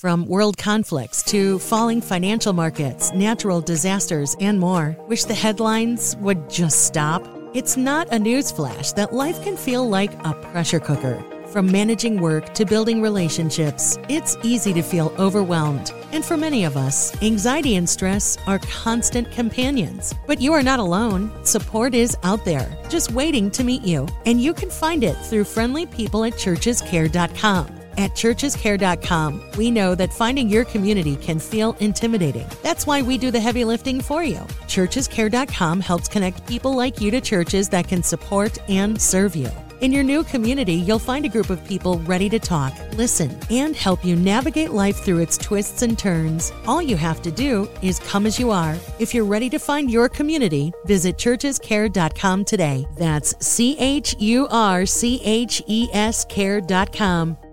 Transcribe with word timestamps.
From 0.00 0.24
world 0.24 0.56
conflicts 0.56 1.22
to 1.24 1.58
falling 1.58 2.00
financial 2.00 2.54
markets, 2.54 3.12
natural 3.12 3.60
disasters, 3.60 4.34
and 4.40 4.58
more. 4.58 4.96
Wish 5.08 5.24
the 5.24 5.34
headlines 5.34 6.16
would 6.20 6.48
just 6.48 6.86
stop? 6.86 7.22
It's 7.52 7.76
not 7.76 8.08
a 8.08 8.16
newsflash 8.16 8.94
that 8.94 9.12
life 9.12 9.42
can 9.42 9.58
feel 9.58 9.86
like 9.86 10.14
a 10.24 10.32
pressure 10.32 10.80
cooker. 10.80 11.22
From 11.48 11.70
managing 11.70 12.18
work 12.18 12.54
to 12.54 12.64
building 12.64 13.02
relationships, 13.02 13.98
it's 14.08 14.38
easy 14.42 14.72
to 14.72 14.80
feel 14.80 15.12
overwhelmed. 15.18 15.92
And 16.12 16.24
for 16.24 16.38
many 16.38 16.64
of 16.64 16.78
us, 16.78 17.12
anxiety 17.22 17.76
and 17.76 17.86
stress 17.86 18.38
are 18.46 18.60
constant 18.60 19.30
companions. 19.32 20.14
But 20.26 20.40
you 20.40 20.54
are 20.54 20.62
not 20.62 20.78
alone. 20.78 21.30
Support 21.44 21.94
is 21.94 22.16
out 22.22 22.46
there, 22.46 22.74
just 22.88 23.12
waiting 23.12 23.50
to 23.50 23.64
meet 23.64 23.82
you. 23.82 24.08
And 24.24 24.40
you 24.40 24.54
can 24.54 24.70
find 24.70 25.04
it 25.04 25.18
through 25.26 25.44
friendly 25.44 25.84
people 25.84 26.24
at 26.24 26.32
churchescare.com. 26.32 27.79
At 28.00 28.12
churchescare.com, 28.12 29.42
we 29.58 29.70
know 29.70 29.94
that 29.94 30.10
finding 30.10 30.48
your 30.48 30.64
community 30.64 31.16
can 31.16 31.38
feel 31.38 31.76
intimidating. 31.80 32.48
That's 32.62 32.86
why 32.86 33.02
we 33.02 33.18
do 33.18 33.30
the 33.30 33.38
heavy 33.38 33.62
lifting 33.62 34.00
for 34.00 34.24
you. 34.24 34.38
Churchescare.com 34.68 35.80
helps 35.80 36.08
connect 36.08 36.46
people 36.48 36.74
like 36.74 36.98
you 36.98 37.10
to 37.10 37.20
churches 37.20 37.68
that 37.68 37.88
can 37.88 38.02
support 38.02 38.56
and 38.70 38.98
serve 38.98 39.36
you. 39.36 39.50
In 39.82 39.92
your 39.92 40.02
new 40.02 40.24
community, 40.24 40.76
you'll 40.76 40.98
find 40.98 41.26
a 41.26 41.28
group 41.28 41.50
of 41.50 41.62
people 41.66 41.98
ready 42.00 42.30
to 42.30 42.38
talk, 42.38 42.72
listen, 42.94 43.38
and 43.50 43.76
help 43.76 44.02
you 44.02 44.16
navigate 44.16 44.70
life 44.70 44.96
through 44.96 45.18
its 45.18 45.36
twists 45.36 45.82
and 45.82 45.98
turns. 45.98 46.54
All 46.66 46.80
you 46.80 46.96
have 46.96 47.20
to 47.20 47.30
do 47.30 47.68
is 47.82 47.98
come 47.98 48.24
as 48.24 48.38
you 48.38 48.50
are. 48.50 48.78
If 48.98 49.12
you're 49.12 49.24
ready 49.26 49.50
to 49.50 49.58
find 49.58 49.90
your 49.90 50.08
community, 50.08 50.72
visit 50.86 51.18
churchescare.com 51.18 52.46
today. 52.46 52.86
That's 52.96 53.34
C 53.46 53.76
H 53.78 54.16
U 54.18 54.48
R 54.50 54.86
C 54.86 55.20
H 55.22 55.62
E 55.66 55.90
S 55.92 56.24
care.com. 56.24 57.36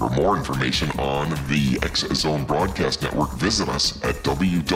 For 0.00 0.08
more 0.08 0.34
information 0.34 0.90
on 0.98 1.28
the 1.48 1.78
X 1.82 2.08
Zone 2.14 2.46
Broadcast 2.46 3.02
Network, 3.02 3.34
visit 3.34 3.68
us 3.68 4.02
at 4.02 4.14
www.xzbn.net. 4.24 4.70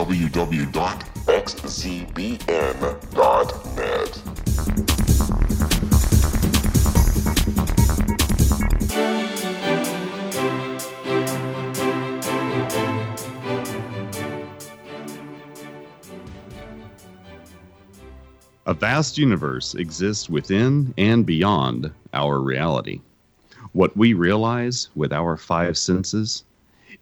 A 18.67 18.73
vast 18.75 19.17
universe 19.17 19.73
exists 19.73 20.29
within 20.29 20.93
and 20.99 21.25
beyond 21.25 21.91
our 22.13 22.39
reality. 22.39 23.01
What 23.75 23.97
we 23.97 24.13
realize 24.13 24.87
with 24.95 25.11
our 25.11 25.35
five 25.35 25.77
senses 25.77 26.45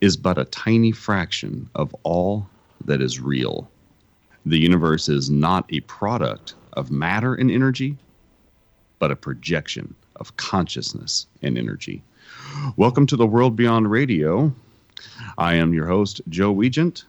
is 0.02 0.18
but 0.18 0.40
a 0.40 0.46
tiny 0.46 0.92
fraction 0.92 1.70
of 1.76 1.96
all 2.02 2.50
that 2.86 3.00
is 3.00 3.20
real. 3.20 3.70
The 4.48 4.58
universe 4.58 5.08
is 5.08 5.30
not 5.30 5.72
a 5.72 5.82
product 5.82 6.56
of 6.74 6.90
matter 6.90 7.36
and 7.36 7.52
energy, 7.52 7.96
but 8.98 9.12
a 9.12 9.16
projection 9.16 9.94
of 10.16 10.36
consciousness 10.38 11.28
and 11.44 11.60
energy. 11.60 12.02
Welcome 12.76 13.06
to 13.06 13.16
the 13.18 13.28
World 13.28 13.56
Beyond 13.56 13.92
Radio. 13.92 14.52
I 15.38 15.54
am 15.54 15.76
your 15.76 15.86
host, 15.86 16.22
Joe 16.28 16.56
Weigant, 16.56 17.04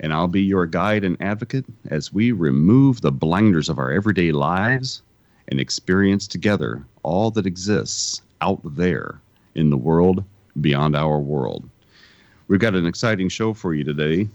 and 0.00 0.10
I'll 0.10 0.26
be 0.26 0.40
your 0.40 0.64
guide 0.64 1.04
and 1.04 1.20
advocate 1.20 1.66
as 1.90 2.14
we 2.14 2.32
remove 2.32 3.02
the 3.02 3.12
blinders 3.12 3.68
of 3.68 3.78
our 3.78 3.92
everyday 3.92 4.32
lives 4.32 5.02
and 5.48 5.60
experience 5.60 6.26
together 6.26 6.82
all 7.02 7.30
that 7.32 7.44
exists 7.44 8.22
out 8.40 8.60
there 8.64 9.20
in 9.54 9.70
the 9.70 9.76
world 9.76 10.24
beyond 10.60 10.96
our 10.96 11.18
world. 11.18 11.68
We've 12.48 12.60
got 12.60 12.74
an 12.74 12.86
exciting 12.86 13.28
show 13.28 13.54
for 13.54 13.74
you 13.74 13.84
today. 13.84 14.28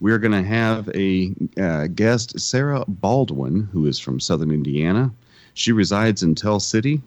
We're 0.00 0.18
going 0.18 0.32
to 0.32 0.42
have 0.42 0.88
a 0.94 1.34
uh, 1.58 1.86
guest, 1.88 2.38
Sarah 2.38 2.84
Baldwin, 2.86 3.68
who 3.72 3.86
is 3.86 3.98
from 3.98 4.20
Southern 4.20 4.50
Indiana. 4.50 5.12
She 5.54 5.72
resides 5.72 6.22
in 6.22 6.34
Tell 6.34 6.60
City. 6.60 7.00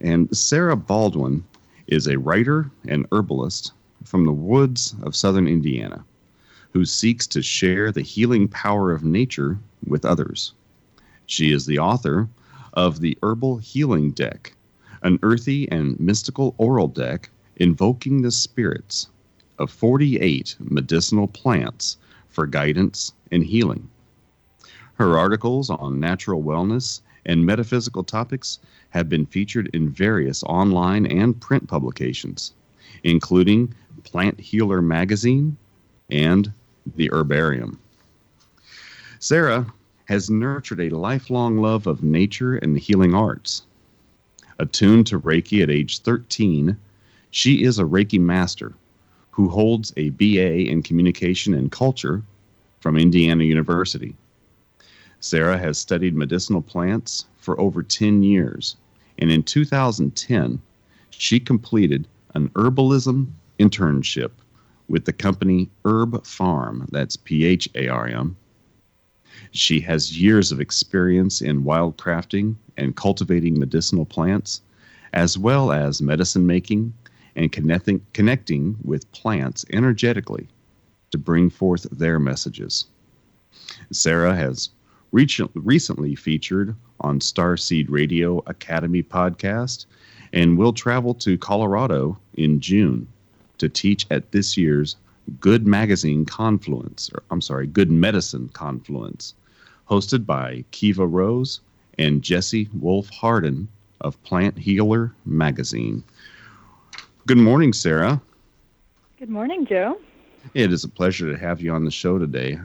And 0.00 0.34
Sarah 0.36 0.76
Baldwin 0.76 1.44
is 1.86 2.06
a 2.06 2.18
writer 2.18 2.70
and 2.88 3.06
herbalist 3.12 3.72
from 4.04 4.24
the 4.24 4.32
woods 4.32 4.94
of 5.02 5.16
Southern 5.16 5.46
Indiana 5.46 6.04
who 6.72 6.84
seeks 6.84 7.26
to 7.26 7.42
share 7.42 7.90
the 7.90 8.02
healing 8.02 8.48
power 8.48 8.92
of 8.92 9.02
nature 9.02 9.58
with 9.86 10.04
others. 10.04 10.52
She 11.26 11.52
is 11.52 11.66
the 11.66 11.78
author 11.78 12.28
of 12.74 13.00
the 13.00 13.18
Herbal 13.22 13.58
Healing 13.58 14.12
Deck, 14.12 14.54
an 15.02 15.18
earthy 15.22 15.70
and 15.70 15.98
mystical 15.98 16.54
oral 16.58 16.88
deck 16.88 17.30
invoking 17.56 18.22
the 18.22 18.30
spirits 18.30 19.08
of 19.58 19.70
48 19.70 20.56
medicinal 20.60 21.28
plants 21.28 21.98
for 22.28 22.46
guidance 22.46 23.12
and 23.30 23.44
healing. 23.44 23.88
Her 24.94 25.18
articles 25.18 25.70
on 25.70 26.00
natural 26.00 26.42
wellness 26.42 27.00
and 27.26 27.44
metaphysical 27.44 28.04
topics 28.04 28.58
have 28.90 29.08
been 29.08 29.26
featured 29.26 29.70
in 29.72 29.88
various 29.88 30.42
online 30.44 31.06
and 31.06 31.38
print 31.40 31.68
publications, 31.68 32.52
including 33.04 33.74
Plant 34.04 34.40
Healer 34.40 34.82
Magazine 34.82 35.56
and 36.10 36.52
The 36.96 37.10
Herbarium. 37.12 37.78
Sarah 39.18 39.66
has 40.06 40.30
nurtured 40.30 40.80
a 40.80 40.90
lifelong 40.90 41.58
love 41.58 41.86
of 41.86 42.02
nature 42.02 42.56
and 42.56 42.74
the 42.74 42.80
healing 42.80 43.14
arts. 43.14 43.66
Attuned 44.60 45.06
to 45.06 45.18
Reiki 45.18 45.62
at 45.62 45.70
age 45.70 46.00
13, 46.00 46.76
she 47.30 47.64
is 47.64 47.78
a 47.78 47.84
Reiki 47.84 48.20
master 48.20 48.74
who 49.30 49.48
holds 49.48 49.90
a 49.96 50.10
BA 50.10 50.68
in 50.68 50.82
Communication 50.82 51.54
and 51.54 51.72
Culture 51.72 52.22
from 52.80 52.98
Indiana 52.98 53.44
University. 53.44 54.14
Sarah 55.18 55.56
has 55.56 55.78
studied 55.78 56.14
medicinal 56.14 56.60
plants 56.60 57.24
for 57.38 57.58
over 57.58 57.82
10 57.82 58.22
years, 58.22 58.76
and 59.18 59.30
in 59.30 59.42
2010, 59.42 60.60
she 61.08 61.40
completed 61.40 62.06
an 62.34 62.50
herbalism 62.50 63.28
internship 63.58 64.32
with 64.88 65.06
the 65.06 65.12
company 65.14 65.70
Herb 65.86 66.22
Pharm, 66.24 66.86
that's 66.90 67.16
P 67.16 67.46
H 67.46 67.66
A 67.76 67.88
R 67.88 68.08
M. 68.08 68.36
She 69.52 69.80
has 69.80 70.20
years 70.20 70.52
of 70.52 70.60
experience 70.60 71.40
in 71.42 71.64
wildcrafting 71.64 72.54
and 72.76 72.94
cultivating 72.94 73.58
medicinal 73.58 74.04
plants, 74.04 74.62
as 75.12 75.36
well 75.36 75.72
as 75.72 76.00
medicine 76.00 76.46
making 76.46 76.94
and 77.34 77.50
connecting, 77.50 78.00
connecting 78.12 78.76
with 78.84 79.10
plants 79.12 79.64
energetically 79.72 80.48
to 81.10 81.18
bring 81.18 81.50
forth 81.50 81.86
their 81.90 82.20
messages. 82.20 82.86
Sarah 83.90 84.36
has 84.36 84.70
recently 85.12 86.14
featured 86.14 86.76
on 87.00 87.18
Starseed 87.18 87.86
Radio 87.88 88.42
Academy 88.46 89.02
podcast 89.02 89.86
and 90.32 90.58
will 90.58 90.72
travel 90.72 91.14
to 91.14 91.36
Colorado 91.36 92.16
in 92.34 92.60
June 92.60 93.08
to 93.58 93.68
teach 93.68 94.06
at 94.10 94.30
this 94.30 94.56
year's 94.56 94.96
Good 95.40 95.66
Magazine 95.66 96.24
Confluence, 96.24 97.10
or 97.12 97.22
I'm 97.30 97.40
sorry, 97.40 97.66
Good 97.66 97.90
Medicine 97.90 98.48
Confluence, 98.52 99.34
hosted 99.90 100.24
by 100.24 100.64
Kiva 100.70 101.06
Rose 101.06 101.60
and 101.98 102.22
Jesse 102.22 102.68
Wolf 102.78 103.10
Hardin 103.10 103.66
of 104.00 104.22
Plant 104.22 104.56
Healer 104.56 105.12
Magazine. 105.26 106.04
Good 107.26 107.38
morning, 107.38 107.72
Sarah. 107.72 108.22
Good 109.18 109.28
morning, 109.28 109.66
Joe. 109.66 109.98
It 110.54 110.72
is 110.72 110.84
a 110.84 110.88
pleasure 110.88 111.30
to 111.30 111.38
have 111.38 111.60
you 111.60 111.72
on 111.72 111.84
the 111.84 111.90
show 111.90 112.18
today. 112.18 112.58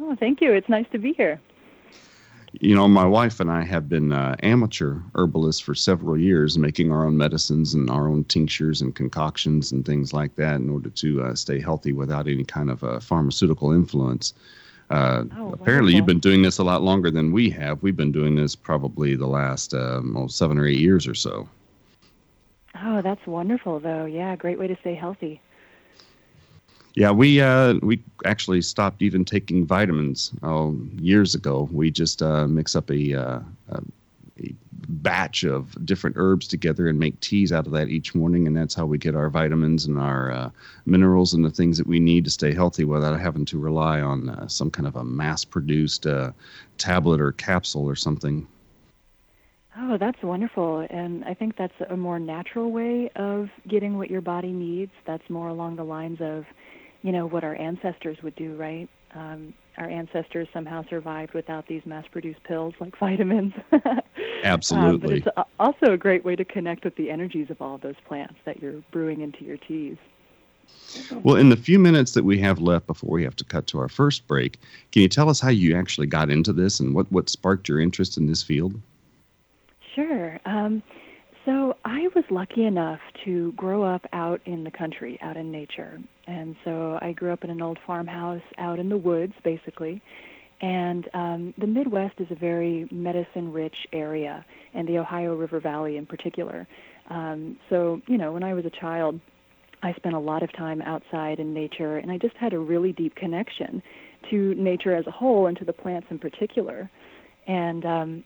Oh, 0.00 0.14
thank 0.14 0.40
you. 0.40 0.52
It's 0.52 0.68
nice 0.68 0.86
to 0.92 0.98
be 0.98 1.12
here. 1.12 1.40
You 2.52 2.74
know, 2.74 2.88
my 2.88 3.04
wife 3.04 3.38
and 3.38 3.50
I 3.50 3.62
have 3.62 3.88
been 3.88 4.12
uh, 4.12 4.34
amateur 4.42 4.98
herbalists 5.14 5.60
for 5.60 5.74
several 5.74 6.16
years, 6.16 6.58
making 6.58 6.90
our 6.90 7.06
own 7.06 7.16
medicines 7.16 7.74
and 7.74 7.88
our 7.90 8.08
own 8.08 8.24
tinctures 8.24 8.80
and 8.80 8.94
concoctions 8.94 9.70
and 9.70 9.84
things 9.84 10.12
like 10.12 10.34
that 10.36 10.56
in 10.56 10.70
order 10.70 10.90
to 10.90 11.22
uh, 11.22 11.34
stay 11.34 11.60
healthy 11.60 11.92
without 11.92 12.26
any 12.26 12.44
kind 12.44 12.70
of 12.70 12.82
uh, 12.82 12.98
pharmaceutical 12.98 13.72
influence. 13.72 14.34
Uh, 14.90 15.24
oh, 15.36 15.52
apparently, 15.52 15.94
you've 15.94 16.06
been 16.06 16.18
doing 16.18 16.42
this 16.42 16.58
a 16.58 16.64
lot 16.64 16.82
longer 16.82 17.10
than 17.10 17.30
we 17.30 17.48
have. 17.50 17.80
We've 17.82 17.96
been 17.96 18.10
doing 18.10 18.34
this 18.34 18.56
probably 18.56 19.14
the 19.14 19.26
last 19.26 19.72
um, 19.72 20.16
oh, 20.16 20.26
seven 20.26 20.58
or 20.58 20.66
eight 20.66 20.80
years 20.80 21.06
or 21.06 21.14
so. 21.14 21.48
Oh, 22.82 23.00
that's 23.00 23.24
wonderful, 23.26 23.78
though. 23.78 24.04
Yeah, 24.04 24.34
great 24.34 24.58
way 24.58 24.66
to 24.66 24.76
stay 24.80 24.94
healthy. 24.94 25.40
Yeah, 26.94 27.12
we 27.12 27.40
uh, 27.40 27.74
we 27.82 28.02
actually 28.24 28.62
stopped 28.62 29.00
even 29.00 29.24
taking 29.24 29.64
vitamins 29.64 30.32
oh, 30.42 30.76
years 30.96 31.36
ago. 31.36 31.68
We 31.70 31.92
just 31.92 32.20
uh, 32.20 32.48
mix 32.48 32.74
up 32.74 32.90
a, 32.90 33.14
uh, 33.14 33.40
a 33.68 33.82
batch 34.90 35.44
of 35.44 35.84
different 35.86 36.16
herbs 36.18 36.46
together 36.46 36.88
and 36.88 36.98
make 36.98 37.18
teas 37.20 37.52
out 37.52 37.66
of 37.66 37.72
that 37.72 37.88
each 37.88 38.14
morning, 38.14 38.46
and 38.46 38.56
that's 38.56 38.74
how 38.74 38.86
we 38.86 38.98
get 38.98 39.14
our 39.14 39.30
vitamins 39.30 39.86
and 39.86 39.98
our 39.98 40.30
uh, 40.30 40.50
minerals 40.86 41.32
and 41.32 41.44
the 41.44 41.50
things 41.50 41.78
that 41.78 41.86
we 41.86 42.00
need 42.00 42.24
to 42.24 42.30
stay 42.30 42.52
healthy 42.52 42.84
without 42.84 43.18
having 43.18 43.44
to 43.44 43.58
rely 43.58 44.00
on 44.00 44.28
uh, 44.28 44.48
some 44.48 44.70
kind 44.70 44.86
of 44.86 44.96
a 44.96 45.04
mass-produced 45.04 46.06
uh, 46.06 46.32
tablet 46.78 47.20
or 47.20 47.32
capsule 47.32 47.88
or 47.88 47.96
something. 47.96 48.46
Oh, 49.78 49.96
that's 49.98 50.20
wonderful. 50.22 50.86
And 50.90 51.24
I 51.24 51.34
think 51.34 51.56
that's 51.56 51.72
a 51.88 51.96
more 51.96 52.18
natural 52.18 52.72
way 52.72 53.10
of 53.16 53.48
getting 53.68 53.96
what 53.96 54.10
your 54.10 54.20
body 54.20 54.52
needs. 54.52 54.92
That's 55.06 55.28
more 55.30 55.48
along 55.48 55.76
the 55.76 55.84
lines 55.84 56.18
of, 56.20 56.44
you 57.02 57.12
know, 57.12 57.26
what 57.26 57.44
our 57.44 57.54
ancestors 57.54 58.18
would 58.22 58.34
do, 58.34 58.56
right? 58.56 58.88
Um, 59.14 59.54
our 59.76 59.88
ancestors 59.88 60.46
somehow 60.52 60.84
survived 60.88 61.32
without 61.32 61.66
these 61.66 61.82
mass-produced 61.86 62.42
pills 62.44 62.74
like 62.80 62.96
vitamins. 62.98 63.54
Absolutely. 64.44 65.22
um, 65.22 65.22
but 65.24 65.44
it's 65.46 65.48
also 65.58 65.92
a 65.92 65.96
great 65.96 66.24
way 66.24 66.36
to 66.36 66.44
connect 66.44 66.84
with 66.84 66.94
the 66.96 67.10
energies 67.10 67.50
of 67.50 67.60
all 67.62 67.76
of 67.76 67.80
those 67.80 67.94
plants 68.06 68.34
that 68.44 68.62
you're 68.62 68.82
brewing 68.92 69.20
into 69.20 69.44
your 69.44 69.56
teas. 69.56 69.96
Well, 71.22 71.36
in 71.36 71.48
the 71.48 71.56
few 71.56 71.78
minutes 71.78 72.12
that 72.12 72.24
we 72.24 72.38
have 72.40 72.60
left 72.60 72.86
before 72.86 73.10
we 73.10 73.24
have 73.24 73.36
to 73.36 73.44
cut 73.44 73.66
to 73.68 73.78
our 73.78 73.88
first 73.88 74.26
break, 74.26 74.58
can 74.92 75.02
you 75.02 75.08
tell 75.08 75.28
us 75.28 75.40
how 75.40 75.48
you 75.48 75.76
actually 75.76 76.06
got 76.06 76.30
into 76.30 76.52
this 76.52 76.78
and 76.78 76.94
what, 76.94 77.10
what 77.10 77.28
sparked 77.28 77.68
your 77.68 77.80
interest 77.80 78.16
in 78.16 78.26
this 78.26 78.42
field? 78.42 78.80
Sure. 79.94 80.38
Um, 80.44 80.82
so 81.50 81.74
I 81.84 82.06
was 82.14 82.22
lucky 82.30 82.64
enough 82.64 83.00
to 83.24 83.50
grow 83.56 83.82
up 83.82 84.06
out 84.12 84.40
in 84.46 84.62
the 84.62 84.70
country, 84.70 85.18
out 85.20 85.36
in 85.36 85.50
nature. 85.50 85.98
And 86.28 86.54
so 86.64 86.96
I 87.02 87.10
grew 87.10 87.32
up 87.32 87.42
in 87.42 87.50
an 87.50 87.60
old 87.60 87.76
farmhouse 87.84 88.42
out 88.58 88.78
in 88.78 88.88
the 88.88 88.96
woods, 88.96 89.32
basically. 89.42 90.00
And 90.60 91.08
um, 91.12 91.54
the 91.58 91.66
Midwest 91.66 92.20
is 92.20 92.28
a 92.30 92.36
very 92.36 92.86
medicine 92.92 93.52
rich 93.52 93.74
area, 93.92 94.44
and 94.74 94.86
the 94.86 94.98
Ohio 94.98 95.34
River 95.34 95.58
Valley 95.58 95.96
in 95.96 96.06
particular. 96.06 96.68
Um, 97.08 97.58
so, 97.68 98.00
you 98.06 98.16
know, 98.16 98.32
when 98.32 98.44
I 98.44 98.54
was 98.54 98.64
a 98.64 98.80
child, 98.80 99.18
I 99.82 99.92
spent 99.94 100.14
a 100.14 100.20
lot 100.20 100.44
of 100.44 100.52
time 100.56 100.80
outside 100.82 101.40
in 101.40 101.52
nature, 101.52 101.96
and 101.96 102.12
I 102.12 102.18
just 102.18 102.36
had 102.36 102.52
a 102.52 102.58
really 102.60 102.92
deep 102.92 103.16
connection 103.16 103.82
to 104.30 104.54
nature 104.54 104.94
as 104.94 105.04
a 105.08 105.10
whole 105.10 105.48
and 105.48 105.56
to 105.58 105.64
the 105.64 105.72
plants 105.72 106.06
in 106.10 106.18
particular. 106.20 106.88
And 107.48 107.84
um, 107.84 108.24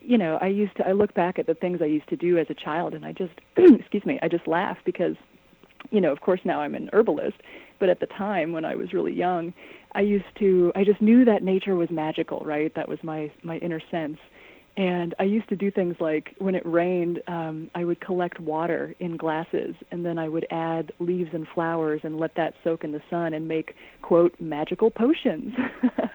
you 0.00 0.18
know, 0.18 0.38
I 0.40 0.46
used 0.46 0.76
to 0.76 0.86
I 0.86 0.92
look 0.92 1.14
back 1.14 1.38
at 1.38 1.46
the 1.46 1.54
things 1.54 1.80
I 1.82 1.86
used 1.86 2.08
to 2.08 2.16
do 2.16 2.38
as 2.38 2.46
a 2.50 2.54
child 2.54 2.94
and 2.94 3.04
I 3.04 3.12
just 3.12 3.32
excuse 3.56 4.04
me, 4.04 4.18
I 4.22 4.28
just 4.28 4.46
laugh 4.46 4.78
because 4.84 5.16
you 5.90 6.00
know, 6.00 6.12
of 6.12 6.20
course 6.20 6.40
now 6.44 6.60
I'm 6.60 6.74
an 6.74 6.90
herbalist, 6.92 7.36
but 7.78 7.88
at 7.88 8.00
the 8.00 8.06
time 8.06 8.52
when 8.52 8.64
I 8.64 8.74
was 8.74 8.92
really 8.92 9.12
young, 9.12 9.52
I 9.92 10.00
used 10.00 10.24
to 10.38 10.72
I 10.74 10.84
just 10.84 11.00
knew 11.00 11.24
that 11.24 11.42
nature 11.42 11.76
was 11.76 11.90
magical, 11.90 12.40
right? 12.44 12.74
That 12.74 12.88
was 12.88 12.98
my 13.02 13.30
my 13.42 13.58
inner 13.58 13.80
sense. 13.90 14.18
And 14.76 15.14
I 15.18 15.22
used 15.22 15.48
to 15.48 15.56
do 15.56 15.70
things 15.70 15.96
like 16.00 16.34
when 16.38 16.54
it 16.54 16.64
rained, 16.66 17.22
um, 17.28 17.70
I 17.74 17.84
would 17.84 18.00
collect 18.00 18.38
water 18.38 18.94
in 19.00 19.16
glasses 19.16 19.74
and 19.90 20.04
then 20.04 20.18
I 20.18 20.28
would 20.28 20.46
add 20.50 20.92
leaves 20.98 21.30
and 21.32 21.48
flowers 21.48 22.02
and 22.04 22.18
let 22.18 22.34
that 22.34 22.54
soak 22.62 22.84
in 22.84 22.92
the 22.92 23.00
sun 23.08 23.32
and 23.32 23.48
make, 23.48 23.74
quote, 24.02 24.34
magical 24.38 24.90
potions. 24.90 25.54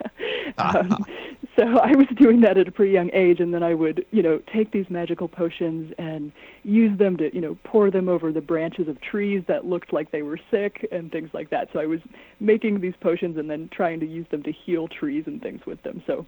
um, 0.58 1.04
so 1.58 1.64
I 1.78 1.94
was 1.96 2.06
doing 2.16 2.40
that 2.42 2.56
at 2.56 2.68
a 2.68 2.70
pretty 2.70 2.92
young 2.92 3.10
age, 3.12 3.40
and 3.40 3.52
then 3.52 3.62
I 3.62 3.74
would, 3.74 4.06
you 4.10 4.22
know, 4.22 4.40
take 4.52 4.70
these 4.70 4.86
magical 4.88 5.28
potions 5.28 5.92
and 5.98 6.32
use 6.62 6.96
them 6.98 7.16
to, 7.18 7.34
you 7.34 7.40
know, 7.40 7.58
pour 7.64 7.90
them 7.90 8.08
over 8.08 8.32
the 8.32 8.40
branches 8.40 8.88
of 8.88 9.00
trees 9.00 9.42
that 9.48 9.66
looked 9.66 9.92
like 9.92 10.12
they 10.12 10.22
were 10.22 10.38
sick 10.50 10.86
and 10.90 11.10
things 11.10 11.30
like 11.34 11.50
that. 11.50 11.68
So 11.72 11.80
I 11.80 11.86
was 11.86 12.00
making 12.40 12.80
these 12.80 12.94
potions 13.00 13.36
and 13.36 13.50
then 13.50 13.68
trying 13.72 14.00
to 14.00 14.06
use 14.06 14.26
them 14.30 14.42
to 14.44 14.52
heal 14.52 14.88
trees 14.88 15.24
and 15.26 15.42
things 15.42 15.66
with 15.66 15.82
them. 15.82 16.02
So 16.06 16.24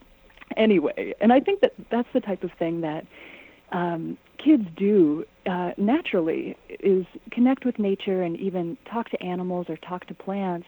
anyway, 0.56 1.14
and 1.20 1.32
I 1.32 1.40
think 1.40 1.60
that 1.60 1.74
that's 1.90 2.08
the 2.12 2.20
type 2.20 2.44
of 2.44 2.52
thing 2.52 2.80
that 2.82 3.06
um, 3.72 4.16
kids 4.38 4.64
do 4.76 5.24
uh, 5.46 5.72
naturally 5.76 6.56
is 6.68 7.06
connect 7.30 7.64
with 7.64 7.78
nature 7.78 8.22
and 8.22 8.36
even 8.38 8.76
talk 8.90 9.10
to 9.10 9.22
animals 9.22 9.66
or 9.68 9.76
talk 9.78 10.06
to 10.06 10.14
plants 10.14 10.66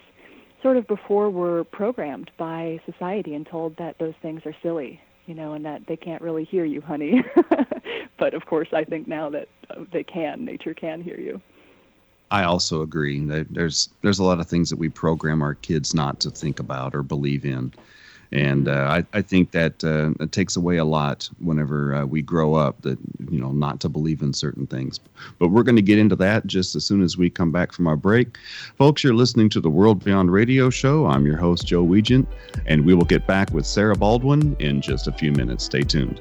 sort 0.62 0.76
of 0.76 0.86
before 0.86 1.30
we're 1.30 1.64
programmed 1.64 2.30
by 2.38 2.80
society 2.90 3.34
and 3.34 3.46
told 3.46 3.76
that 3.76 3.98
those 3.98 4.14
things 4.22 4.42
are 4.46 4.54
silly, 4.62 5.00
you 5.26 5.34
know, 5.34 5.52
and 5.52 5.64
that 5.64 5.86
they 5.86 5.96
can't 5.96 6.22
really 6.22 6.44
hear 6.44 6.64
you, 6.64 6.80
honey. 6.80 7.22
but 8.18 8.34
of 8.34 8.46
course, 8.46 8.68
I 8.72 8.84
think 8.84 9.06
now 9.06 9.30
that 9.30 9.48
uh, 9.70 9.84
they 9.92 10.02
can, 10.02 10.44
nature 10.44 10.74
can 10.74 11.02
hear 11.02 11.20
you. 11.20 11.40
I 12.30 12.42
also 12.42 12.82
agree. 12.82 13.24
There's 13.24 13.90
there's 14.02 14.18
a 14.18 14.24
lot 14.24 14.40
of 14.40 14.48
things 14.48 14.68
that 14.70 14.76
we 14.76 14.88
program 14.88 15.42
our 15.42 15.54
kids 15.54 15.94
not 15.94 16.18
to 16.20 16.30
think 16.30 16.58
about 16.58 16.94
or 16.94 17.04
believe 17.04 17.44
in, 17.44 17.72
and 18.32 18.68
uh, 18.68 19.02
I, 19.12 19.18
I 19.18 19.22
think 19.22 19.50
that 19.52 19.84
uh, 19.84 20.10
it 20.22 20.32
takes 20.32 20.56
away 20.56 20.76
a 20.76 20.84
lot 20.84 21.28
whenever 21.38 21.94
uh, 21.94 22.04
we 22.04 22.22
grow 22.22 22.54
up 22.54 22.80
that 22.82 22.98
you 23.30 23.40
know 23.40 23.52
not 23.52 23.80
to 23.80 23.88
believe 23.88 24.22
in 24.22 24.32
certain 24.32 24.66
things. 24.66 25.00
But 25.38 25.48
we're 25.48 25.62
going 25.62 25.76
to 25.76 25.82
get 25.82 25.98
into 25.98 26.16
that 26.16 26.46
just 26.46 26.74
as 26.74 26.84
soon 26.84 27.02
as 27.02 27.16
we 27.16 27.30
come 27.30 27.52
back 27.52 27.72
from 27.72 27.86
our 27.86 27.96
break. 27.96 28.38
Folks 28.76 29.04
you're 29.04 29.14
listening 29.14 29.48
to 29.50 29.60
the 29.60 29.70
world 29.70 30.04
beyond 30.04 30.32
radio 30.32 30.70
show. 30.70 31.06
I'm 31.06 31.26
your 31.26 31.36
host 31.36 31.66
joe 31.66 31.84
Weigant, 31.84 32.26
and 32.66 32.84
we 32.84 32.94
will 32.94 33.04
get 33.04 33.26
back 33.26 33.50
with 33.52 33.66
sarah 33.66 33.96
baldwin 33.96 34.56
in 34.58 34.80
just 34.80 35.06
a 35.06 35.12
few 35.12 35.32
minutes. 35.32 35.64
Stay 35.64 35.82
tuned 35.82 36.20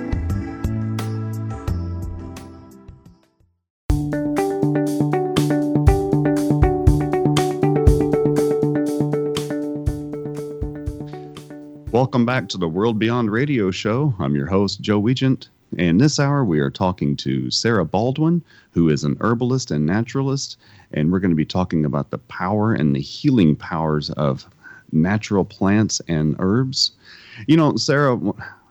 Welcome 12.11 12.25
back 12.25 12.49
to 12.49 12.57
the 12.57 12.67
World 12.67 12.99
Beyond 12.99 13.31
Radio 13.31 13.71
Show. 13.71 14.13
I'm 14.19 14.35
your 14.35 14.45
host, 14.45 14.81
Joe 14.81 15.01
Weigant. 15.01 15.47
And 15.77 16.01
this 16.01 16.19
hour, 16.19 16.43
we 16.43 16.59
are 16.59 16.69
talking 16.69 17.15
to 17.15 17.49
Sarah 17.49 17.85
Baldwin, 17.85 18.43
who 18.71 18.89
is 18.89 19.05
an 19.05 19.15
herbalist 19.21 19.71
and 19.71 19.85
naturalist. 19.85 20.57
And 20.91 21.09
we're 21.09 21.21
going 21.21 21.31
to 21.31 21.37
be 21.37 21.45
talking 21.45 21.85
about 21.85 22.09
the 22.09 22.17
power 22.17 22.73
and 22.73 22.93
the 22.93 22.99
healing 22.99 23.55
powers 23.55 24.09
of 24.09 24.45
natural 24.91 25.45
plants 25.45 26.01
and 26.09 26.35
herbs. 26.39 26.91
You 27.47 27.55
know, 27.55 27.77
Sarah, 27.77 28.19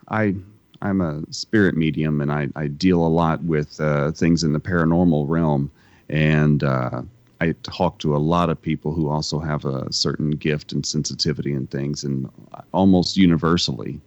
I. 0.09 0.35
I'm 0.82 1.00
a 1.00 1.23
spirit 1.30 1.78
medium 1.78 2.20
and 2.20 2.30
I, 2.30 2.49
I 2.56 2.66
deal 2.66 3.06
a 3.06 3.09
lot 3.09 3.42
with 3.44 3.80
uh, 3.80 4.12
things 4.12 4.44
in 4.44 4.52
the 4.52 4.61
paranormal 4.61 5.26
realm. 5.28 5.70
And 6.11 6.62
uh, 6.62 7.02
I 7.40 7.54
talk 7.62 7.99
to 8.00 8.14
a 8.14 8.18
lot 8.18 8.50
of 8.50 8.61
people 8.61 8.92
who 8.92 9.09
also 9.09 9.38
have 9.38 9.64
a 9.64 9.90
certain 9.92 10.30
gift 10.32 10.73
and 10.73 10.85
sensitivity 10.85 11.52
and 11.52 11.70
things, 11.70 12.04
and 12.04 12.28
almost 12.73 13.16
universally, 13.16 14.00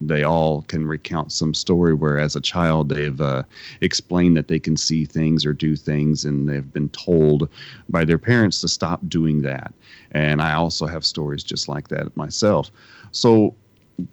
they 0.00 0.24
all 0.24 0.62
can 0.62 0.86
recount 0.86 1.30
some 1.30 1.54
story 1.54 1.94
where, 1.94 2.18
as 2.18 2.34
a 2.34 2.40
child, 2.40 2.88
they've 2.88 3.20
uh, 3.20 3.42
explained 3.80 4.36
that 4.36 4.48
they 4.48 4.58
can 4.58 4.76
see 4.76 5.04
things 5.04 5.46
or 5.46 5.52
do 5.52 5.76
things, 5.76 6.24
and 6.24 6.48
they've 6.48 6.72
been 6.72 6.88
told 6.88 7.48
by 7.88 8.04
their 8.04 8.18
parents 8.18 8.60
to 8.62 8.68
stop 8.68 9.00
doing 9.08 9.42
that. 9.42 9.72
And 10.12 10.40
I 10.42 10.54
also 10.54 10.86
have 10.86 11.04
stories 11.04 11.44
just 11.44 11.68
like 11.68 11.88
that 11.88 12.16
myself. 12.16 12.70
So, 13.12 13.54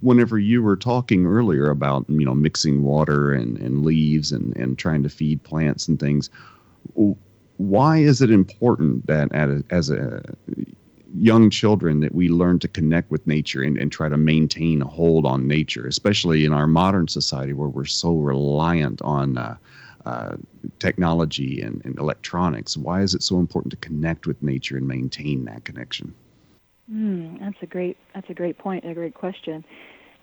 whenever 0.01 0.38
you 0.38 0.62
were 0.62 0.75
talking 0.75 1.25
earlier 1.25 1.69
about 1.69 2.05
you 2.10 2.25
know 2.25 2.36
mixing 2.36 2.84
water 2.84 3.31
and, 3.31 3.57
and 3.57 3.86
leaves 3.86 4.34
and, 4.34 4.55
and 4.57 4.77
trying 4.77 5.01
to 5.03 5.10
feed 5.10 5.41
plants 5.43 5.88
and 5.88 6.00
things 6.00 6.29
why 7.57 7.97
is 7.97 8.21
it 8.21 8.31
important 8.31 9.05
that 9.07 9.31
a, 9.33 9.63
as 9.69 9.89
a 9.89 10.23
young 11.15 11.49
children 11.49 11.99
that 12.01 12.13
we 12.13 12.29
learn 12.29 12.59
to 12.59 12.67
connect 12.67 13.09
with 13.09 13.25
nature 13.27 13.61
and, 13.61 13.77
and 13.77 13.91
try 13.91 14.09
to 14.09 14.17
maintain 14.17 14.81
a 14.81 14.87
hold 14.87 15.25
on 15.25 15.47
nature, 15.47 15.87
especially 15.87 16.45
in 16.45 16.53
our 16.53 16.67
modern 16.67 17.07
society 17.07 17.53
where 17.53 17.69
we're 17.69 17.85
so 17.85 18.15
reliant 18.15 19.01
on 19.01 19.37
uh, 19.37 19.57
uh, 20.05 20.35
technology 20.79 21.61
and, 21.61 21.81
and, 21.85 21.97
electronics? 21.99 22.77
Why 22.77 23.01
is 23.01 23.13
it 23.13 23.23
so 23.23 23.39
important 23.39 23.71
to 23.71 23.77
connect 23.77 24.27
with 24.27 24.41
nature 24.41 24.77
and 24.77 24.87
maintain 24.87 25.45
that 25.45 25.65
connection? 25.65 26.13
Mm, 26.91 27.39
that's 27.39 27.61
a 27.61 27.65
great 27.65 27.97
that's 28.13 28.29
a 28.29 28.33
great 28.33 28.57
point, 28.57 28.85
a 28.85 28.93
great 28.93 29.13
question. 29.13 29.65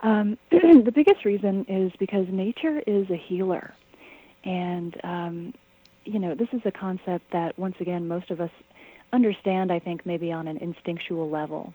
Um, 0.02 0.38
the 0.50 0.92
biggest 0.94 1.24
reason 1.24 1.66
is 1.68 1.92
because 1.98 2.26
nature 2.30 2.82
is 2.86 3.10
a 3.10 3.16
healer, 3.16 3.74
and 4.44 4.98
um, 5.04 5.54
you 6.04 6.18
know, 6.18 6.34
this 6.34 6.48
is 6.52 6.60
a 6.64 6.72
concept 6.72 7.24
that, 7.32 7.58
once 7.58 7.76
again, 7.80 8.06
most 8.08 8.30
of 8.30 8.40
us 8.40 8.50
understand, 9.12 9.72
I 9.72 9.78
think, 9.78 10.04
maybe 10.04 10.32
on 10.32 10.48
an 10.48 10.58
instinctual 10.58 11.30
level. 11.30 11.72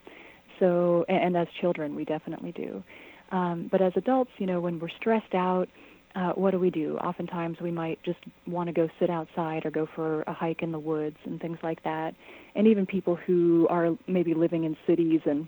So, 0.59 1.05
and 1.07 1.37
as 1.37 1.47
children, 1.61 1.95
we 1.95 2.05
definitely 2.05 2.51
do. 2.51 2.83
Um, 3.31 3.69
but 3.71 3.81
as 3.81 3.93
adults, 3.95 4.31
you 4.37 4.45
know, 4.45 4.59
when 4.59 4.79
we're 4.79 4.89
stressed 4.89 5.33
out, 5.33 5.67
uh, 6.15 6.31
what 6.33 6.51
do 6.51 6.59
we 6.59 6.69
do? 6.69 6.97
Oftentimes, 6.97 7.57
we 7.61 7.71
might 7.71 8.01
just 8.03 8.19
want 8.47 8.67
to 8.67 8.73
go 8.73 8.89
sit 8.99 9.09
outside 9.09 9.65
or 9.65 9.71
go 9.71 9.87
for 9.95 10.23
a 10.23 10.33
hike 10.33 10.63
in 10.63 10.71
the 10.71 10.79
woods 10.79 11.17
and 11.25 11.39
things 11.39 11.57
like 11.61 11.83
that. 11.83 12.15
And 12.55 12.67
even 12.67 12.85
people 12.85 13.15
who 13.15 13.67
are 13.69 13.95
maybe 14.07 14.33
living 14.33 14.63
in 14.63 14.75
cities 14.87 15.21
and 15.25 15.47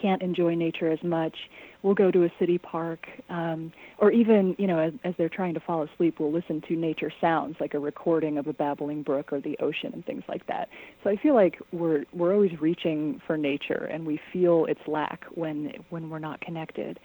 can't 0.00 0.22
enjoy 0.22 0.54
nature 0.54 0.90
as 0.90 1.02
much, 1.02 1.36
we'll 1.82 1.94
go 1.94 2.10
to 2.10 2.24
a 2.24 2.32
city 2.38 2.58
park, 2.58 3.06
um, 3.28 3.72
or 3.98 4.10
even, 4.10 4.54
you 4.58 4.66
know, 4.66 4.78
as, 4.78 4.92
as 5.04 5.14
they're 5.16 5.28
trying 5.28 5.54
to 5.54 5.60
fall 5.60 5.82
asleep, 5.82 6.18
we'll 6.18 6.32
listen 6.32 6.60
to 6.68 6.74
nature 6.74 7.12
sounds 7.20 7.56
like 7.60 7.74
a 7.74 7.78
recording 7.78 8.38
of 8.38 8.46
a 8.46 8.52
babbling 8.52 9.02
brook 9.02 9.32
or 9.32 9.40
the 9.40 9.56
ocean 9.58 9.90
and 9.92 10.04
things 10.04 10.24
like 10.28 10.46
that. 10.46 10.68
So 11.02 11.10
I 11.10 11.16
feel 11.16 11.34
like 11.34 11.58
we're 11.72 12.04
we're 12.12 12.34
always 12.34 12.52
reaching 12.60 13.20
for 13.26 13.36
nature, 13.36 13.88
and 13.92 14.06
we 14.06 14.20
feel 14.32 14.64
its 14.66 14.80
lack 14.86 15.24
when 15.34 15.72
when 15.90 16.10
we're 16.10 16.18
not 16.18 16.40
connected. 16.40 16.98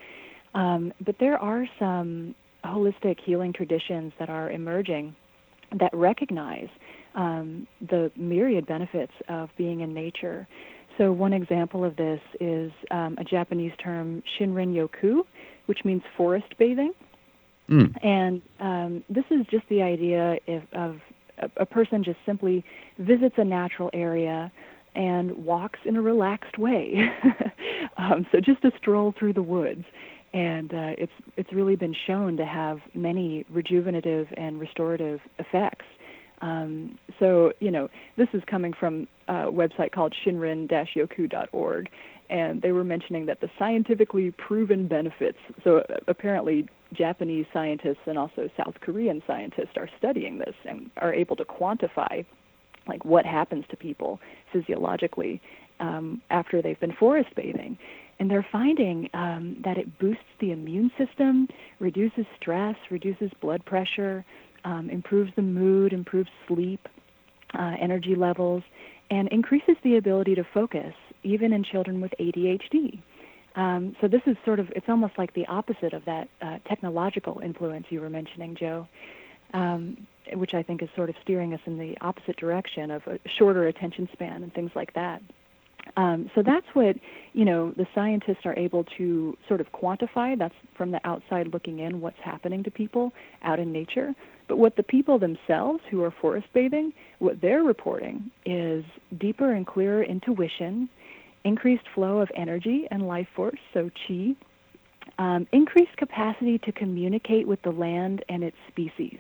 Um, 0.56 0.94
but 1.06 1.16
there 1.20 1.38
are 1.38 1.66
some 1.80 2.36
holistic 2.64 3.18
healing 3.26 3.54
traditions 3.54 4.14
that 4.20 4.30
are 4.30 4.52
emerging 4.52 5.16
that 5.80 5.94
recognize 5.94 6.70
um, 7.16 7.68
the 7.90 8.12
myriad 8.16 8.66
benefits 8.66 9.14
of 9.30 9.50
being 9.58 9.82
in 9.82 9.94
nature. 9.94 10.48
So 10.98 11.12
one 11.12 11.34
example 11.34 11.84
of 11.84 11.96
this 11.96 12.22
is 12.40 12.72
um, 12.92 13.16
a 13.18 13.24
Japanese 13.24 13.74
term, 13.84 14.22
Shinrin 14.38 14.74
Yoku, 14.74 15.22
which 15.66 15.80
means 15.86 16.04
forest 16.16 16.54
bathing. 16.58 16.94
Mm. 17.70 18.06
And 18.06 18.42
um, 18.60 19.04
this 19.10 19.24
is 19.32 19.46
just 19.50 19.68
the 19.70 19.82
idea 19.82 20.38
if, 20.48 20.64
of 20.74 20.98
a, 21.40 21.50
a 21.58 21.66
person 21.66 22.04
just 22.04 22.20
simply 22.26 22.64
visits 23.00 23.36
a 23.38 23.44
natural 23.44 23.90
area 23.94 24.52
and 24.96 25.32
walks 25.46 25.80
in 25.86 25.96
a 25.96 26.02
relaxed 26.02 26.58
way. 26.58 27.10
um, 27.98 28.28
so 28.32 28.40
just 28.40 28.64
a 28.64 28.72
stroll 28.78 29.14
through 29.18 29.34
the 29.34 29.42
woods. 29.42 29.86
and 30.34 30.74
uh, 30.74 30.94
it's 30.98 31.12
it's 31.38 31.54
really 31.54 31.76
been 31.76 31.96
shown 32.08 32.38
to 32.38 32.46
have 32.46 32.80
many 32.94 33.46
rejuvenative 33.54 34.28
and 34.36 34.60
restorative 34.60 35.20
effects. 35.40 35.86
Um, 36.44 37.00
so 37.20 37.54
you 37.60 37.72
know, 37.72 37.90
this 38.18 38.28
is 38.34 38.44
coming 38.46 38.74
from 38.78 39.08
a 39.28 39.50
website 39.50 39.94
called 39.94 40.14
shinrin-yoku.org, 40.26 41.90
and 42.30 42.62
they 42.62 42.72
were 42.74 42.84
mentioning 42.84 43.26
that 43.28 43.40
the 43.40 43.50
scientifically 43.58 44.32
proven 44.32 44.88
benefits. 44.88 45.38
So 45.64 45.84
apparently, 46.08 46.68
Japanese 46.92 47.46
scientists 47.54 48.06
and 48.06 48.18
also 48.18 48.50
South 48.58 48.76
Korean 48.82 49.24
scientists 49.26 49.78
are 49.78 49.90
studying 49.98 50.38
this 50.38 50.56
and 50.66 50.92
are 50.98 51.14
able 51.14 51.38
to 51.38 51.46
quantify 51.46 52.26
like 52.88 53.06
what 53.06 53.26
happens 53.26 53.64
to 53.70 53.78
people 53.78 54.20
physiologically 54.52 55.42
um, 55.80 56.22
after 56.30 56.62
they've 56.62 56.80
been 56.80 56.94
forest 56.94 57.30
bathing. 57.36 57.78
And 58.20 58.30
they're 58.30 58.46
finding 58.52 59.10
um, 59.14 59.58
that 59.64 59.78
it 59.78 59.98
boosts 59.98 60.24
the 60.40 60.52
immune 60.52 60.92
system, 60.98 61.48
reduces 61.80 62.26
stress, 62.40 62.76
reduces 62.92 63.32
blood 63.42 63.66
pressure, 63.66 64.24
um, 64.66 64.90
improves 64.90 65.32
the 65.36 65.42
mood, 65.42 65.94
improves 65.94 66.30
sleep, 66.48 66.88
uh, 67.58 67.76
energy 67.80 68.16
levels, 68.16 68.64
and 69.10 69.28
increases 69.30 69.76
the 69.84 69.98
ability 69.98 70.36
to 70.36 70.44
focus, 70.54 70.94
even 71.24 71.54
in 71.54 71.64
children 71.64 72.02
with 72.02 72.14
ADHD. 72.20 73.00
Um, 73.56 73.96
so 74.02 74.08
this 74.08 74.22
is 74.26 74.36
sort 74.44 74.60
of, 74.60 74.72
it's 74.76 74.90
almost 74.90 75.14
like 75.18 75.34
the 75.34 75.46
opposite 75.46 75.94
of 75.94 76.04
that 76.06 76.28
uh, 76.42 76.58
technological 76.68 77.40
influence 77.44 77.86
you 77.90 78.02
were 78.02 78.10
mentioning, 78.10 78.56
Joe, 78.56 78.88
um, 79.54 80.08
which 80.34 80.54
I 80.56 80.64
think 80.64 80.82
is 80.82 80.90
sort 80.96 81.10
of 81.10 81.16
steering 81.22 81.54
us 81.54 81.60
in 81.66 81.78
the 81.78 81.96
opposite 82.02 82.38
direction 82.38 82.90
of 82.90 83.06
a 83.06 83.20
shorter 83.38 83.68
attention 83.68 84.10
span 84.12 84.42
and 84.42 84.52
things 84.54 84.72
like 84.74 84.94
that. 84.96 85.22
Um, 85.98 86.32
so 86.34 86.42
that's 86.42 86.66
what 86.74 86.96
you 87.34 87.46
know 87.46 87.72
the 87.72 87.86
scientists 87.94 88.46
are 88.46 88.58
able 88.58 88.86
to 88.98 89.38
sort 89.48 89.60
of 89.60 89.72
quantify. 89.74 90.38
That's 90.38 90.56
from 90.78 90.92
the 90.92 91.02
outside 91.06 91.50
looking 91.54 91.80
in 91.80 92.02
what's 92.02 92.20
happening 92.24 92.64
to 92.64 92.72
people 92.72 93.12
out 93.44 93.60
in 93.60 93.72
nature. 93.72 94.16
But 94.48 94.58
what 94.58 94.76
the 94.76 94.84
people 94.84 95.20
themselves 95.20 95.82
who 95.90 96.04
are 96.04 96.12
forest 96.12 96.48
bathing, 96.54 96.94
what 97.20 97.42
they're 97.42 97.64
reporting 97.64 98.32
is 98.46 98.84
deeper 99.18 99.54
and 99.54 99.66
clearer 99.66 100.04
intuition, 100.04 100.90
increased 101.44 101.86
flow 101.94 102.20
of 102.20 102.30
energy 102.36 102.88
and 102.92 103.08
life 103.08 103.28
force, 103.36 103.60
so 103.74 103.90
chi, 104.08 104.36
um, 105.18 105.48
increased 105.52 105.96
capacity 105.98 106.58
to 106.60 106.72
communicate 106.72 107.48
with 107.48 107.62
the 107.64 107.72
land 107.72 108.24
and 108.30 108.44
its 108.44 108.58
species, 108.70 109.20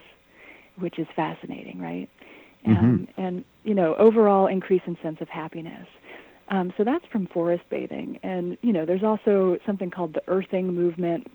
which 0.78 1.00
is 1.00 1.08
fascinating, 1.16 1.80
right? 1.80 2.10
Mm-hmm. 2.68 2.86
Um, 2.86 3.08
and 3.18 3.46
you 3.64 3.74
know, 3.74 3.96
overall 3.96 4.48
increase 4.48 4.82
in 4.86 4.98
sense 5.02 5.18
of 5.22 5.30
happiness. 5.30 5.88
Um, 6.50 6.74
so 6.78 6.84
that's 6.84 7.06
from 7.12 7.28
forest 7.28 7.64
bathing. 7.70 8.20
And, 8.24 8.58
you 8.62 8.74
know, 8.74 8.86
there's 8.86 9.04
also 9.04 9.58
something 9.66 9.90
called 9.90 10.14
the 10.14 10.22
earthing 10.28 10.74
movement, 10.74 11.28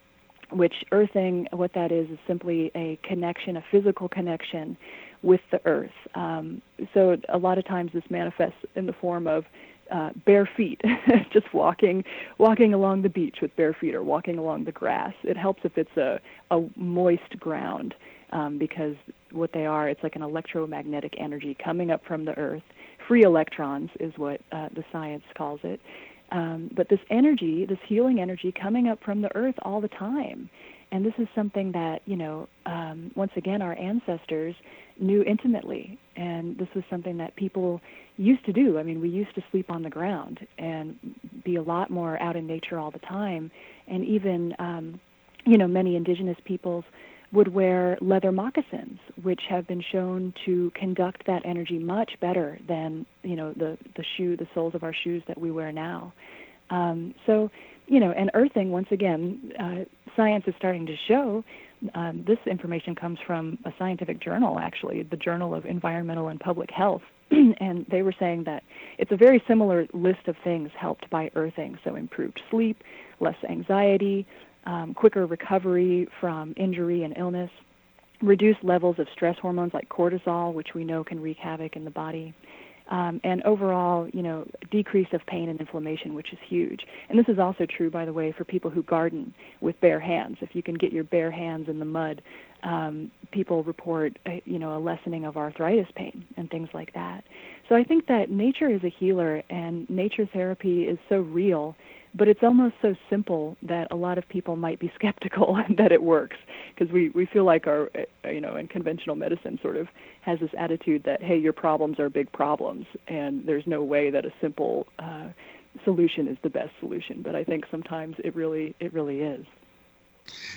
which 0.50 0.74
earthing, 0.92 1.46
what 1.52 1.72
that 1.74 1.92
is, 1.92 2.08
is 2.10 2.18
simply 2.26 2.70
a 2.74 2.98
connection, 3.02 3.56
a 3.56 3.64
physical 3.70 4.08
connection 4.08 4.76
with 5.22 5.40
the 5.50 5.60
earth. 5.66 5.90
Um, 6.14 6.62
so 6.94 7.16
a 7.28 7.38
lot 7.38 7.58
of 7.58 7.66
times 7.66 7.90
this 7.92 8.04
manifests 8.08 8.58
in 8.76 8.86
the 8.86 8.92
form 8.92 9.26
of 9.26 9.44
uh, 9.90 10.10
bare 10.26 10.48
feet, 10.56 10.80
just 11.32 11.52
walking, 11.54 12.04
walking 12.38 12.74
along 12.74 13.02
the 13.02 13.08
beach 13.08 13.38
with 13.40 13.54
bare 13.56 13.74
feet 13.74 13.94
or 13.94 14.02
walking 14.02 14.38
along 14.38 14.64
the 14.64 14.72
grass. 14.72 15.14
It 15.22 15.36
helps 15.36 15.62
if 15.64 15.76
it's 15.76 15.96
a, 15.96 16.20
a 16.50 16.66
moist 16.76 17.38
ground 17.40 17.94
um, 18.30 18.58
because 18.58 18.96
what 19.32 19.52
they 19.52 19.66
are, 19.66 19.88
it's 19.88 20.02
like 20.02 20.14
an 20.14 20.22
electromagnetic 20.22 21.14
energy 21.18 21.56
coming 21.62 21.90
up 21.90 22.02
from 22.06 22.24
the 22.24 22.36
earth 22.36 22.62
free 23.08 23.22
electrons 23.22 23.88
is 23.98 24.12
what 24.16 24.40
uh, 24.52 24.68
the 24.74 24.84
science 24.92 25.24
calls 25.36 25.60
it. 25.64 25.80
Um, 26.30 26.70
but 26.74 26.88
this 26.88 27.00
energy, 27.10 27.64
this 27.66 27.78
healing 27.86 28.20
energy 28.20 28.52
coming 28.52 28.88
up 28.88 29.02
from 29.02 29.22
the 29.22 29.34
earth 29.34 29.54
all 29.62 29.80
the 29.80 29.88
time. 29.88 30.50
And 30.90 31.04
this 31.04 31.14
is 31.18 31.28
something 31.34 31.72
that, 31.72 32.00
you 32.06 32.16
know, 32.16 32.48
um, 32.66 33.10
once 33.14 33.32
again, 33.36 33.60
our 33.60 33.78
ancestors 33.78 34.54
knew 34.98 35.22
intimately. 35.22 35.98
And 36.16 36.56
this 36.58 36.68
was 36.74 36.84
something 36.88 37.18
that 37.18 37.36
people 37.36 37.80
used 38.16 38.44
to 38.46 38.52
do. 38.52 38.78
I 38.78 38.82
mean, 38.82 39.00
we 39.00 39.08
used 39.08 39.34
to 39.34 39.42
sleep 39.50 39.70
on 39.70 39.82
the 39.82 39.90
ground 39.90 40.40
and 40.58 40.96
be 41.44 41.56
a 41.56 41.62
lot 41.62 41.90
more 41.90 42.20
out 42.22 42.36
in 42.36 42.46
nature 42.46 42.78
all 42.78 42.90
the 42.90 42.98
time. 43.00 43.50
And 43.86 44.04
even, 44.04 44.54
um, 44.58 45.00
you 45.44 45.58
know, 45.58 45.68
many 45.68 45.94
indigenous 45.94 46.38
peoples 46.44 46.84
would 47.32 47.48
wear 47.48 47.98
leather 48.00 48.32
moccasins, 48.32 48.98
which 49.22 49.42
have 49.48 49.66
been 49.66 49.82
shown 49.92 50.32
to 50.46 50.72
conduct 50.74 51.26
that 51.26 51.42
energy 51.44 51.78
much 51.78 52.12
better 52.20 52.58
than 52.66 53.04
you 53.22 53.36
know 53.36 53.52
the 53.52 53.76
the 53.96 54.04
shoe, 54.16 54.36
the 54.36 54.46
soles 54.54 54.74
of 54.74 54.82
our 54.82 54.94
shoes 54.94 55.22
that 55.28 55.38
we 55.38 55.50
wear 55.50 55.72
now. 55.72 56.12
Um, 56.70 57.14
so, 57.26 57.50
you 57.86 58.00
know, 58.00 58.12
and 58.12 58.30
earthing 58.34 58.70
once 58.70 58.88
again, 58.90 59.52
uh, 59.58 59.84
science 60.16 60.44
is 60.46 60.54
starting 60.58 60.86
to 60.86 60.94
show. 61.06 61.44
Um, 61.94 62.24
this 62.26 62.38
information 62.46 62.94
comes 62.94 63.18
from 63.26 63.58
a 63.64 63.72
scientific 63.78 64.20
journal, 64.20 64.58
actually, 64.58 65.02
the 65.04 65.16
Journal 65.16 65.54
of 65.54 65.64
Environmental 65.64 66.28
and 66.28 66.40
Public 66.40 66.70
Health, 66.70 67.02
and 67.30 67.86
they 67.88 68.02
were 68.02 68.14
saying 68.18 68.44
that 68.44 68.64
it's 68.98 69.12
a 69.12 69.16
very 69.16 69.42
similar 69.46 69.86
list 69.92 70.26
of 70.26 70.36
things 70.42 70.70
helped 70.76 71.08
by 71.08 71.30
earthing. 71.36 71.78
So, 71.84 71.94
improved 71.94 72.40
sleep, 72.50 72.82
less 73.20 73.36
anxiety, 73.48 74.26
um, 74.66 74.94
quicker 74.94 75.26
recovery 75.26 76.08
from 76.20 76.54
injury 76.56 77.04
and 77.04 77.16
illness, 77.16 77.50
reduced 78.22 78.62
levels 78.62 78.98
of 78.98 79.06
stress 79.12 79.36
hormones 79.40 79.72
like 79.74 79.88
cortisol, 79.88 80.52
which 80.52 80.68
we 80.74 80.84
know 80.84 81.04
can 81.04 81.20
wreak 81.20 81.36
havoc 81.38 81.76
in 81.76 81.84
the 81.84 81.90
body, 81.90 82.34
um, 82.90 83.20
and 83.22 83.42
overall, 83.42 84.08
you 84.12 84.22
know, 84.22 84.46
decrease 84.70 85.08
of 85.12 85.20
pain 85.26 85.50
and 85.50 85.60
inflammation, 85.60 86.14
which 86.14 86.32
is 86.32 86.38
huge. 86.48 86.80
And 87.08 87.18
this 87.18 87.28
is 87.28 87.38
also 87.38 87.66
true, 87.66 87.90
by 87.90 88.04
the 88.06 88.12
way, 88.12 88.32
for 88.36 88.44
people 88.44 88.70
who 88.70 88.82
garden 88.82 89.34
with 89.60 89.78
bare 89.80 90.00
hands. 90.00 90.38
If 90.40 90.54
you 90.54 90.62
can 90.62 90.74
get 90.74 90.90
your 90.92 91.04
bare 91.04 91.30
hands 91.30 91.68
in 91.68 91.78
the 91.78 91.84
mud, 91.84 92.22
um, 92.62 93.10
people 93.30 93.62
report, 93.62 94.18
a, 94.26 94.42
you 94.46 94.58
know, 94.58 94.76
a 94.76 94.80
lessening 94.80 95.26
of 95.26 95.36
arthritis 95.36 95.86
pain 95.94 96.24
and 96.36 96.50
things 96.50 96.68
like 96.72 96.92
that. 96.94 97.24
So 97.68 97.74
I 97.74 97.84
think 97.84 98.06
that 98.06 98.30
nature 98.30 98.70
is 98.70 98.82
a 98.82 98.88
healer, 98.88 99.42
and 99.50 99.88
nature 99.90 100.26
therapy 100.32 100.84
is 100.84 100.98
so 101.10 101.18
real 101.18 101.76
but 102.14 102.28
it's 102.28 102.42
almost 102.42 102.74
so 102.82 102.94
simple 103.10 103.56
that 103.62 103.88
a 103.90 103.96
lot 103.96 104.18
of 104.18 104.28
people 104.28 104.56
might 104.56 104.78
be 104.78 104.90
skeptical 104.94 105.58
that 105.76 105.92
it 105.92 106.02
works 106.02 106.36
because 106.74 106.92
we 106.92 107.10
we 107.10 107.26
feel 107.26 107.44
like 107.44 107.66
our 107.66 107.90
uh, 108.24 108.28
you 108.28 108.40
know 108.40 108.56
in 108.56 108.66
conventional 108.68 109.16
medicine 109.16 109.58
sort 109.62 109.76
of 109.76 109.88
has 110.22 110.38
this 110.40 110.50
attitude 110.58 111.02
that 111.04 111.22
hey 111.22 111.36
your 111.36 111.52
problems 111.52 111.98
are 111.98 112.08
big 112.08 112.30
problems 112.32 112.86
and 113.08 113.46
there's 113.46 113.66
no 113.66 113.82
way 113.82 114.10
that 114.10 114.24
a 114.24 114.32
simple 114.40 114.86
uh, 114.98 115.28
solution 115.84 116.26
is 116.26 116.36
the 116.42 116.50
best 116.50 116.70
solution. 116.80 117.22
But 117.22 117.34
i 117.34 117.44
think 117.44 117.64
sometimes 117.70 118.16
it 118.24 118.34
really 118.34 118.74
it 118.80 118.92
really 118.92 119.20
is 119.20 119.44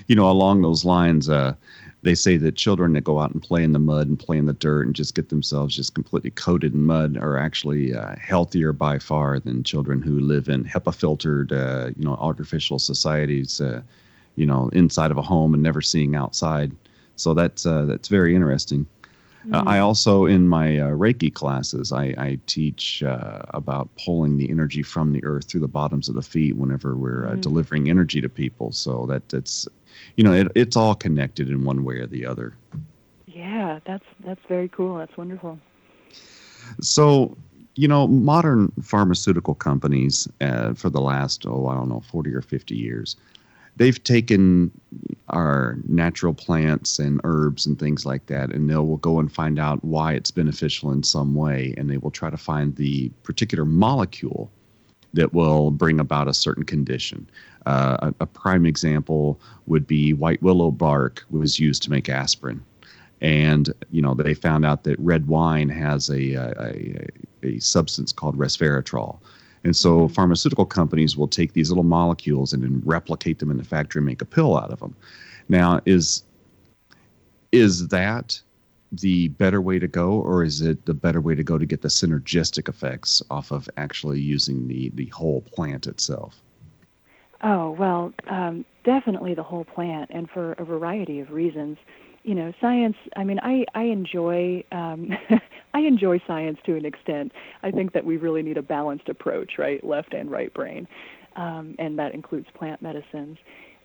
you 0.07 0.15
know 0.15 0.29
along 0.29 0.61
those 0.61 0.85
lines 0.85 1.29
uh, 1.29 1.53
they 2.03 2.15
say 2.15 2.37
that 2.37 2.55
children 2.55 2.93
that 2.93 3.03
go 3.03 3.19
out 3.19 3.31
and 3.31 3.43
play 3.43 3.63
in 3.63 3.73
the 3.73 3.79
mud 3.79 4.07
and 4.07 4.19
play 4.19 4.37
in 4.37 4.45
the 4.45 4.53
dirt 4.53 4.85
and 4.85 4.95
just 4.95 5.15
get 5.15 5.29
themselves 5.29 5.75
just 5.75 5.93
completely 5.93 6.31
coated 6.31 6.73
in 6.73 6.85
mud 6.85 7.17
are 7.17 7.37
actually 7.37 7.93
uh, 7.93 8.15
healthier 8.15 8.73
by 8.73 8.97
far 8.97 9.39
than 9.39 9.63
children 9.63 10.01
who 10.01 10.19
live 10.19 10.49
in 10.49 10.63
HEPA 10.63 10.95
filtered, 10.95 11.51
uh, 11.51 11.91
you 11.95 12.03
know, 12.03 12.15
artificial 12.15 12.79
societies, 12.79 13.61
uh, 13.61 13.81
you 14.35 14.45
know, 14.45 14.69
inside 14.73 15.11
of 15.11 15.17
a 15.17 15.21
home 15.21 15.53
and 15.53 15.61
never 15.61 15.81
seeing 15.81 16.15
outside. 16.15 16.71
So 17.15 17.33
that's 17.33 17.65
uh, 17.65 17.85
that's 17.85 18.07
very 18.07 18.35
interesting. 18.35 18.87
Uh, 19.43 19.59
mm-hmm. 19.59 19.67
I 19.67 19.79
also, 19.79 20.25
in 20.25 20.47
my 20.47 20.77
uh, 20.77 20.89
Reiki 20.89 21.33
classes, 21.33 21.91
I, 21.91 22.13
I 22.17 22.39
teach 22.45 23.01
about 23.05 23.89
pulling 24.03 24.37
the 24.37 24.49
energy 24.49 24.83
from 24.83 25.13
the 25.13 25.23
earth 25.23 25.49
through 25.49 25.61
the 25.61 25.67
bottoms 25.67 26.09
of 26.09 26.15
the 26.15 26.21
feet 26.21 26.55
whenever 26.55 26.95
we're 26.95 27.25
mm-hmm. 27.25 27.41
delivering 27.41 27.89
energy 27.89 28.21
to 28.21 28.29
people. 28.29 28.71
So 28.71 29.05
that 29.07 29.27
that's 29.29 29.67
you 30.15 30.23
know, 30.23 30.33
it, 30.33 30.51
it's 30.55 30.75
all 30.75 30.95
connected 30.95 31.49
in 31.49 31.63
one 31.63 31.83
way 31.83 31.95
or 31.95 32.07
the 32.07 32.25
other. 32.25 32.53
Yeah, 33.25 33.79
that's 33.85 34.05
that's 34.25 34.41
very 34.47 34.69
cool. 34.69 34.97
That's 34.97 35.15
wonderful. 35.17 35.59
So, 36.81 37.35
you 37.75 37.87
know, 37.87 38.07
modern 38.07 38.71
pharmaceutical 38.81 39.55
companies 39.55 40.27
uh, 40.41 40.73
for 40.73 40.89
the 40.89 41.01
last 41.01 41.45
oh 41.47 41.67
I 41.67 41.75
don't 41.75 41.89
know 41.89 42.01
forty 42.01 42.33
or 42.33 42.41
fifty 42.41 42.75
years, 42.75 43.15
they've 43.77 44.03
taken 44.03 44.71
our 45.29 45.77
natural 45.87 46.33
plants 46.33 46.99
and 46.99 47.21
herbs 47.23 47.65
and 47.65 47.79
things 47.79 48.05
like 48.05 48.25
that, 48.27 48.51
and 48.51 48.69
they 48.69 48.75
will 48.75 48.97
go 48.97 49.19
and 49.19 49.31
find 49.31 49.59
out 49.59 49.83
why 49.83 50.13
it's 50.13 50.31
beneficial 50.31 50.91
in 50.91 51.03
some 51.03 51.35
way, 51.35 51.73
and 51.77 51.89
they 51.89 51.97
will 51.97 52.11
try 52.11 52.29
to 52.29 52.37
find 52.37 52.75
the 52.75 53.09
particular 53.23 53.65
molecule 53.65 54.51
that 55.13 55.33
will 55.33 55.71
bring 55.71 55.99
about 55.99 56.27
a 56.27 56.33
certain 56.33 56.63
condition. 56.63 57.29
Uh, 57.65 57.97
a, 58.19 58.23
a, 58.23 58.25
prime 58.25 58.65
example 58.65 59.39
would 59.67 59.85
be 59.85 60.13
white 60.13 60.41
willow 60.41 60.71
bark 60.71 61.23
was 61.29 61.59
used 61.59 61.83
to 61.83 61.91
make 61.91 62.09
aspirin. 62.09 62.63
And 63.21 63.71
you 63.91 64.01
know 64.01 64.15
they 64.15 64.33
found 64.33 64.65
out 64.65 64.83
that 64.85 64.99
red 64.99 65.27
wine 65.27 65.69
has 65.69 66.09
a, 66.09 66.33
a, 66.33 67.07
a 67.43 67.59
substance 67.59 68.11
called 68.11 68.35
resveratrol, 68.35 69.19
and 69.63 69.75
so 69.75 70.07
pharmaceutical 70.07 70.65
companies 70.65 71.15
will 71.15 71.27
take 71.27 71.53
these 71.53 71.69
little 71.69 71.83
molecules 71.83 72.53
and 72.53 72.63
then 72.63 72.81
replicate 72.85 73.39
them 73.39 73.51
in 73.51 73.57
the 73.57 73.63
factory 73.63 73.99
and 73.99 74.05
make 74.05 74.21
a 74.21 74.25
pill 74.25 74.57
out 74.57 74.71
of 74.71 74.79
them. 74.79 74.95
Now, 75.49 75.81
is 75.85 76.23
is 77.51 77.89
that 77.89 78.41
the 78.91 79.29
better 79.29 79.61
way 79.61 79.79
to 79.79 79.87
go, 79.87 80.11
or 80.11 80.43
is 80.43 80.61
it 80.61 80.85
the 80.85 80.93
better 80.93 81.21
way 81.21 81.35
to 81.35 81.43
go 81.43 81.57
to 81.57 81.65
get 81.65 81.81
the 81.81 81.87
synergistic 81.87 82.67
effects 82.67 83.21
off 83.29 83.51
of 83.51 83.69
actually 83.77 84.19
using 84.19 84.67
the 84.67 84.91
the 84.95 85.07
whole 85.07 85.41
plant 85.41 85.87
itself? 85.87 86.41
Oh, 87.43 87.71
well, 87.71 88.13
um, 88.27 88.65
definitely 88.83 89.33
the 89.33 89.43
whole 89.43 89.65
plant, 89.65 90.11
and 90.13 90.29
for 90.29 90.53
a 90.53 90.65
variety 90.65 91.19
of 91.19 91.31
reasons. 91.31 91.77
You 92.23 92.35
know, 92.35 92.53
science. 92.61 92.97
I 93.15 93.23
mean, 93.23 93.39
I 93.41 93.65
I 93.73 93.83
enjoy 93.83 94.63
um, 94.71 95.11
I 95.73 95.79
enjoy 95.79 96.19
science 96.27 96.59
to 96.65 96.75
an 96.75 96.85
extent. 96.85 97.31
I 97.63 97.71
think 97.71 97.93
that 97.93 98.05
we 98.05 98.17
really 98.17 98.41
need 98.41 98.57
a 98.57 98.61
balanced 98.61 99.09
approach, 99.09 99.53
right, 99.57 99.83
left 99.83 100.13
and 100.13 100.29
right 100.29 100.53
brain, 100.53 100.87
um, 101.35 101.75
and 101.79 101.97
that 101.99 102.13
includes 102.13 102.47
plant 102.53 102.81
medicines. 102.81 103.37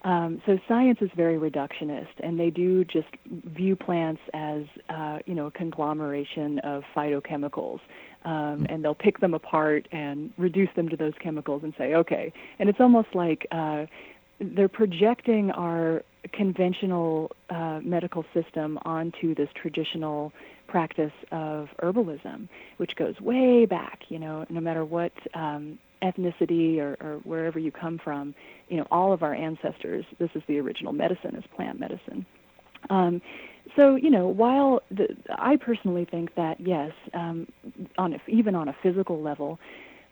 Um, 0.03 0.41
so 0.47 0.59
science 0.69 0.99
is 1.01 1.11
very 1.17 1.37
reductionist, 1.37 2.21
and 2.21 2.39
they 2.39 2.51
do 2.51 2.85
just 2.85 3.09
view 3.25 3.75
plants 3.75 4.21
as 4.35 4.63
uh, 4.89 5.19
you 5.27 5.35
know 5.35 5.47
a 5.47 5.51
conglomeration 5.51 6.61
of 6.61 6.85
phytochemicals, 6.95 7.81
um, 8.25 8.67
and 8.69 8.85
they'll 8.85 8.95
pick 8.95 9.19
them 9.21 9.35
apart 9.35 9.89
and 9.93 10.33
reduce 10.39 10.69
them 10.77 10.89
to 10.89 10.97
those 10.97 11.15
chemicals 11.21 11.63
and 11.65 11.75
say, 11.79 11.95
okay. 11.95 12.33
And 12.59 12.69
it's 12.69 12.81
almost 12.81 13.09
like 13.15 13.47
uh, 13.51 13.87
they're 14.41 14.69
projecting 14.69 15.51
our 15.53 16.03
conventional 16.33 17.31
uh, 17.51 17.81
medical 17.83 18.25
system 18.35 18.79
onto 18.85 19.35
this 19.35 19.49
traditional 19.61 20.33
practice 20.67 21.13
of 21.33 21.69
herbalism, 21.83 22.49
which 22.79 22.97
goes 22.97 23.19
way 23.21 23.67
back. 23.67 24.01
You 24.09 24.19
know, 24.19 24.45
no 24.49 24.61
matter 24.61 24.85
what 24.85 25.13
um, 25.35 25.79
ethnicity 26.03 26.79
or, 26.79 26.97
or 27.01 27.21
wherever 27.25 27.59
you 27.59 27.73
come 27.73 28.01
from, 28.03 28.35
you 28.69 28.77
know, 28.77 28.87
all 28.91 29.13
of 29.13 29.23
our 29.23 29.35
ancestors, 29.35 30.05
this 30.19 30.31
is 30.35 30.43
the 30.49 30.59
original 30.59 30.93
medicine, 30.93 31.35
is 31.37 31.45
plant 31.55 31.81
medicine. 31.81 32.27
Um, 32.91 33.21
so 33.75 33.97
you 33.97 34.11
know, 34.11 34.29
while 34.29 34.81
the, 34.91 35.09
I 35.39 35.57
personally 35.57 36.07
think 36.11 36.35
that 36.37 36.61
yes, 36.61 36.93
um, 37.15 37.49
on 37.99 38.15
a, 38.15 38.19
even 38.29 38.55
on 38.55 38.69
a 38.69 38.77
physical 38.83 39.21
level, 39.21 39.59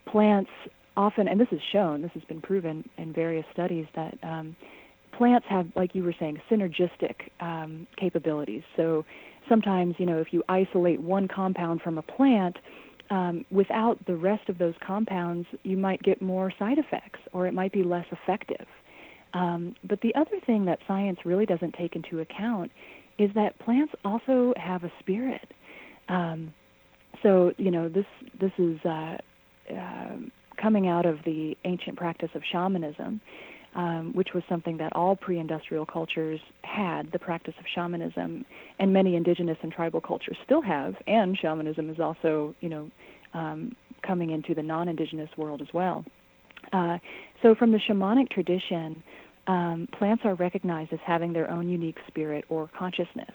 plants 0.06 0.50
often, 0.96 1.28
and 1.28 1.40
this 1.40 1.48
is 1.50 1.60
shown, 1.72 2.02
this 2.02 2.10
has 2.14 2.22
been 2.24 2.40
proven 2.40 2.88
in 2.98 3.12
various 3.12 3.44
studies 3.52 3.86
that 3.94 4.16
um, 4.22 4.56
plants 5.16 5.46
have, 5.48 5.66
like 5.76 5.94
you 5.94 6.02
were 6.02 6.14
saying, 6.18 6.40
synergistic 6.50 7.14
um, 7.40 7.86
capabilities. 7.96 8.62
So 8.76 9.04
sometimes, 9.48 9.94
you 9.98 10.06
know, 10.06 10.18
if 10.18 10.32
you 10.32 10.42
isolate 10.48 11.00
one 11.00 11.28
compound 11.28 11.82
from 11.82 11.98
a 11.98 12.02
plant, 12.02 12.56
um, 13.10 13.44
without 13.50 14.04
the 14.06 14.16
rest 14.16 14.48
of 14.48 14.58
those 14.58 14.74
compounds, 14.84 15.46
you 15.62 15.76
might 15.76 16.02
get 16.02 16.22
more 16.22 16.52
side 16.58 16.78
effects, 16.78 17.20
or 17.32 17.46
it 17.46 17.52
might 17.52 17.72
be 17.72 17.82
less 17.82 18.06
effective. 18.10 18.66
Um, 19.34 19.74
but 19.84 20.00
the 20.00 20.14
other 20.14 20.40
thing 20.46 20.64
that 20.66 20.78
science 20.86 21.18
really 21.24 21.44
doesn't 21.44 21.74
take 21.74 21.96
into 21.96 22.20
account 22.20 22.70
is 23.18 23.30
that 23.34 23.58
plants 23.58 23.92
also 24.04 24.54
have 24.56 24.84
a 24.84 24.92
spirit. 25.00 25.52
Um, 26.08 26.54
so 27.22 27.52
you 27.56 27.70
know 27.70 27.88
this 27.88 28.06
this 28.40 28.52
is 28.58 28.78
uh, 28.84 29.16
uh, 29.72 30.16
coming 30.60 30.88
out 30.88 31.06
of 31.06 31.18
the 31.24 31.56
ancient 31.64 31.96
practice 31.96 32.30
of 32.34 32.42
shamanism, 32.50 33.20
um, 33.74 34.12
which 34.14 34.28
was 34.34 34.42
something 34.48 34.76
that 34.78 34.94
all 34.94 35.16
pre-industrial 35.16 35.86
cultures 35.86 36.40
had. 36.62 37.10
The 37.12 37.18
practice 37.18 37.54
of 37.58 37.64
shamanism, 37.74 38.44
and 38.78 38.92
many 38.92 39.16
indigenous 39.16 39.58
and 39.62 39.72
tribal 39.72 40.00
cultures 40.00 40.36
still 40.44 40.62
have. 40.62 40.94
And 41.06 41.36
shamanism 41.36 41.90
is 41.90 42.00
also 42.00 42.54
you 42.60 42.68
know 42.68 42.90
um, 43.34 43.74
coming 44.02 44.30
into 44.30 44.54
the 44.54 44.62
non-indigenous 44.62 45.30
world 45.36 45.60
as 45.60 45.68
well. 45.72 46.04
Uh, 46.72 46.98
so 47.42 47.54
from 47.54 47.72
the 47.72 47.78
shamanic 47.78 48.30
tradition, 48.30 49.02
um, 49.46 49.88
plants 49.98 50.22
are 50.24 50.34
recognized 50.34 50.92
as 50.92 50.98
having 51.04 51.32
their 51.32 51.50
own 51.50 51.68
unique 51.68 51.98
spirit 52.08 52.44
or 52.48 52.70
consciousness. 52.76 53.34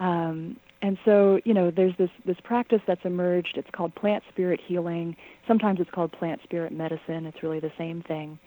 Um, 0.00 0.56
and 0.80 0.96
so, 1.04 1.40
you 1.44 1.54
know, 1.54 1.72
there's 1.74 1.96
this, 1.98 2.10
this 2.24 2.36
practice 2.44 2.80
that's 2.86 3.04
emerged. 3.04 3.54
It's 3.56 3.68
called 3.72 3.94
plant 3.96 4.22
spirit 4.28 4.60
healing. 4.64 5.16
Sometimes 5.46 5.80
it's 5.80 5.90
called 5.90 6.12
plant 6.12 6.40
spirit 6.44 6.72
medicine. 6.72 7.26
It's 7.26 7.42
really 7.42 7.60
the 7.60 7.72
same 7.76 8.02
thing. 8.02 8.38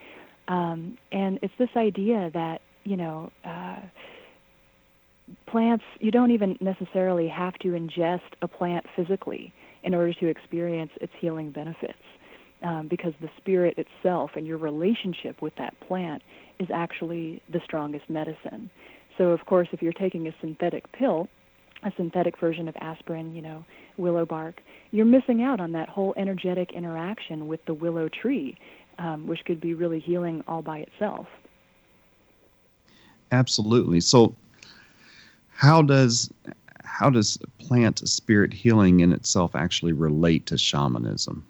Um, 0.52 0.98
and 1.14 1.40
it's 1.42 1.54
this 1.58 1.70
idea 1.78 2.30
that, 2.34 2.60
you 2.84 2.98
know, 2.98 3.32
uh, 3.46 3.80
plants, 5.50 5.86
you 6.00 6.12
don't 6.12 6.32
even 6.32 6.58
necessarily 6.60 7.30
have 7.30 7.54
to 7.60 7.70
ingest 7.70 8.32
a 8.42 8.50
plant 8.50 8.86
physically 8.96 9.54
in 9.84 9.96
order 9.96 10.14
to 10.14 10.28
experience 10.28 10.92
its 11.00 11.14
healing 11.22 11.52
benefits. 11.52 11.94
Um, 12.64 12.88
because 12.88 13.14
the 13.22 13.30
spirit 13.38 13.76
itself 13.80 14.32
and 14.36 14.46
your 14.46 14.60
relationship 14.60 15.42
with 15.42 15.54
that 15.58 15.74
plant 15.88 16.22
is 16.60 16.68
actually 16.72 17.42
the 17.52 17.60
strongest 17.66 18.08
medicine. 18.08 18.70
So, 19.18 19.30
of 19.30 19.44
course, 19.48 19.68
if 19.72 19.82
you're 19.82 19.94
taking 19.94 20.28
a 20.28 20.36
synthetic 20.42 20.84
pill, 20.92 21.28
a 21.84 21.92
synthetic 21.98 22.40
version 22.40 22.68
of 22.68 22.76
aspirin, 22.80 23.34
you 23.34 23.42
know, 23.42 23.66
willow 23.98 24.28
bark, 24.28 24.62
you're 24.92 25.08
missing 25.08 25.42
out 25.42 25.60
on 25.60 25.72
that 25.72 25.90
whole 25.90 26.14
energetic 26.18 26.72
interaction 26.74 27.48
with 27.48 27.62
the 27.66 27.74
willow 27.74 28.08
tree, 28.10 28.56
um, 29.00 29.28
which 29.28 29.44
could 29.46 29.60
be 29.60 29.74
really 29.74 30.00
healing 30.00 30.44
all 30.48 30.62
by 30.62 30.80
itself. 30.80 31.28
Absolutely. 33.32 34.00
So, 34.02 34.36
how 35.50 35.82
does 35.82 36.32
how 36.84 37.10
does 37.10 37.38
plant 37.60 38.08
spirit 38.08 38.54
healing 38.54 39.00
in 39.00 39.14
itself 39.14 39.56
actually 39.56 39.94
relate 39.94 40.46
to 40.48 40.58
shamanism? 40.58 41.46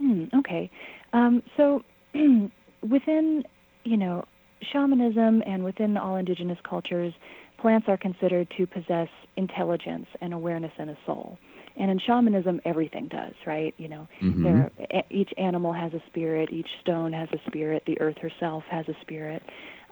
Mm, 0.00 0.32
okay, 0.34 0.70
um, 1.12 1.42
so 1.56 1.82
within, 2.88 3.44
you 3.84 3.96
know, 3.96 4.24
shamanism 4.72 5.42
and 5.46 5.64
within 5.64 5.96
all 5.96 6.16
indigenous 6.16 6.58
cultures, 6.68 7.12
plants 7.58 7.88
are 7.88 7.96
considered 7.96 8.48
to 8.56 8.66
possess 8.66 9.08
intelligence 9.36 10.06
and 10.20 10.32
awareness 10.32 10.72
and 10.78 10.90
a 10.90 10.96
soul. 11.04 11.38
And 11.78 11.90
in 11.90 11.98
shamanism, 12.00 12.60
everything 12.64 13.08
does, 13.08 13.34
right? 13.46 13.74
You 13.78 13.88
know, 13.88 14.08
mm-hmm. 14.20 14.42
there, 14.42 14.70
each 15.10 15.32
animal 15.38 15.72
has 15.72 15.94
a 15.94 16.02
spirit, 16.08 16.50
each 16.52 16.68
stone 16.80 17.12
has 17.12 17.28
a 17.32 17.38
spirit, 17.46 17.84
the 17.86 18.00
earth 18.00 18.18
herself 18.18 18.64
has 18.68 18.88
a 18.88 18.94
spirit. 19.00 19.42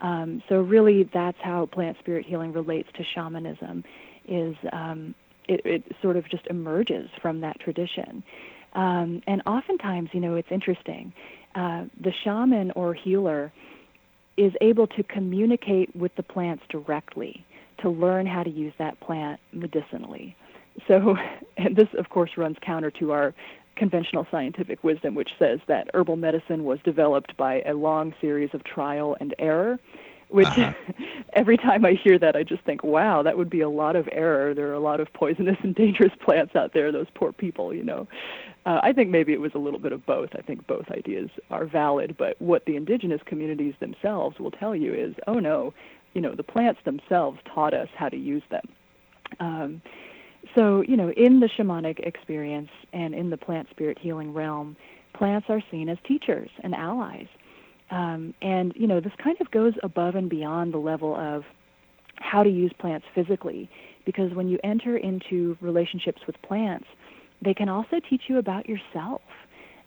Um, 0.01 0.43
so 0.49 0.57
really, 0.57 1.09
that's 1.15 1.39
how 1.41 1.67
plant 1.67 1.97
spirit 2.01 2.27
healing 2.27 2.53
relates 2.53 2.89
to 2.97 3.05
shamanism. 3.15 3.85
Is 4.29 4.57
um, 4.73 5.15
it, 5.49 5.65
it 5.65 5.85
sort 6.03 6.17
of 6.17 6.29
just 6.29 6.47
emerges 6.49 7.09
from 7.23 7.41
that 7.41 7.61
tradition. 7.61 8.25
Um, 8.73 9.23
and 9.27 9.41
oftentimes, 9.47 10.11
you 10.13 10.21
know, 10.21 10.35
it's 10.35 10.51
interesting. 10.51 11.13
Uh, 11.55 11.85
the 12.01 12.13
shaman 12.25 12.73
or 12.73 12.93
healer 12.93 13.53
is 14.37 14.53
able 14.61 14.87
to 14.89 15.03
communicate 15.03 15.95
with 15.97 16.15
the 16.17 16.23
plants 16.23 16.63
directly 16.69 17.45
to 17.79 17.89
learn 17.89 18.27
how 18.27 18.43
to 18.43 18.51
use 18.51 18.75
that 18.79 18.99
plant 19.01 19.41
medicinally. 19.53 20.37
So, 20.87 21.17
and 21.57 21.77
this, 21.77 21.89
of 21.99 22.09
course, 22.11 22.33
runs 22.37 22.57
counter 22.61 22.91
to 22.93 23.13
our 23.13 23.35
conventional 23.77 24.27
scientific 24.31 24.83
wisdom, 24.83 25.15
which 25.15 25.31
says 25.39 25.61
that 25.69 25.91
herbal 25.95 26.17
medicine 26.17 26.65
was 26.65 26.79
developed 26.83 27.37
by 27.37 27.61
a 27.63 27.75
long 27.75 28.15
series 28.21 28.51
of 28.55 28.65
trial 28.65 29.17
and 29.21 29.35
error. 29.39 29.79
Which 30.29 30.49
uh-huh. 30.49 30.73
every 31.35 31.57
time 31.57 31.85
I 31.85 31.93
hear 31.93 32.19
that, 32.19 32.35
I 32.35 32.43
just 32.43 32.65
think, 32.65 32.83
wow, 32.83 33.23
that 33.23 33.39
would 33.39 33.49
be 33.49 33.61
a 33.61 33.69
lot 33.69 33.95
of 33.95 34.09
error. 34.11 34.55
There 34.55 34.69
are 34.69 34.75
a 34.75 34.81
lot 34.81 34.99
of 34.99 35.13
poisonous 35.13 35.57
and 35.63 35.73
dangerous 35.73 36.13
plants 36.21 36.57
out 36.57 36.73
there, 36.73 36.91
those 36.91 37.07
poor 37.15 37.33
people, 37.33 37.73
you 37.73 37.85
know. 37.85 38.09
Uh, 38.65 38.81
I 38.83 38.93
think 38.93 39.11
maybe 39.11 39.33
it 39.33 39.41
was 39.41 39.53
a 39.55 39.59
little 39.59 39.79
bit 39.79 39.93
of 39.93 40.05
both. 40.05 40.31
I 40.37 40.43
think 40.43 40.67
both 40.67 40.91
ideas 40.91 41.31
are 41.51 41.65
valid, 41.65 42.17
but 42.19 42.41
what 42.43 42.65
the 42.65 42.75
indigenous 42.75 43.21
communities 43.25 43.75
themselves 43.79 44.41
will 44.41 44.51
tell 44.51 44.75
you 44.75 44.93
is, 44.93 45.15
oh 45.29 45.39
no, 45.39 45.73
you 46.15 46.21
know, 46.21 46.35
the 46.35 46.43
plants 46.43 46.81
themselves 46.85 47.39
taught 47.55 47.75
us 47.75 47.89
how 47.95 48.09
to 48.09 48.17
use 48.17 48.43
them. 48.51 48.67
Um, 49.39 49.83
so, 50.55 50.83
you 50.83 50.97
know, 50.97 51.11
in 51.11 51.41
the 51.41 51.49
shamanic 51.49 52.01
experience 52.01 52.71
and 52.93 53.15
in 53.15 53.31
the 53.31 53.37
plant 53.37 53.69
spirit 53.71 53.99
healing 53.99 54.33
realm, 54.33 54.77
plants 55.15 55.47
are 55.49 55.63
seen 55.71 55.89
as 55.89 55.99
teachers 56.07 56.51
and 56.63 56.75
allies. 56.75 57.27
Um, 57.91 58.35
and, 58.43 58.73
you 58.77 58.87
know, 58.87 59.01
this 59.01 59.13
kind 59.23 59.37
of 59.41 59.51
goes 59.51 59.75
above 59.83 60.15
and 60.15 60.29
beyond 60.29 60.75
the 60.75 60.79
level 60.79 61.15
of 61.17 61.45
how 62.17 62.43
to 62.43 62.51
use 62.51 62.73
plants 62.79 63.07
physically, 63.15 63.71
because 64.05 64.33
when 64.33 64.49
you 64.49 64.59
enter 64.65 64.97
into 64.97 65.57
relationships 65.61 66.23
with 66.27 66.41
plants, 66.43 66.87
they 67.43 67.55
can 67.55 67.69
also 67.69 68.01
teach 68.09 68.23
you 68.29 68.39
about 68.39 68.69
yourself. 68.69 69.21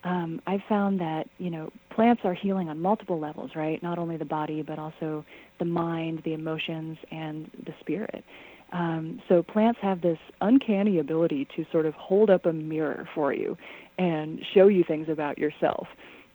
Um, 0.04 0.42
I've 0.48 0.62
found 0.70 1.02
that 1.02 1.28
you 1.40 1.50
know 1.50 1.72
plants 1.90 2.22
are 2.24 2.34
healing 2.34 2.70
on 2.70 2.80
multiple 2.80 3.20
levels, 3.20 3.52
right? 3.56 3.82
Not 3.84 3.98
only 3.98 4.16
the 4.16 4.26
body, 4.26 4.62
but 4.62 4.80
also 4.80 5.26
the 5.58 5.66
mind, 5.66 6.22
the 6.24 6.34
emotions, 6.34 6.98
and 7.12 7.50
the 7.66 7.74
spirit. 7.82 8.24
Um, 8.72 9.22
so 9.28 9.42
plants 9.42 9.80
have 9.82 10.02
this 10.02 10.20
uncanny 10.42 11.00
ability 11.00 11.48
to 11.56 11.66
sort 11.72 11.86
of 11.86 11.94
hold 11.96 12.30
up 12.30 12.46
a 12.46 12.54
mirror 12.54 13.08
for 13.16 13.34
you 13.34 13.58
and 13.98 14.40
show 14.54 14.68
you 14.68 14.84
things 14.84 15.10
about 15.10 15.38
yourself, 15.38 15.88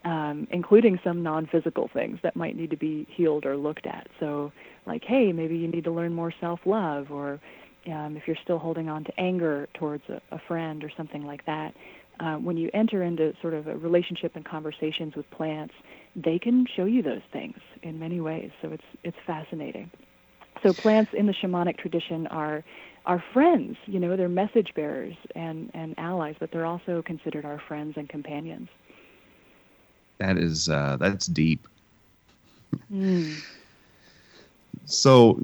um, 0.04 0.48
including 0.50 0.98
some 1.04 1.22
non-physical 1.22 1.88
things 1.92 2.18
that 2.22 2.34
might 2.34 2.56
need 2.56 2.70
to 2.70 2.76
be 2.76 3.06
healed 3.08 3.46
or 3.46 3.56
looked 3.56 3.86
at. 3.86 4.08
So, 4.18 4.52
like, 4.86 5.04
hey, 5.04 5.32
maybe 5.32 5.56
you 5.56 5.68
need 5.68 5.84
to 5.84 5.92
learn 5.92 6.12
more 6.12 6.32
self-love, 6.40 7.10
or 7.10 7.40
um, 7.86 8.16
if 8.16 8.26
you're 8.26 8.36
still 8.42 8.58
holding 8.58 8.88
on 8.88 9.04
to 9.04 9.20
anger 9.20 9.68
towards 9.74 10.02
a, 10.08 10.20
a 10.32 10.38
friend 10.48 10.82
or 10.84 10.90
something 10.96 11.24
like 11.24 11.46
that, 11.46 11.74
uh, 12.20 12.36
when 12.36 12.56
you 12.56 12.70
enter 12.74 13.02
into 13.02 13.32
sort 13.40 13.54
of 13.54 13.66
a 13.66 13.76
relationship 13.76 14.36
and 14.36 14.44
conversations 14.44 15.14
with 15.14 15.28
plants, 15.30 15.74
they 16.14 16.38
can 16.38 16.66
show 16.76 16.84
you 16.84 17.02
those 17.02 17.22
things 17.32 17.56
in 17.82 17.98
many 17.98 18.20
ways. 18.20 18.50
So 18.62 18.68
it's 18.70 18.84
it's 19.02 19.16
fascinating. 19.26 19.90
So 20.64 20.72
plants 20.72 21.12
in 21.16 21.26
the 21.26 21.34
shamanic 21.34 21.76
tradition 21.76 22.26
are 22.28 22.64
are 23.06 23.22
friends. 23.34 23.76
You 23.84 24.00
know, 24.00 24.16
they're 24.16 24.28
message 24.30 24.72
bearers 24.74 25.14
and 25.36 25.70
and 25.74 25.94
allies, 25.98 26.36
but 26.40 26.50
they're 26.50 26.66
also 26.66 27.02
considered 27.02 27.44
our 27.44 27.60
friends 27.68 27.94
and 27.96 28.08
companions. 28.08 28.68
that 30.18 30.38
is 30.38 30.68
uh, 30.68 30.96
that's 30.98 31.26
deep. 31.26 31.68
Mm. 32.92 33.36
So, 34.86 35.40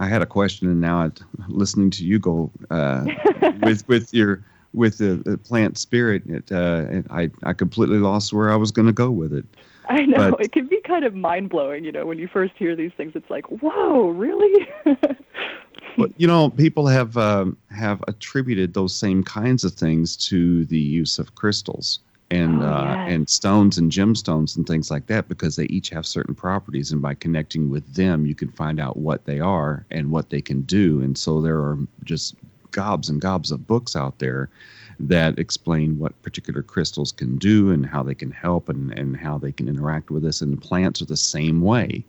I 0.00 0.08
had 0.08 0.22
a 0.22 0.26
question, 0.26 0.68
and 0.68 0.80
now 0.80 1.00
I'm 1.00 1.12
listening 1.48 1.90
to 1.90 2.04
you 2.04 2.18
go 2.18 2.50
uh, 2.70 3.06
with 3.60 3.86
with 3.88 4.12
your 4.14 4.42
with 4.72 4.98
the, 4.98 5.16
the 5.24 5.36
plant 5.36 5.76
spirit. 5.76 6.22
It, 6.26 6.50
uh, 6.50 6.86
it, 6.90 7.06
I 7.10 7.30
I 7.42 7.52
completely 7.52 7.98
lost 7.98 8.32
where 8.32 8.50
I 8.50 8.56
was 8.56 8.70
going 8.70 8.86
to 8.86 8.92
go 8.92 9.10
with 9.10 9.34
it. 9.34 9.44
I 9.88 10.02
know 10.06 10.30
But- 10.32 10.40
it 10.42 10.52
can 10.52 10.66
be 10.68 10.80
kind 10.82 11.04
of 11.04 11.14
mind 11.14 11.50
blowing. 11.50 11.84
You 11.84 11.92
know, 11.92 12.06
when 12.06 12.18
you 12.18 12.28
first 12.28 12.52
hear 12.56 12.74
these 12.76 12.92
things, 12.96 13.12
it's 13.14 13.28
like, 13.30 13.46
whoa, 13.50 14.08
really? 14.10 14.68
But 15.98 16.10
you 16.16 16.26
know, 16.26 16.48
people 16.48 16.86
have 16.86 17.16
um, 17.18 17.56
have 17.70 18.02
attributed 18.08 18.72
those 18.72 18.94
same 18.94 19.22
kinds 19.22 19.62
of 19.62 19.74
things 19.74 20.16
to 20.28 20.64
the 20.66 20.78
use 20.78 21.18
of 21.18 21.34
crystals 21.34 21.98
and 22.30 22.62
Oh, 22.62 22.66
uh, 22.66 22.94
yes. 22.96 23.12
and 23.12 23.28
stones 23.28 23.76
and 23.76 23.92
gemstones 23.92 24.56
and 24.56 24.66
things 24.66 24.90
like 24.90 25.06
that 25.08 25.28
because 25.28 25.56
they 25.56 25.64
each 25.66 25.90
have 25.90 26.06
certain 26.06 26.34
properties, 26.34 26.92
and 26.92 27.02
by 27.02 27.12
connecting 27.12 27.68
with 27.68 27.94
them, 27.94 28.24
you 28.24 28.34
can 28.34 28.48
find 28.52 28.80
out 28.80 28.96
what 28.96 29.26
they 29.26 29.38
are 29.38 29.84
and 29.90 30.10
what 30.10 30.30
they 30.30 30.40
can 30.40 30.62
do. 30.62 31.02
And 31.02 31.16
so 31.18 31.42
there 31.42 31.58
are 31.58 31.76
just 32.04 32.36
gobs 32.70 33.10
and 33.10 33.20
gobs 33.20 33.50
of 33.50 33.66
books 33.66 33.94
out 33.94 34.18
there 34.18 34.48
that 35.00 35.38
explain 35.38 35.98
what 35.98 36.20
particular 36.22 36.62
crystals 36.62 37.12
can 37.12 37.36
do 37.38 37.70
and 37.70 37.86
how 37.86 38.02
they 38.02 38.14
can 38.14 38.30
help 38.30 38.68
and, 38.68 38.92
and 38.98 39.16
how 39.16 39.38
they 39.38 39.52
can 39.52 39.68
interact 39.68 40.10
with 40.10 40.24
us. 40.24 40.40
And 40.40 40.60
plants 40.60 41.00
are 41.02 41.06
the 41.06 41.16
same 41.16 41.60
way. 41.60 42.04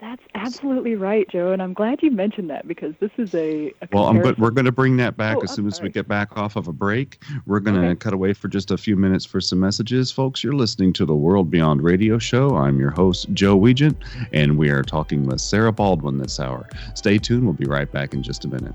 That's 0.00 0.22
absolutely 0.34 0.96
right, 0.96 1.26
Joe, 1.30 1.52
and 1.52 1.62
I'm 1.62 1.72
glad 1.72 2.02
you 2.02 2.10
mentioned 2.10 2.50
that 2.50 2.68
because 2.68 2.94
this 3.00 3.12
is 3.16 3.32
a. 3.34 3.72
a 3.80 3.88
Well, 3.90 4.06
I'm 4.06 4.20
good. 4.20 4.36
We're 4.38 4.50
going 4.50 4.66
to 4.66 4.72
bring 4.72 4.98
that 4.98 5.16
back 5.16 5.38
Oh, 5.38 5.42
as 5.42 5.52
soon 5.52 5.66
as 5.66 5.80
we 5.80 5.88
get 5.88 6.06
back 6.08 6.36
off 6.36 6.56
of 6.56 6.68
a 6.68 6.72
break. 6.72 7.22
We're 7.46 7.60
going 7.60 7.80
to 7.80 7.88
Okay. 7.88 7.96
cut 7.96 8.12
away 8.12 8.34
for 8.34 8.48
just 8.48 8.70
a 8.70 8.76
few 8.76 8.96
minutes 8.96 9.24
for 9.24 9.40
some 9.40 9.60
messages, 9.60 10.12
folks. 10.12 10.44
You're 10.44 10.52
listening 10.52 10.92
to 10.94 11.06
the 11.06 11.14
World 11.14 11.50
Beyond 11.50 11.80
Radio 11.82 12.18
Show. 12.18 12.54
I'm 12.56 12.78
your 12.78 12.90
host, 12.90 13.32
Joe 13.32 13.58
Weigant, 13.58 13.96
and 14.32 14.58
we 14.58 14.68
are 14.68 14.82
talking 14.82 15.24
with 15.24 15.40
Sarah 15.40 15.72
Baldwin 15.72 16.18
this 16.18 16.38
hour. 16.38 16.68
Stay 16.94 17.16
tuned. 17.16 17.44
We'll 17.44 17.54
be 17.54 17.64
right 17.64 17.90
back 17.90 18.12
in 18.12 18.22
just 18.22 18.44
a 18.44 18.48
minute. 18.48 18.74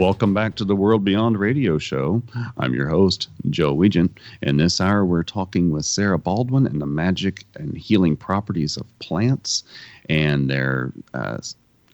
Welcome 0.00 0.32
back 0.32 0.54
to 0.54 0.64
the 0.64 0.74
World 0.74 1.04
Beyond 1.04 1.38
Radio 1.38 1.76
Show. 1.76 2.22
I'm 2.56 2.72
your 2.72 2.88
host, 2.88 3.28
Joe 3.50 3.76
Weigant. 3.76 4.16
In 4.40 4.56
this 4.56 4.80
hour, 4.80 5.04
we're 5.04 5.22
talking 5.22 5.70
with 5.70 5.84
Sarah 5.84 6.16
Baldwin 6.16 6.66
and 6.66 6.80
the 6.80 6.86
magic 6.86 7.44
and 7.56 7.76
healing 7.76 8.16
properties 8.16 8.78
of 8.78 8.86
plants 8.98 9.62
and 10.08 10.48
their 10.48 10.94
uh, 11.12 11.36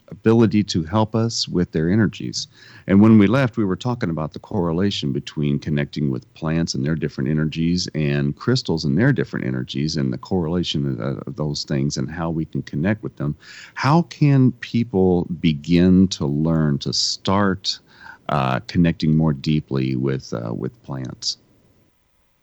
ability 0.06 0.62
to 0.62 0.84
help 0.84 1.16
us 1.16 1.48
with 1.48 1.72
their 1.72 1.90
energies. 1.90 2.46
And 2.86 3.00
when 3.00 3.18
we 3.18 3.26
left, 3.26 3.56
we 3.56 3.64
were 3.64 3.74
talking 3.74 4.08
about 4.08 4.34
the 4.34 4.38
correlation 4.38 5.10
between 5.10 5.58
connecting 5.58 6.08
with 6.08 6.32
plants 6.34 6.74
and 6.74 6.86
their 6.86 6.94
different 6.94 7.28
energies 7.28 7.88
and 7.92 8.36
crystals 8.36 8.84
and 8.84 8.96
their 8.96 9.12
different 9.12 9.46
energies 9.46 9.96
and 9.96 10.12
the 10.12 10.18
correlation 10.18 11.00
of 11.00 11.34
those 11.34 11.64
things 11.64 11.96
and 11.96 12.08
how 12.08 12.30
we 12.30 12.44
can 12.44 12.62
connect 12.62 13.02
with 13.02 13.16
them. 13.16 13.36
How 13.74 14.02
can 14.02 14.52
people 14.52 15.24
begin 15.40 16.06
to 16.08 16.24
learn 16.24 16.78
to 16.78 16.92
start 16.92 17.80
uh, 18.28 18.60
connecting 18.60 19.16
more 19.16 19.32
deeply 19.32 19.96
with 19.96 20.32
uh, 20.32 20.52
with 20.54 20.80
plants? 20.82 21.38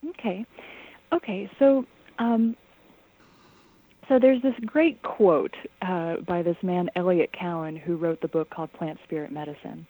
Okay, 0.09 0.45
okay. 1.11 1.49
So 1.59 1.85
um, 2.19 2.55
so 4.07 4.19
there's 4.19 4.41
this 4.41 4.55
great 4.65 5.01
quote 5.03 5.55
uh, 5.81 6.17
by 6.27 6.41
this 6.41 6.57
man 6.61 6.89
Eliot 6.95 7.31
Cowan 7.33 7.75
who 7.75 7.95
wrote 7.95 8.21
the 8.21 8.27
book 8.27 8.49
called 8.49 8.71
Plant 8.73 8.99
Spirit 9.03 9.31
Medicine, 9.31 9.87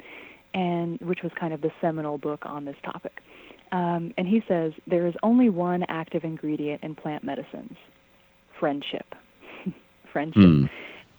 and 0.54 1.00
which 1.02 1.24
was 1.24 1.32
kind 1.40 1.54
of 1.54 1.62
the 1.62 1.72
seminal 1.82 2.18
book 2.18 2.46
on 2.46 2.66
this 2.66 2.76
topic. 2.84 3.22
Um, 3.72 4.14
and 4.18 4.28
he 4.28 4.44
says 4.48 4.74
there 4.86 5.08
is 5.08 5.16
only 5.24 5.50
one 5.50 5.84
active 5.90 6.24
ingredient 6.24 6.84
in 6.84 6.96
plant 6.96 7.24
medicines: 7.24 7.76
friendship. 8.60 9.16
friendship. 10.12 10.44
Mm. 10.44 10.70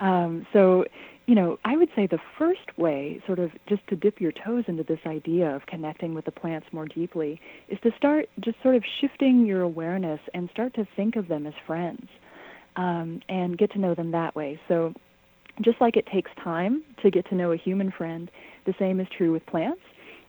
Um, 0.00 0.46
so, 0.52 0.84
you 1.26 1.34
know, 1.34 1.58
I 1.64 1.76
would 1.76 1.88
say 1.96 2.06
the 2.06 2.18
first 2.38 2.76
way, 2.76 3.22
sort 3.26 3.38
of 3.38 3.50
just 3.66 3.86
to 3.88 3.96
dip 3.96 4.20
your 4.20 4.32
toes 4.32 4.64
into 4.68 4.82
this 4.82 4.98
idea 5.06 5.54
of 5.54 5.64
connecting 5.66 6.12
with 6.14 6.26
the 6.26 6.30
plants 6.30 6.66
more 6.70 6.86
deeply, 6.86 7.40
is 7.68 7.78
to 7.82 7.90
start 7.96 8.28
just 8.40 8.60
sort 8.62 8.76
of 8.76 8.84
shifting 9.00 9.46
your 9.46 9.62
awareness 9.62 10.20
and 10.34 10.50
start 10.50 10.74
to 10.74 10.86
think 10.96 11.16
of 11.16 11.28
them 11.28 11.46
as 11.46 11.54
friends 11.66 12.08
um, 12.76 13.20
and 13.28 13.56
get 13.56 13.72
to 13.72 13.78
know 13.78 13.94
them 13.94 14.10
that 14.10 14.36
way. 14.36 14.60
So, 14.68 14.92
just 15.62 15.80
like 15.80 15.96
it 15.96 16.06
takes 16.12 16.30
time 16.42 16.82
to 17.02 17.10
get 17.10 17.28
to 17.28 17.34
know 17.34 17.52
a 17.52 17.56
human 17.56 17.90
friend, 17.92 18.30
the 18.66 18.74
same 18.78 18.98
is 19.00 19.06
true 19.16 19.32
with 19.32 19.46
plants. 19.46 19.80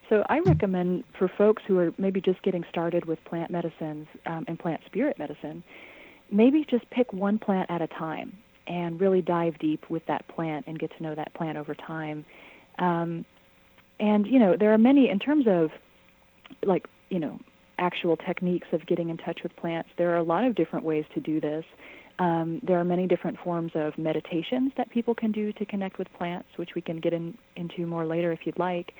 So, 0.07 0.23
I 0.29 0.39
recommend 0.39 1.03
for 1.19 1.29
folks 1.37 1.63
who 1.67 1.77
are 1.77 1.91
maybe 1.97 2.21
just 2.21 2.41
getting 2.41 2.63
started 2.69 3.03
with 3.03 3.21
plant 3.25 3.51
medicines 3.51 4.07
um, 4.27 4.45
and 4.47 4.57
plant 4.57 4.79
spirit 4.85 5.19
medicine, 5.19 5.61
maybe 6.31 6.65
just 6.69 6.89
pick 6.89 7.11
one 7.11 7.37
plant 7.37 7.69
at 7.69 7.81
a 7.81 7.87
time 7.87 8.37
and 8.67 8.99
really 8.99 9.21
dive 9.21 9.57
deep 9.59 9.89
with 9.89 10.05
that 10.07 10.27
plant 10.27 10.65
and 10.67 10.79
get 10.79 10.95
to 10.97 11.03
know 11.03 11.15
that 11.15 11.33
plant 11.33 11.57
over 11.57 11.75
time. 11.75 12.25
Um, 12.79 13.25
and 13.99 14.25
you 14.27 14.39
know, 14.39 14.55
there 14.57 14.73
are 14.73 14.77
many 14.77 15.09
in 15.09 15.19
terms 15.19 15.45
of 15.47 15.69
like 16.63 16.85
you 17.09 17.19
know 17.19 17.39
actual 17.77 18.17
techniques 18.17 18.67
of 18.71 18.85
getting 18.85 19.09
in 19.09 19.17
touch 19.17 19.41
with 19.43 19.55
plants. 19.55 19.89
There 19.97 20.11
are 20.13 20.17
a 20.17 20.23
lot 20.23 20.43
of 20.45 20.55
different 20.55 20.85
ways 20.85 21.05
to 21.13 21.19
do 21.19 21.41
this. 21.41 21.65
Um, 22.19 22.61
there 22.65 22.79
are 22.79 22.85
many 22.85 23.07
different 23.07 23.37
forms 23.43 23.73
of 23.75 23.97
meditations 23.97 24.71
that 24.77 24.89
people 24.89 25.13
can 25.13 25.31
do 25.31 25.51
to 25.53 25.65
connect 25.65 25.97
with 25.97 26.07
plants, 26.17 26.47
which 26.55 26.69
we 26.73 26.81
can 26.81 26.99
get 27.01 27.11
in, 27.11 27.37
into 27.57 27.85
more 27.85 28.05
later 28.05 28.31
if 28.31 28.39
you'd 28.45 28.57
like. 28.57 28.93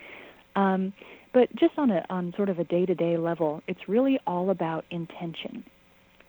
Um, 0.58 0.94
but 1.34 1.54
just 1.56 1.78
on 1.78 1.92
a 1.92 2.06
on 2.10 2.34
sort 2.36 2.50
of 2.50 2.60
a 2.60 2.64
day-to-day 2.64 3.18
level, 3.18 3.62
it's 3.68 3.88
really 3.88 4.20
all 4.26 4.50
about 4.50 4.86
intention. 4.90 5.64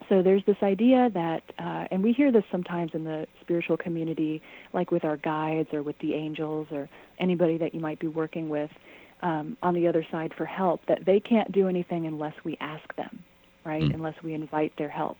So 0.08 0.22
there's 0.22 0.44
this 0.46 0.56
idea 0.62 1.10
that, 1.14 1.42
uh, 1.58 1.86
and 1.90 2.02
we 2.02 2.12
hear 2.12 2.30
this 2.30 2.44
sometimes 2.50 2.92
in 2.94 3.04
the 3.04 3.26
spiritual 3.40 3.76
community, 3.76 4.40
like 4.72 4.90
with 4.90 5.04
our 5.04 5.16
guides 5.16 5.68
or 5.72 5.82
with 5.82 5.98
the 5.98 6.14
angels 6.14 6.68
or 6.70 6.88
anybody 7.18 7.58
that 7.58 7.74
you 7.74 7.80
might 7.80 7.98
be 7.98 8.06
working 8.06 8.48
with 8.48 8.70
um, 9.22 9.56
on 9.62 9.74
the 9.74 9.88
other 9.88 10.06
side 10.10 10.32
for 10.36 10.44
help, 10.44 10.80
that 10.86 11.04
they 11.04 11.18
can't 11.18 11.50
do 11.52 11.68
anything 11.68 12.06
unless 12.06 12.34
we 12.44 12.56
ask 12.60 12.94
them, 12.96 13.18
right? 13.64 13.82
Mm. 13.82 13.94
Unless 13.94 14.14
we 14.22 14.34
invite 14.34 14.72
their 14.78 14.88
help. 14.88 15.18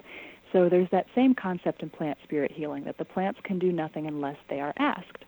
So 0.53 0.69
there's 0.69 0.89
that 0.93 1.07
same 1.15 1.35
concept 1.35 1.83
in 1.83 1.91
plant 1.91 2.19
spirit 2.23 2.53
healing 2.53 2.85
that 2.85 2.99
the 2.99 3.05
plants 3.05 3.41
can 3.43 3.59
do 3.59 3.73
nothing 3.73 4.07
unless 4.07 4.37
they 4.49 4.61
are 4.61 4.73
asked. 4.79 5.25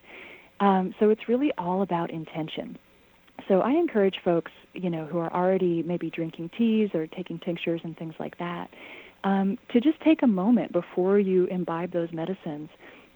Um, 0.60 0.94
so 0.98 1.10
it's 1.10 1.28
really 1.28 1.52
all 1.58 1.82
about 1.82 2.10
intention. 2.10 2.78
So 3.46 3.60
I 3.60 3.70
encourage 3.72 4.16
folks, 4.24 4.50
you 4.74 4.90
know, 4.90 5.06
who 5.06 5.18
are 5.18 5.32
already 5.32 5.82
maybe 5.82 6.10
drinking 6.10 6.50
teas 6.56 6.90
or 6.94 7.06
taking 7.06 7.38
tinctures 7.38 7.80
and 7.84 7.96
things 7.96 8.14
like 8.18 8.36
that, 8.38 8.68
um, 9.24 9.58
to 9.72 9.80
just 9.80 10.00
take 10.00 10.22
a 10.22 10.26
moment 10.26 10.72
before 10.72 11.18
you 11.18 11.46
imbibe 11.46 11.92
those 11.92 12.12
medicines 12.12 12.68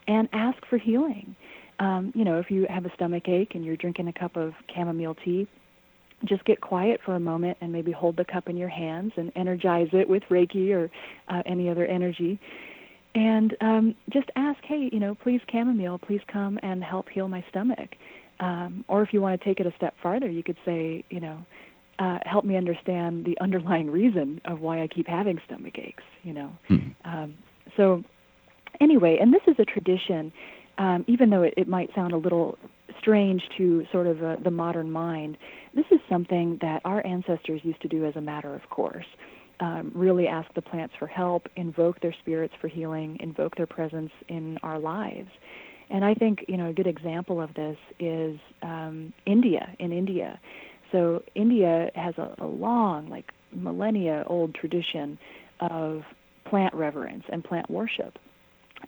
and 0.08 0.28
ask 0.32 0.58
for 0.68 0.78
healing. 0.78 1.34
Um, 1.78 2.12
you 2.14 2.24
know, 2.24 2.38
if 2.38 2.50
you 2.50 2.66
have 2.68 2.84
a 2.84 2.92
stomach 2.94 3.28
ache 3.28 3.52
and 3.54 3.64
you're 3.64 3.76
drinking 3.76 4.08
a 4.08 4.12
cup 4.12 4.36
of 4.36 4.52
chamomile 4.74 5.16
tea, 5.24 5.48
just 6.24 6.44
get 6.44 6.60
quiet 6.60 7.00
for 7.04 7.16
a 7.16 7.20
moment 7.20 7.58
and 7.60 7.72
maybe 7.72 7.90
hold 7.90 8.16
the 8.16 8.24
cup 8.24 8.48
in 8.48 8.56
your 8.56 8.68
hands 8.68 9.12
and 9.16 9.32
energize 9.34 9.88
it 9.92 10.08
with 10.08 10.22
Reiki 10.30 10.72
or 10.72 10.90
uh, 11.28 11.42
any 11.46 11.68
other 11.68 11.86
energy. 11.86 12.38
And 13.14 13.56
um, 13.60 13.94
just 14.10 14.28
ask, 14.36 14.58
hey, 14.64 14.88
you 14.92 15.00
know, 15.00 15.14
please 15.14 15.40
chamomile, 15.50 15.98
please 15.98 16.20
come 16.32 16.58
and 16.62 16.82
help 16.82 17.08
heal 17.08 17.28
my 17.28 17.44
stomach. 17.50 17.90
Um, 18.40 18.84
or 18.88 19.02
if 19.02 19.12
you 19.12 19.20
want 19.20 19.40
to 19.40 19.44
take 19.44 19.60
it 19.60 19.66
a 19.66 19.72
step 19.76 19.94
farther, 20.02 20.28
you 20.28 20.42
could 20.42 20.56
say, 20.64 21.04
you 21.10 21.20
know, 21.20 21.44
uh, 21.98 22.18
help 22.24 22.44
me 22.44 22.57
understand 22.57 23.24
the 23.24 23.38
underlying 23.40 23.90
reason 23.90 24.40
of 24.44 24.61
why 24.61 24.83
I 24.83 24.87
keep 24.87 25.07
having 25.07 25.38
stomach 25.46 25.78
aches. 25.78 26.05
You 26.22 26.35
know, 26.35 26.52
hmm. 26.68 26.78
um, 27.05 27.35
so 27.76 28.02
anyway, 28.81 29.18
and 29.20 29.33
this 29.33 29.42
is 29.46 29.57
a 29.59 29.64
tradition, 29.64 30.33
um, 30.78 31.05
even 31.07 31.31
though 31.31 31.42
it, 31.42 31.55
it 31.57 31.68
might 31.68 31.90
sound 31.94 32.12
a 32.12 32.16
little 32.16 32.59
strange 32.98 33.42
to 33.59 33.85
sort 33.90 34.07
of 34.07 34.22
uh, 34.22 34.37
the 34.42 34.50
modern 34.50 34.90
mind. 34.90 35.37
This 35.74 35.87
is 35.90 36.00
something 36.09 36.59
that 36.61 36.83
our 36.85 37.05
ancestors 37.07 37.61
used 37.64 37.81
to 37.83 37.88
do 37.88 38.05
as 38.07 38.16
a 38.16 38.20
matter 38.20 38.55
of 38.55 38.68
course. 38.70 39.07
Um, 39.61 39.92
really 39.94 40.26
ask 40.26 40.52
the 40.55 40.62
plants 40.62 40.94
for 40.98 41.07
help, 41.07 41.46
invoke 41.57 42.00
their 42.00 42.14
spirits 42.20 42.55
for 42.61 42.68
healing, 42.68 43.16
invoke 43.20 43.55
their 43.57 43.66
presence 43.66 44.11
in 44.28 44.59
our 44.62 44.78
lives. 44.78 45.28
And 45.90 46.05
I 46.05 46.14
think 46.14 46.44
you 46.48 46.57
know 46.57 46.70
a 46.70 46.72
good 46.72 46.87
example 46.87 47.40
of 47.40 47.52
this 47.55 47.76
is 48.00 48.38
um, 48.62 49.12
India. 49.26 49.68
In 49.78 49.92
India, 49.92 50.40
so 50.92 51.22
India 51.35 51.90
has 51.95 52.16
a, 52.18 52.34
a 52.38 52.47
long, 52.47 53.09
like 53.09 53.32
millennia 53.53 54.24
old 54.26 54.55
tradition 54.55 55.18
of 55.61 56.05
plant 56.45 56.74
reverence 56.74 57.24
and 57.28 57.43
plant 57.43 57.70
worship. 57.70 58.18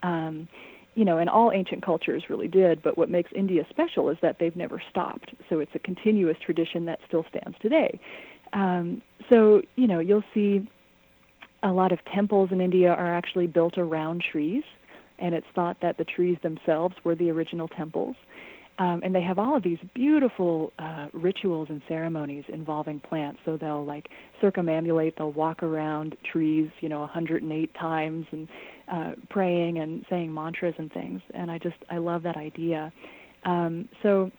Um, 0.02 0.48
you 0.94 1.04
know, 1.04 1.18
and 1.18 1.28
all 1.28 1.50
ancient 1.50 1.82
cultures 1.82 2.24
really 2.28 2.46
did, 2.46 2.82
but 2.82 2.96
what 2.96 3.10
makes 3.10 3.30
India 3.34 3.66
special 3.68 4.10
is 4.10 4.18
that 4.22 4.38
they've 4.38 4.54
never 4.54 4.80
stopped. 4.90 5.34
So 5.48 5.58
it's 5.58 5.74
a 5.74 5.80
continuous 5.80 6.36
tradition 6.38 6.84
that 6.84 7.00
still 7.06 7.26
stands 7.28 7.56
today. 7.60 7.98
Um, 8.52 9.02
so, 9.28 9.62
you 9.74 9.88
know, 9.88 9.98
you'll 9.98 10.22
see 10.32 10.68
a 11.64 11.72
lot 11.72 11.90
of 11.90 12.04
temples 12.04 12.50
in 12.52 12.60
India 12.60 12.92
are 12.92 13.12
actually 13.12 13.48
built 13.48 13.76
around 13.76 14.22
trees, 14.22 14.62
and 15.18 15.34
it's 15.34 15.46
thought 15.54 15.78
that 15.80 15.98
the 15.98 16.04
trees 16.04 16.38
themselves 16.42 16.94
were 17.02 17.14
the 17.14 17.30
original 17.30 17.66
temples. 17.66 18.14
Um, 18.78 19.02
and 19.04 19.14
they 19.14 19.22
have 19.22 19.38
all 19.38 19.56
of 19.56 19.62
these 19.62 19.78
beautiful 19.94 20.72
uh, 20.80 21.06
rituals 21.12 21.68
and 21.70 21.80
ceremonies 21.86 22.44
involving 22.48 22.98
plants. 22.98 23.38
So 23.44 23.56
they'll 23.56 23.84
like 23.84 24.08
circumambulate, 24.42 25.16
they'll 25.16 25.32
walk 25.32 25.62
around 25.62 26.16
trees, 26.30 26.68
you 26.80 26.88
know, 26.88 27.00
108 27.00 27.74
times 27.74 28.26
and 28.32 28.48
uh, 28.90 29.12
praying 29.30 29.78
and 29.78 30.04
saying 30.10 30.34
mantras 30.34 30.74
and 30.78 30.92
things. 30.92 31.20
And 31.34 31.52
I 31.52 31.58
just, 31.58 31.76
I 31.88 31.98
love 31.98 32.24
that 32.24 32.36
idea. 32.36 32.92
Um, 33.44 33.88
so, 34.02 34.30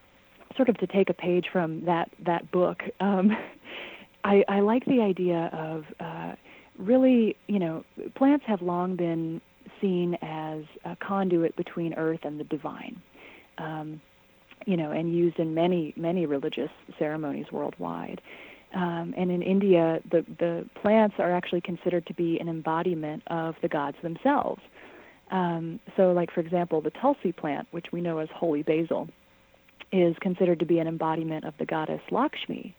sort 0.56 0.70
of 0.70 0.78
to 0.78 0.88
take 0.88 1.10
a 1.10 1.14
page 1.14 1.48
from 1.52 1.84
that 1.86 2.10
that 2.26 2.52
book, 2.52 2.80
um, 3.00 3.32
I, 4.24 4.44
I 4.48 4.60
like 4.62 4.84
the 4.86 5.02
idea 5.02 5.50
of 5.54 5.84
uh, 6.00 6.36
really, 6.80 7.38
you 7.48 7.60
know, 7.60 7.84
plants 8.16 8.44
have 8.48 8.62
long 8.62 8.96
been 8.96 9.40
seen 9.80 10.16
as 10.22 10.64
a 10.84 10.96
conduit 10.96 11.56
between 11.56 11.94
earth 11.94 12.22
and 12.24 12.40
the 12.40 12.44
divine. 12.46 13.02
Um, 13.58 14.02
you 14.66 14.78
know, 14.78 14.92
and 14.92 15.16
used 15.16 15.40
in 15.40 15.54
many, 15.54 15.94
many 15.96 16.26
religious 16.26 16.70
ceremonies 16.98 17.46
worldwide. 17.52 18.22
Um, 18.74 19.14
and 19.16 19.32
in 19.32 19.42
India, 19.42 20.02
the, 20.12 20.26
the 20.40 20.66
plants 20.82 21.16
are 21.20 21.32
actually 21.32 21.62
considered 21.62 22.06
to 22.08 22.14
be 22.14 22.40
an 22.40 22.50
embodiment 22.50 23.24
of 23.28 23.56
the 23.62 23.70
gods 23.70 23.96
themselves. 24.04 24.62
Um, 25.32 25.80
so, 25.96 26.12
like, 26.12 26.32
for 26.32 26.42
example, 26.42 26.82
the 26.82 26.92
Tulsi 26.92 27.32
plant, 27.32 27.68
which 27.72 27.88
we 27.92 28.02
know 28.02 28.18
as 28.18 28.30
holy 28.34 28.64
basil, 28.64 29.08
is 29.92 30.16
considered 30.20 30.60
to 30.60 30.66
be 30.66 30.80
an 30.80 30.88
embodiment 30.88 31.46
of 31.46 31.54
the 31.58 31.66
goddess 31.66 32.02
Lakshmi. 32.12 32.76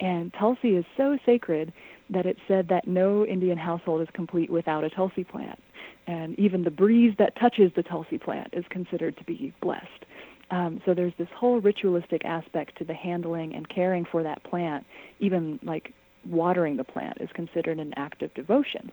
And 0.00 0.32
Tulsi 0.38 0.76
is 0.76 0.84
so 0.96 1.18
sacred 1.24 1.72
that 2.10 2.26
it's 2.26 2.40
said 2.48 2.68
that 2.68 2.86
no 2.86 3.24
Indian 3.24 3.58
household 3.58 4.02
is 4.02 4.08
complete 4.12 4.50
without 4.50 4.84
a 4.84 4.90
Tulsi 4.90 5.24
plant. 5.24 5.58
And 6.06 6.38
even 6.38 6.64
the 6.64 6.70
breeze 6.70 7.14
that 7.18 7.36
touches 7.36 7.70
the 7.76 7.82
Tulsi 7.82 8.18
plant 8.18 8.48
is 8.52 8.64
considered 8.70 9.16
to 9.18 9.24
be 9.24 9.52
blessed. 9.60 10.06
Um, 10.50 10.80
so 10.84 10.94
there's 10.94 11.12
this 11.18 11.28
whole 11.36 11.60
ritualistic 11.60 12.24
aspect 12.24 12.76
to 12.78 12.84
the 12.84 12.94
handling 12.94 13.54
and 13.54 13.68
caring 13.68 14.04
for 14.10 14.22
that 14.22 14.42
plant. 14.44 14.84
Even 15.20 15.60
like 15.62 15.92
watering 16.28 16.76
the 16.76 16.84
plant 16.84 17.18
is 17.20 17.28
considered 17.34 17.78
an 17.78 17.92
act 17.96 18.22
of 18.22 18.32
devotion. 18.34 18.90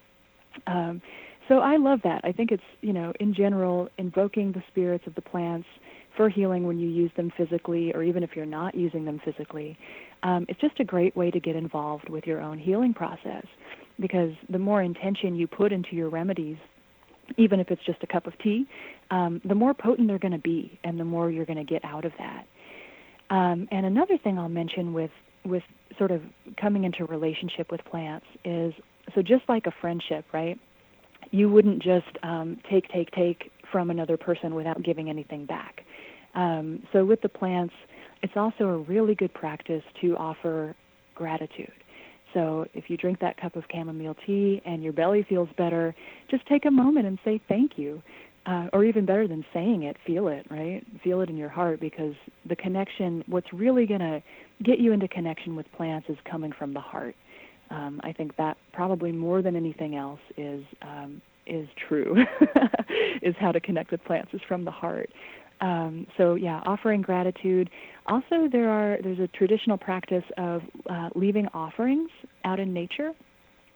Um, 0.68 1.02
so 1.48 1.60
I 1.60 1.78
love 1.78 2.00
that. 2.04 2.22
I 2.24 2.32
think 2.32 2.52
it's 2.52 2.64
you 2.82 2.94
know 2.94 3.14
in 3.20 3.34
general 3.34 3.90
invoking 3.98 4.52
the 4.52 4.64
spirits 4.70 5.06
of 5.08 5.16
the 5.16 5.22
plants 5.22 5.68
for 6.16 6.30
healing 6.30 6.66
when 6.66 6.80
you 6.80 6.90
use 6.90 7.12
them 7.16 7.32
physically, 7.38 7.94
or 7.94 8.04
even 8.04 8.24
if 8.24 8.32
you're 8.36 8.46
not 8.46 8.74
using 8.76 9.06
them 9.06 9.22
physically. 9.24 9.78
Um, 10.24 10.46
it's 10.50 10.60
just 10.60 10.80
a 10.80 10.84
great 10.84 11.16
way 11.16 11.30
to 11.30 11.40
get 11.40 11.56
involved 11.56 12.10
with 12.10 12.26
your 12.26 12.42
own 12.42 12.58
healing 12.58 12.94
process 12.94 13.46
because 14.00 14.32
the 14.50 14.58
more 14.58 14.82
intention 14.82 15.36
you 15.36 15.48
put 15.48 15.72
into 15.72 15.96
your 15.96 16.10
remedies, 16.10 16.58
even 17.38 17.60
if 17.60 17.70
it's 17.72 17.84
just 17.86 18.02
a 18.04 18.08
cup 18.08 18.28
of 18.28 18.38
tea, 18.40 18.68
um, 19.12 19.42
the 19.46 19.56
more 19.56 19.74
potent 19.74 20.08
they're 20.08 20.20
going 20.20 20.32
to 20.32 20.38
be, 20.38 20.80
and 20.84 21.00
the 21.00 21.06
more 21.06 21.30
you're 21.30 21.46
going 21.46 21.58
to 21.58 21.64
get 21.64 21.84
out 21.84 22.06
of 22.06 22.12
that. 22.18 22.46
Um, 23.30 23.68
and 23.72 23.86
another 23.86 24.18
thing 24.18 24.40
I'll 24.40 24.50
mention 24.50 24.94
with 24.94 25.12
with 25.46 25.64
sort 25.98 26.12
of 26.12 26.22
coming 26.60 26.84
into 26.84 27.06
relationship 27.06 27.72
with 27.72 27.84
plants 27.86 28.26
is 28.44 28.74
so 29.16 29.22
just 29.22 29.44
like 29.48 29.66
a 29.66 29.74
friendship, 29.82 30.26
right? 30.34 30.60
You 31.32 31.50
wouldn't 31.50 31.82
just 31.82 32.08
um, 32.24 32.60
take, 32.70 32.90
take, 32.90 33.12
take 33.12 33.52
from 33.72 33.90
another 33.90 34.18
person 34.18 34.56
without 34.56 34.84
giving 34.84 35.10
anything 35.10 35.46
back. 35.46 35.82
Um, 36.36 36.84
so 36.94 37.06
with 37.06 37.22
the 37.22 37.30
plants, 37.30 37.74
it's 38.22 38.34
also 38.36 38.66
a 38.66 38.78
really 38.78 39.16
good 39.16 39.34
practice 39.34 39.84
to 40.02 40.16
offer 40.18 40.76
gratitude. 41.16 41.72
So 42.34 42.66
if 42.74 42.90
you 42.90 42.98
drink 42.98 43.20
that 43.20 43.38
cup 43.38 43.56
of 43.56 43.64
chamomile 43.72 44.16
tea 44.26 44.62
and 44.66 44.84
your 44.84 44.94
belly 44.94 45.26
feels 45.28 45.50
better, 45.58 45.96
just 46.30 46.46
take 46.48 46.66
a 46.66 46.72
moment 46.72 47.06
and 47.08 47.18
say 47.24 47.42
thank 47.48 47.78
you. 47.78 48.02
Uh, 48.46 48.70
or 48.72 48.86
even 48.86 49.06
better 49.06 49.28
than 49.28 49.44
saying 49.54 49.84
it, 49.84 49.98
feel 50.06 50.30
it, 50.30 50.46
right? 50.50 50.82
Feel 51.04 51.20
it 51.20 51.30
in 51.30 51.36
your 51.36 51.50
heart 51.50 51.82
because 51.82 52.14
the 52.48 52.56
connection, 52.56 53.22
what's 53.28 53.52
really 53.52 53.86
going 53.86 54.00
to 54.00 54.24
get 54.64 54.80
you 54.80 54.94
into 54.94 55.06
connection 55.10 55.54
with 55.54 55.70
plants 55.74 56.08
is 56.08 56.16
coming 56.24 56.54
from 56.58 56.74
the 56.74 56.80
heart. 56.80 57.14
Um, 57.70 58.00
I 58.06 58.14
think 58.14 58.38
that 58.38 58.56
probably 58.72 59.12
more 59.12 59.42
than 59.42 59.58
anything 59.58 59.98
else 59.98 60.22
is 60.38 60.64
um, 60.82 61.22
is 61.46 61.68
true. 61.90 62.16
is 63.22 63.36
how 63.40 63.52
to 63.52 63.60
connect 63.60 63.92
with 63.92 64.04
plants 64.06 64.34
is 64.34 64.42
from 64.48 64.64
the 64.66 64.72
heart. 64.72 65.10
Um, 65.62 66.08
so 66.18 66.36
yeah, 66.36 66.62
offering 66.66 67.02
gratitude. 67.02 67.70
Also, 68.06 68.48
there 68.52 68.70
are 68.70 69.00
there's 69.02 69.20
a 69.20 69.28
traditional 69.28 69.78
practice 69.78 70.24
of 70.38 70.62
uh, 70.90 71.10
leaving 71.16 71.48
offerings 71.54 72.10
out 72.44 72.60
in 72.60 72.74
nature. 72.74 73.14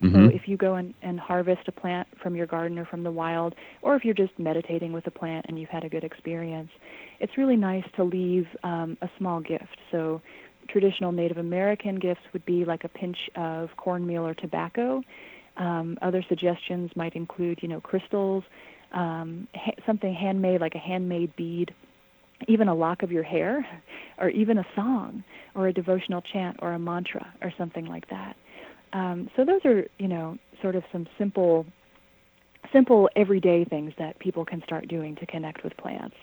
Mm-hmm. 0.02 0.16
So 0.16 0.36
if 0.36 0.48
you 0.48 0.58
go 0.58 0.76
and, 0.76 0.94
and 1.04 1.20
harvest 1.20 1.68
a 1.68 1.72
plant 1.72 2.08
from 2.22 2.36
your 2.36 2.48
garden 2.48 2.80
or 2.80 2.86
from 2.86 3.04
the 3.04 3.12
wild, 3.12 3.54
or 3.82 3.96
if 3.96 4.04
you're 4.04 4.16
just 4.16 4.38
meditating 4.40 4.94
with 4.94 5.06
a 5.06 5.12
plant 5.12 5.46
and 5.48 5.60
you've 5.60 5.70
had 5.70 5.84
a 5.84 5.90
good 5.90 6.04
experience, 6.04 6.70
it's 7.20 7.38
really 7.38 7.56
nice 7.56 7.84
to 7.98 8.04
leave 8.04 8.48
um, 8.64 8.98
a 9.02 9.10
small 9.18 9.42
gift. 9.42 9.78
So 9.92 10.22
traditional 10.70 11.12
Native 11.12 11.38
American 11.38 12.00
gifts 12.00 12.22
would 12.34 12.46
be 12.46 12.66
like 12.66 12.84
a 12.84 12.88
pinch 12.88 13.18
of 13.36 13.70
cornmeal 13.78 14.26
or 14.26 14.34
tobacco. 14.34 15.04
Um, 15.58 15.98
other 16.02 16.24
suggestions 16.28 16.90
might 16.96 17.16
include, 17.16 17.60
you 17.62 17.68
know, 17.68 17.82
crystals, 17.82 18.44
um, 18.94 19.48
ha- 19.56 19.76
something 19.86 20.14
handmade 20.14 20.62
like 20.62 20.76
a 20.76 20.80
handmade 20.80 21.36
bead, 21.36 21.74
even 22.48 22.68
a 22.68 22.76
lock 22.76 23.04
of 23.04 23.12
your 23.12 23.24
hair, 23.24 23.66
or 24.18 24.30
even 24.30 24.58
a 24.58 24.66
song, 24.76 25.24
or 25.56 25.68
a 25.68 25.74
devotional 25.74 26.22
chant, 26.22 26.58
or 26.62 26.74
a 26.74 26.80
mantra, 26.80 27.34
or 27.42 27.54
something 27.58 27.86
like 27.86 28.10
that. 28.10 28.36
Um, 28.94 29.30
so 29.36 29.46
those 29.46 29.62
are, 29.66 29.86
you 30.00 30.08
know, 30.08 30.38
sort 30.62 30.76
of 30.76 30.84
some 30.92 31.08
simple, 31.18 31.66
simple 32.74 33.10
everyday 33.16 33.64
things 33.64 33.94
that 33.98 34.20
people 34.20 34.46
can 34.46 34.62
start 34.64 34.88
doing 34.88 35.16
to 35.18 35.26
connect 35.26 35.64
with 35.64 35.76
plants. 35.78 36.16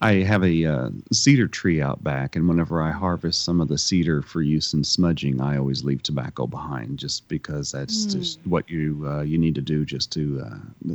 I 0.00 0.14
have 0.24 0.44
a 0.44 0.64
uh, 0.64 0.90
cedar 1.12 1.48
tree 1.48 1.80
out 1.80 2.04
back, 2.04 2.36
and 2.36 2.46
whenever 2.48 2.82
I 2.82 2.90
harvest 2.90 3.44
some 3.44 3.60
of 3.60 3.68
the 3.68 3.78
cedar 3.78 4.20
for 4.20 4.42
use 4.42 4.74
in 4.74 4.84
smudging, 4.84 5.40
I 5.40 5.56
always 5.56 5.84
leave 5.84 6.02
tobacco 6.02 6.46
behind, 6.46 6.98
just 6.98 7.28
because 7.28 7.72
that's 7.72 8.06
mm. 8.06 8.12
just 8.12 8.38
what 8.44 8.68
you 8.68 9.04
uh, 9.08 9.22
you 9.22 9.38
need 9.38 9.54
to 9.54 9.62
do, 9.62 9.84
just 9.86 10.12
to 10.12 10.44
uh, 10.44 10.94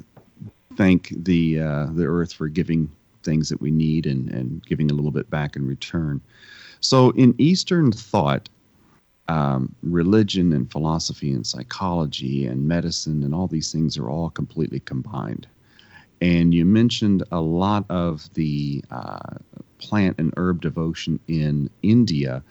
thank 0.76 1.10
the 1.24 1.60
uh, 1.60 1.88
the 1.94 2.06
earth 2.06 2.34
for 2.34 2.48
giving 2.48 2.92
things 3.24 3.50
that 3.50 3.62
we 3.62 3.72
need 3.72 4.06
and 4.06 4.30
and 4.30 4.64
giving 4.66 4.92
a 4.92 4.94
little 4.94 5.12
bit 5.12 5.30
back 5.30 5.56
in 5.56 5.66
return. 5.66 6.22
So, 6.80 7.10
in 7.12 7.34
Eastern 7.40 7.92
thought, 7.92 8.50
um, 9.28 9.74
religion 9.82 10.54
and 10.54 10.70
philosophy 10.72 11.32
and 11.32 11.46
psychology 11.46 12.46
and 12.46 12.68
medicine 12.68 13.24
and 13.24 13.34
all 13.34 13.48
these 13.48 13.72
things 13.72 13.98
are 13.98 14.10
all 14.10 14.30
completely 14.30 14.80
combined. 14.80 15.48
And 16.22 16.54
you 16.54 16.66
mentioned 16.66 17.24
a 17.32 17.42
lot 17.42 17.86
of 17.90 18.32
the 18.36 18.84
uh, 18.92 19.18
plant 19.80 20.20
and 20.20 20.34
herb 20.38 20.62
devotion 20.62 21.20
in 21.28 21.70
India. 21.82 22.44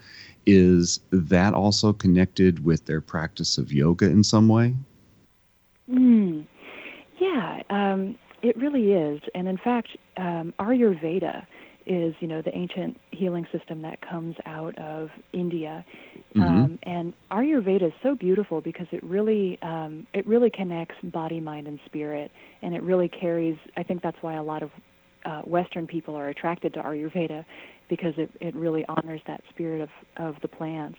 Is 0.45 0.99
that 1.11 1.53
also 1.53 1.93
connected 1.93 2.65
with 2.65 2.85
their 2.85 2.99
practice 2.99 3.57
of 3.57 3.71
yoga 3.71 4.05
in 4.05 4.23
some 4.23 4.47
way? 4.47 4.75
Mm. 5.89 6.45
Yeah, 7.19 7.61
um, 7.69 8.17
it 8.41 8.57
really 8.57 8.91
is. 8.91 9.21
And 9.35 9.47
in 9.47 9.57
fact, 9.57 9.89
um, 10.17 10.53
Ayurveda 10.59 11.45
is 11.85 12.13
you 12.19 12.27
know 12.27 12.41
the 12.41 12.55
ancient 12.55 12.99
healing 13.11 13.47
system 13.51 13.81
that 13.81 14.01
comes 14.07 14.35
out 14.45 14.77
of 14.77 15.09
India, 15.33 15.85
mm-hmm. 16.35 16.41
um, 16.41 16.79
and 16.83 17.13
Ayurveda 17.31 17.87
is 17.87 17.93
so 18.03 18.15
beautiful 18.15 18.61
because 18.61 18.87
it 18.91 19.03
really 19.03 19.57
um, 19.61 20.07
it 20.13 20.25
really 20.27 20.49
connects 20.49 20.95
body, 21.03 21.39
mind, 21.39 21.67
and 21.67 21.79
spirit, 21.85 22.31
and 22.61 22.73
it 22.75 22.81
really 22.83 23.09
carries. 23.09 23.57
I 23.77 23.83
think 23.83 24.01
that's 24.01 24.17
why 24.21 24.35
a 24.35 24.43
lot 24.43 24.63
of 24.63 24.71
uh, 25.25 25.41
Western 25.41 25.87
people 25.87 26.15
are 26.15 26.29
attracted 26.29 26.73
to 26.75 26.81
Ayurveda 26.81 27.45
because 27.89 28.13
it 28.17 28.31
it 28.39 28.55
really 28.55 28.85
honors 28.87 29.21
that 29.27 29.41
spirit 29.49 29.81
of 29.81 29.89
of 30.17 30.35
the 30.41 30.47
plants. 30.47 30.97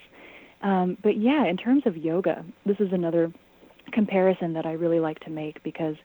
Um, 0.63 0.97
but 1.03 1.17
yeah, 1.19 1.47
in 1.47 1.57
terms 1.57 1.83
of 1.87 1.97
yoga, 1.97 2.45
this 2.67 2.77
is 2.79 2.93
another 2.93 3.33
comparison 3.93 4.53
that 4.53 4.65
I 4.65 4.73
really 4.73 5.01
like 5.01 5.19
to 5.21 5.31
make 5.31 5.63
because 5.63 5.97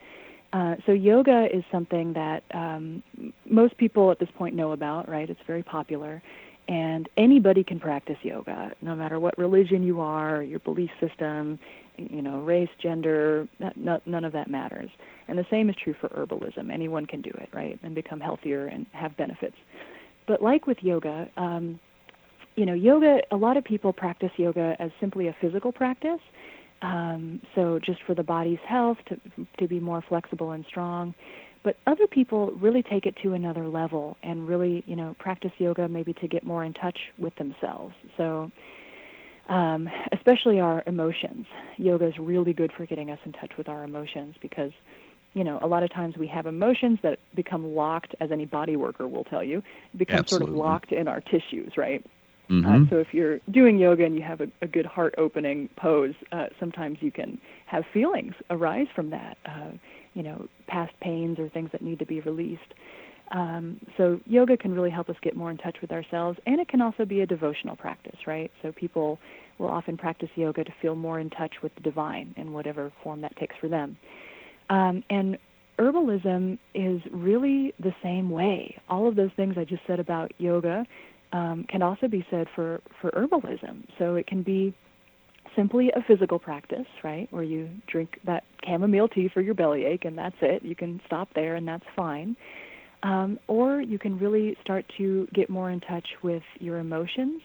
uh, 0.53 0.75
so 0.86 0.93
yoga 0.93 1.47
is 1.53 1.63
something 1.71 2.13
that 2.13 2.43
um, 2.53 3.03
most 3.49 3.78
people 3.78 4.11
at 4.11 4.19
this 4.19 4.30
point 4.38 4.55
know 4.55 4.71
about, 4.71 5.09
right? 5.09 5.30
It's 5.30 5.39
very 5.45 5.63
popular, 5.63 6.21
and 6.68 7.07
anybody 7.18 7.63
can 7.63 7.80
practice 7.80 8.18
yoga, 8.24 8.72
no 8.82 8.95
matter 8.95 9.20
what 9.20 9.38
religion 9.38 9.84
you 9.84 10.01
are, 10.01 10.43
your 10.43 10.59
belief 10.59 10.89
system, 10.99 11.59
you 11.97 12.22
know, 12.22 12.39
race, 12.39 12.70
gender, 12.82 13.47
none 13.76 14.26
of 14.26 14.34
that 14.34 14.49
matters. 14.49 14.89
And 15.28 15.38
the 15.38 15.45
same 15.49 15.70
is 15.70 15.76
true 15.82 15.95
for 15.99 16.09
herbalism. 16.09 16.72
Anyone 16.72 17.05
can 17.05 17.22
do 17.22 17.32
it, 17.36 17.49
right, 17.53 17.80
and 17.84 17.95
become 17.95 18.20
healthier 18.20 18.68
and 18.68 18.86
have 18.91 19.15
benefits. 19.18 19.55
But 20.28 20.41
like 20.41 20.68
with 20.68 20.78
yoga, 20.82 21.30
um, 21.38 21.80
you 22.55 22.65
know, 22.65 22.74
yoga. 22.74 23.20
A 23.32 23.38
lot 23.38 23.55
of 23.55 23.63
people 23.63 23.93
practice 23.93 24.32
yoga 24.36 24.76
as 24.80 24.91
simply 24.99 25.28
a 25.28 25.36
physical 25.39 25.72
practice 25.72 26.20
um, 26.82 27.41
so 27.55 27.80
just 27.84 27.99
for 28.05 28.13
the 28.13 28.24
body's 28.24 28.59
health, 28.68 28.97
to, 29.07 29.20
to 29.59 29.68
be 29.68 29.80
more 29.80 30.03
flexible 30.07 30.51
and 30.51 30.65
strong. 30.68 31.13
But 31.63 31.77
other 31.85 32.07
people 32.07 32.51
really 32.51 32.83
take 32.83 33.05
it 33.05 33.15
to 33.23 33.33
another 33.33 33.67
level 33.67 34.17
and 34.23 34.47
really, 34.47 34.83
you 34.85 34.95
know, 34.95 35.15
practice 35.19 35.51
yoga 35.57 35.87
maybe 35.87 36.13
to 36.13 36.27
get 36.27 36.43
more 36.43 36.63
in 36.63 36.73
touch 36.73 36.97
with 37.17 37.35
themselves. 37.35 37.93
So 38.15 38.51
um, 39.49 39.89
especially 40.11 40.59
our 40.59 40.83
emotions. 40.87 41.45
Yoga 41.77 42.07
is 42.07 42.17
really 42.19 42.53
good 42.53 42.71
for 42.75 42.85
getting 42.85 43.11
us 43.11 43.19
in 43.25 43.31
touch 43.31 43.51
with 43.57 43.69
our 43.69 43.83
emotions 43.83 44.35
because 44.41 44.71
you 45.33 45.43
know, 45.43 45.59
a 45.61 45.67
lot 45.67 45.83
of 45.83 45.91
times 45.91 46.17
we 46.17 46.25
have 46.27 46.47
emotions 46.47 46.97
that 47.03 47.19
become 47.35 47.75
locked, 47.75 48.15
as 48.19 48.31
any 48.31 48.45
body 48.45 48.75
worker 48.75 49.07
will 49.07 49.23
tell 49.23 49.43
you, 49.43 49.61
become 49.95 50.19
Absolutely. 50.19 50.47
sort 50.47 50.59
of 50.59 50.65
locked 50.65 50.91
in 50.91 51.07
our 51.07 51.21
tissues, 51.21 51.77
right? 51.77 52.03
Mhm. 52.49 52.65
Uh, 52.65 52.89
so 52.89 52.97
if 52.97 53.13
you're 53.13 53.39
doing 53.51 53.77
yoga 53.77 54.03
and 54.03 54.15
you 54.15 54.21
have 54.21 54.41
a, 54.41 54.47
a 54.61 54.67
good 54.67 54.85
heart 54.85 55.13
opening 55.17 55.69
pose, 55.75 56.15
uh, 56.31 56.47
sometimes 56.59 56.97
you 57.01 57.11
can 57.11 57.39
have 57.65 57.85
feelings 57.93 58.33
arise 58.49 58.87
from 58.95 59.11
that, 59.11 59.37
uh, 59.45 59.71
you 60.18 60.24
know, 60.24 60.47
past 60.65 60.91
pains 60.99 61.38
or 61.38 61.47
things 61.49 61.70
that 61.72 61.84
need 61.84 61.99
to 61.99 62.05
be 62.05 62.22
released. 62.22 62.74
Um, 63.32 63.80
so 63.97 64.20
yoga 64.26 64.57
can 64.57 64.74
really 64.74 64.89
help 64.89 65.09
us 65.09 65.15
get 65.22 65.36
more 65.36 65.51
in 65.51 65.57
touch 65.57 65.78
with 65.80 65.91
ourselves, 65.91 66.39
and 66.47 66.59
it 66.59 66.68
can 66.68 66.82
also 66.82 67.05
be 67.05 67.22
a 67.22 67.26
devotional 67.26 67.76
practice, 67.76 68.18
right? 68.26 68.49
So 68.63 68.72
people 68.72 69.20
will 69.59 69.68
often 69.68 69.95
practice 69.95 70.30
yoga 70.36 70.63
to 70.63 70.74
feel 70.82 70.95
more 70.95 71.20
in 71.20 71.30
touch 71.30 71.53
with 71.61 71.76
the 71.76 71.82
divine 71.82 72.34
in 72.36 72.51
whatever 72.51 72.91
form 73.03 73.22
that 73.22 73.36
takes 73.38 73.55
for 73.61 73.68
them. 73.68 73.95
Um, 74.72 75.03
and 75.11 75.38
herbalism 75.78 76.57
is 76.74 76.99
really 77.11 77.74
the 77.80 77.93
same 78.01 78.32
way. 78.32 78.76
All 78.89 79.07
of 79.07 79.15
those 79.15 79.32
things 79.36 79.53
I 79.55 79.65
just 79.65 79.84
said 79.86 79.99
about 79.99 80.32
yoga 80.39 80.84
um, 81.32 81.63
can 81.70 81.84
also 81.84 82.07
be 82.07 82.26
said 82.32 82.47
for, 82.55 82.82
for 83.01 83.11
herbalism. 83.11 83.84
So 83.99 84.15
it 84.15 84.26
can 84.26 84.41
be 84.41 84.74
simply 85.55 85.91
a 85.95 86.01
physical 86.07 86.39
practice, 86.39 86.85
right, 87.03 87.27
where 87.31 87.43
you 87.43 87.69
drink 87.87 88.19
that 88.25 88.43
chamomile 88.65 89.07
tea 89.07 89.29
for 89.33 89.41
your 89.41 89.53
bellyache 89.53 90.05
and 90.05 90.17
that's 90.17 90.35
it. 90.41 90.63
You 90.63 90.75
can 90.75 91.01
stop 91.05 91.29
there 91.35 91.55
and 91.55 91.67
that's 91.67 91.85
fine. 91.95 92.35
Um, 93.03 93.39
or 93.47 93.81
you 93.81 93.99
can 93.99 94.17
really 94.17 94.57
start 94.61 94.85
to 94.97 95.27
get 95.33 95.49
more 95.49 95.69
in 95.69 95.79
touch 95.81 96.07
with 96.23 96.43
your 96.59 96.79
emotions 96.79 97.41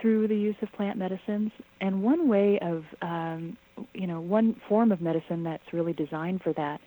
through 0.00 0.28
the 0.28 0.36
use 0.36 0.56
of 0.62 0.72
plant 0.72 0.98
medicines. 0.98 1.52
And 1.80 2.02
one 2.02 2.28
way 2.28 2.58
of, 2.60 2.84
um, 3.02 3.56
you 3.94 4.06
know, 4.06 4.20
one 4.20 4.60
form 4.68 4.92
of 4.92 5.00
medicine 5.00 5.42
that's 5.44 5.72
really 5.72 5.92
designed 5.92 6.42
for 6.42 6.52
that 6.54 6.80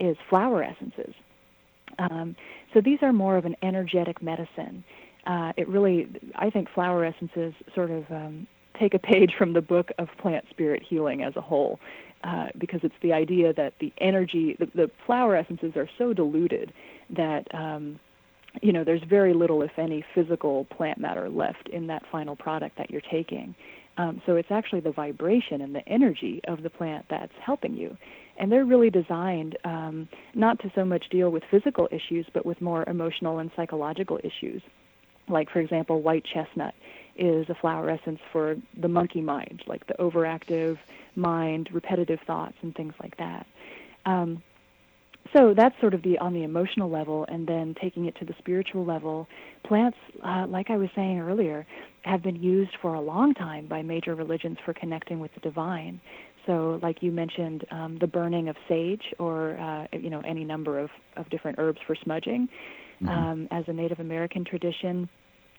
is 0.00 0.16
flower 0.28 0.62
essences. 0.62 1.14
Um, 1.98 2.34
so 2.74 2.80
these 2.80 2.98
are 3.02 3.12
more 3.12 3.36
of 3.36 3.44
an 3.44 3.56
energetic 3.62 4.22
medicine. 4.22 4.84
Uh, 5.26 5.52
it 5.56 5.68
really, 5.68 6.08
I 6.34 6.50
think, 6.50 6.68
flower 6.74 7.04
essences 7.04 7.52
sort 7.74 7.90
of 7.90 8.04
um, 8.10 8.46
take 8.78 8.94
a 8.94 8.98
page 8.98 9.34
from 9.38 9.52
the 9.52 9.60
book 9.60 9.90
of 9.98 10.08
plant 10.18 10.44
spirit 10.50 10.82
healing 10.82 11.22
as 11.22 11.34
a 11.36 11.40
whole, 11.40 11.78
uh, 12.24 12.46
because 12.58 12.80
it's 12.82 12.94
the 13.02 13.12
idea 13.12 13.52
that 13.52 13.74
the 13.80 13.92
energy, 13.98 14.56
the, 14.58 14.66
the 14.74 14.90
flower 15.04 15.36
essences 15.36 15.76
are 15.76 15.88
so 15.98 16.12
diluted 16.12 16.72
that 17.10 17.46
um, 17.54 17.98
you 18.62 18.72
know 18.72 18.84
there's 18.84 19.02
very 19.08 19.34
little, 19.34 19.62
if 19.62 19.78
any, 19.78 20.04
physical 20.14 20.64
plant 20.66 20.98
matter 20.98 21.28
left 21.28 21.68
in 21.68 21.86
that 21.86 22.02
final 22.10 22.36
product 22.36 22.76
that 22.78 22.90
you're 22.90 23.02
taking. 23.10 23.54
Um, 23.98 24.20
so 24.26 24.36
it's 24.36 24.50
actually 24.50 24.80
the 24.80 24.92
vibration 24.92 25.62
and 25.62 25.74
the 25.74 25.86
energy 25.88 26.40
of 26.48 26.62
the 26.62 26.70
plant 26.70 27.06
that's 27.08 27.32
helping 27.42 27.74
you. 27.74 27.96
And 28.38 28.52
they're 28.52 28.66
really 28.66 28.90
designed 28.90 29.56
um, 29.64 30.08
not 30.34 30.58
to 30.60 30.72
so 30.74 30.84
much 30.84 31.08
deal 31.10 31.30
with 31.30 31.42
physical 31.50 31.88
issues, 31.90 32.26
but 32.34 32.44
with 32.44 32.60
more 32.60 32.84
emotional 32.88 33.38
and 33.38 33.50
psychological 33.56 34.18
issues. 34.22 34.60
Like, 35.28 35.50
for 35.50 35.60
example, 35.60 36.02
white 36.02 36.24
chestnut 36.24 36.74
is 37.18 37.48
a 37.48 37.54
flower 37.54 37.90
essence 37.90 38.20
for 38.32 38.56
the 38.80 38.88
monkey 38.88 39.20
mind, 39.20 39.62
like 39.66 39.86
the 39.86 39.94
overactive 39.94 40.78
mind, 41.14 41.68
repetitive 41.72 42.20
thoughts, 42.26 42.54
and 42.62 42.74
things 42.74 42.94
like 43.02 43.16
that. 43.16 43.46
Um, 44.04 44.42
so 45.34 45.54
that's 45.54 45.74
sort 45.80 45.92
of 45.94 46.02
the 46.02 46.18
on 46.18 46.32
the 46.34 46.44
emotional 46.44 46.88
level, 46.88 47.26
and 47.28 47.46
then 47.46 47.74
taking 47.80 48.06
it 48.06 48.14
to 48.16 48.24
the 48.24 48.34
spiritual 48.38 48.84
level. 48.84 49.26
Plants, 49.64 49.98
uh, 50.24 50.46
like 50.48 50.70
I 50.70 50.76
was 50.76 50.88
saying 50.94 51.18
earlier, 51.18 51.66
have 52.02 52.22
been 52.22 52.36
used 52.36 52.70
for 52.80 52.94
a 52.94 53.00
long 53.00 53.34
time 53.34 53.66
by 53.66 53.82
major 53.82 54.14
religions 54.14 54.58
for 54.64 54.72
connecting 54.72 55.18
with 55.18 55.34
the 55.34 55.40
divine. 55.40 56.00
So, 56.46 56.78
like 56.80 57.02
you 57.02 57.10
mentioned, 57.10 57.64
um, 57.72 57.98
the 58.00 58.06
burning 58.06 58.48
of 58.48 58.56
sage, 58.68 59.02
or 59.18 59.58
uh, 59.58 59.86
you 59.98 60.10
know, 60.10 60.20
any 60.20 60.44
number 60.44 60.78
of, 60.78 60.90
of 61.16 61.28
different 61.28 61.58
herbs 61.58 61.80
for 61.86 61.96
smudging, 61.96 62.48
Mhm. 63.02 63.08
um, 63.08 63.48
as 63.50 63.64
a 63.66 63.72
Native 63.72 63.98
American 63.98 64.44
tradition. 64.44 65.08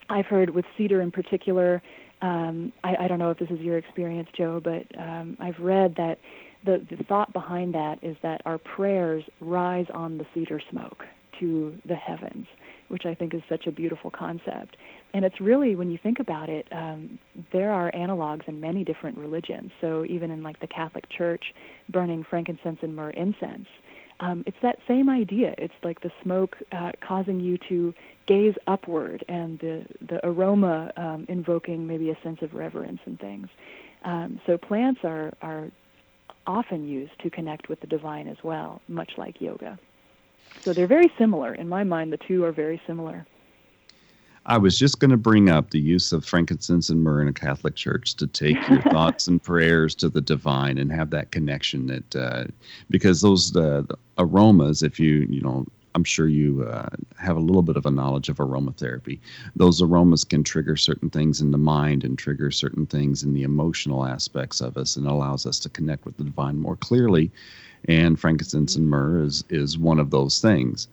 I've 0.10 0.26
heard 0.26 0.49
with 0.49 0.66
cedar 0.78 1.01
in 1.01 1.12
particular. 1.12 1.82
Um, 2.22 2.72
I, 2.84 2.95
I 3.01 3.08
don't 3.08 3.20
know 3.20 3.32
if 3.32 3.39
this 3.39 3.49
is 3.49 3.60
your 3.60 3.78
experience, 3.78 4.30
Joe, 4.36 4.62
but 4.64 4.84
um, 4.99 5.38
I've 5.39 5.60
read 5.60 5.95
that 5.97 6.18
the, 6.66 6.86
the 6.89 7.03
thought 7.03 7.32
behind 7.34 7.74
that 7.76 7.99
is 8.01 8.18
that 8.24 8.41
our 8.45 8.58
prayers 8.58 9.24
rise 9.39 9.86
on 9.93 10.18
the 10.18 10.26
cedar 10.34 10.62
smoke 10.72 11.03
to 11.39 11.78
the 11.88 11.95
heavens, 11.95 12.47
which 12.88 13.05
I 13.05 13.14
think 13.14 13.34
is 13.34 13.41
such 13.47 13.68
a 13.68 13.72
beautiful 13.72 14.10
concept. 14.10 14.78
And 15.14 15.24
it's 15.24 15.39
really, 15.39 15.76
when 15.76 15.91
you 15.91 15.99
think 16.01 16.20
about 16.20 16.49
it, 16.49 16.68
um, 16.72 17.20
there 17.53 17.72
are 17.72 17.91
analogs 17.91 18.47
in 18.47 18.60
many 18.60 18.84
different 18.84 19.18
religions. 19.18 19.72
So 19.80 20.05
even 20.05 20.32
in 20.32 20.41
like 20.41 20.60
the 20.60 20.68
Catholic 20.68 21.05
Church, 21.10 21.53
burning 21.89 22.26
frankincense 22.28 22.80
and 22.82 22.95
myrrh 22.95 23.12
incense, 23.12 23.68
um, 24.20 24.43
it's 24.47 24.57
that 24.61 24.80
same 24.88 25.09
idea. 25.09 25.53
It's 25.57 25.74
like 25.84 26.01
the 26.01 26.11
smoke 26.24 26.57
uh, 26.72 26.91
causing 27.01 27.39
you 27.39 27.57
to 27.70 27.93
gaze 28.26 28.55
upward, 28.65 29.24
and 29.28 29.59
the 29.59 29.86
the 30.01 30.26
aroma 30.26 30.91
um, 30.97 31.26
invoking 31.30 31.88
maybe 31.88 32.09
a 32.09 32.18
sense 32.24 32.41
of 32.41 32.53
reverence 32.53 32.99
and 33.05 33.20
things. 33.20 33.47
Um, 34.03 34.39
so 34.45 34.57
plants 34.57 35.01
are 35.03 35.34
are 35.41 35.70
often 36.47 36.88
used 36.88 37.18
to 37.20 37.30
connect 37.30 37.70
with 37.70 37.80
the 37.82 37.88
divine 37.88 38.28
as 38.28 38.38
well, 38.43 38.82
much 38.88 39.11
like 39.18 39.41
yoga. 39.41 39.78
So 40.63 40.74
they're 40.74 40.88
very 40.88 41.11
similar. 41.18 41.53
In 41.53 41.70
my 41.70 41.84
mind, 41.84 42.11
the 42.11 42.18
two 42.18 42.43
are 42.43 42.51
very 42.51 42.82
similar. 42.88 43.26
I 44.48 44.58
was 44.58 44.80
just 44.80 45.02
going 45.02 45.12
to 45.12 45.18
bring 45.18 45.50
up 45.50 45.72
the 45.72 45.80
use 45.80 46.14
of 46.14 46.24
frankincense 46.24 46.89
and 46.89 47.04
myrrh 47.04 47.22
in 47.22 47.28
a 47.28 47.34
Catholic 47.34 47.76
church 47.76 48.16
to 48.16 48.28
take 48.28 48.56
your 48.70 48.82
thoughts 48.93 49.28
and 49.28 49.43
prayers 49.43 49.93
to 49.95 50.08
the 50.08 50.22
divine 50.22 50.78
and 50.78 50.89
have 50.89 51.10
that 51.10 51.32
connection 51.32 51.88
that 51.88 52.16
uh, 52.16 52.45
because 52.89 53.20
those 53.20 53.54
uh, 53.58 53.84
aromas, 54.18 54.84
if 54.84 55.02
you 55.02 55.28
you 55.30 55.41
know, 55.41 55.66
I'm 55.95 56.06
sure 56.06 56.30
you 56.30 56.64
uh, 56.64 56.88
have 57.18 57.36
a 57.36 57.41
little 57.41 57.62
bit 57.62 57.76
of 57.76 57.86
a 57.86 57.91
knowledge 57.91 58.30
of 58.30 58.38
aromatherapy. 58.38 59.20
Those 59.58 59.82
aromas 59.82 60.24
can 60.24 60.43
trigger 60.43 60.78
certain 60.78 61.10
things 61.10 61.41
in 61.41 61.52
the 61.52 61.58
mind 61.58 62.06
and 62.06 62.18
trigger 62.18 62.50
certain 62.50 62.86
things 62.86 63.24
in 63.24 63.34
the 63.34 63.43
emotional 63.43 64.06
aspects 64.06 64.62
of 64.62 64.78
us, 64.78 64.95
and 64.95 65.08
allows 65.08 65.45
us 65.45 65.60
to 65.60 65.70
connect 65.70 66.06
with 66.06 66.16
the 66.16 66.24
divine 66.24 66.58
more 66.58 66.78
clearly. 66.78 67.32
And 67.89 68.18
frankincense 68.18 68.78
and 68.78 68.89
myrrh 68.89 69.24
is 69.24 69.43
is 69.50 69.78
one 69.78 70.00
of 70.00 70.10
those 70.10 70.39
things. 70.39 70.88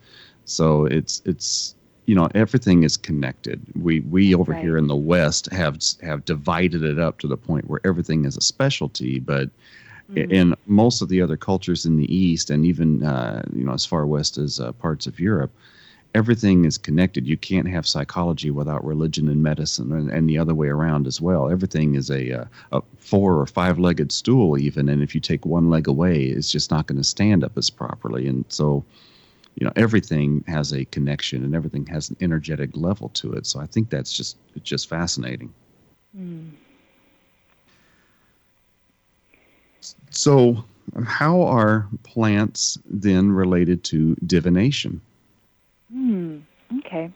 So 0.45 0.87
it's 0.87 1.23
it's 1.25 1.77
you 2.07 2.15
know 2.15 2.29
everything 2.35 2.83
is 2.83 2.97
connected 2.97 3.63
we 3.75 4.01
we 4.01 4.35
over 4.35 4.53
Right. 4.53 4.61
here 4.63 4.77
in 4.77 4.87
the 4.89 4.97
west 4.97 5.51
have 5.53 5.79
have 6.03 6.25
divided 6.25 6.83
it 6.83 6.99
up 6.99 7.19
to 7.19 7.27
the 7.29 7.37
point 7.37 7.69
where 7.69 7.81
everything 7.85 8.25
is 8.25 8.37
a 8.37 8.41
specialty 8.41 9.19
but 9.21 9.51
Mhm. 10.11 10.31
in 10.31 10.55
most 10.67 11.01
of 11.01 11.09
the 11.09 11.23
other 11.23 11.37
cultures 11.37 11.87
in 11.87 11.97
the 11.97 12.15
east 12.15 12.51
and 12.51 12.67
even 12.67 13.03
uh, 13.03 13.43
you 13.55 13.65
know 13.65 13.73
as 13.73 13.87
far 13.87 14.07
west 14.07 14.37
as 14.39 14.61
uh, 14.61 14.73
parts 14.73 15.07
of 15.07 15.19
europe 15.19 15.51
everything 16.15 16.65
is 16.65 16.79
connected 16.79 17.27
you 17.27 17.37
can't 17.37 17.69
have 17.69 17.87
psychology 17.87 18.51
without 18.51 18.85
religion 18.85 19.29
and 19.29 19.43
medicine 19.43 19.93
and, 19.93 20.11
and 20.11 20.29
the 20.29 20.39
other 20.39 20.55
way 20.55 20.69
around 20.69 21.07
as 21.07 21.21
well 21.21 21.51
everything 21.51 21.95
is 21.95 22.11
a, 22.11 22.41
uh, 22.43 22.45
a 22.73 22.83
four 22.99 23.41
or 23.41 23.47
five 23.47 23.79
legged 23.79 24.13
stool 24.13 24.59
even 24.59 24.89
and 24.89 25.03
if 25.03 25.15
you 25.15 25.21
take 25.21 25.45
one 25.47 25.71
leg 25.71 25.89
away 25.89 26.25
it's 26.25 26.53
just 26.53 26.71
not 26.71 26.87
going 26.87 26.99
to 26.99 27.05
stand 27.05 27.43
up 27.43 27.57
as 27.57 27.71
properly 27.71 28.29
and 28.29 28.45
so 28.49 28.85
you 29.57 29.65
know 29.65 29.73
everything 29.77 30.45
has 30.47 30.73
a 30.73 30.85
connection 30.87 31.45
and 31.45 31.55
everything 31.55 31.87
has 31.87 32.11
an 32.11 32.17
energetic 32.21 32.71
level 32.75 33.09
to 33.11 33.33
it 33.33 33.47
so 33.47 33.61
i 33.61 33.67
think 33.67 33.91
that's 33.91 34.13
just 34.13 34.39
just 34.63 34.89
fascinating 34.89 35.53
Mm. 36.17 36.55
so 40.11 40.65
how 41.05 41.43
are 41.43 41.89
plants 42.03 42.79
then 42.89 43.31
related 43.31 43.83
to 43.85 44.15
divination 44.27 45.01
Hmm. 45.91 46.39
Okay. 46.79 47.11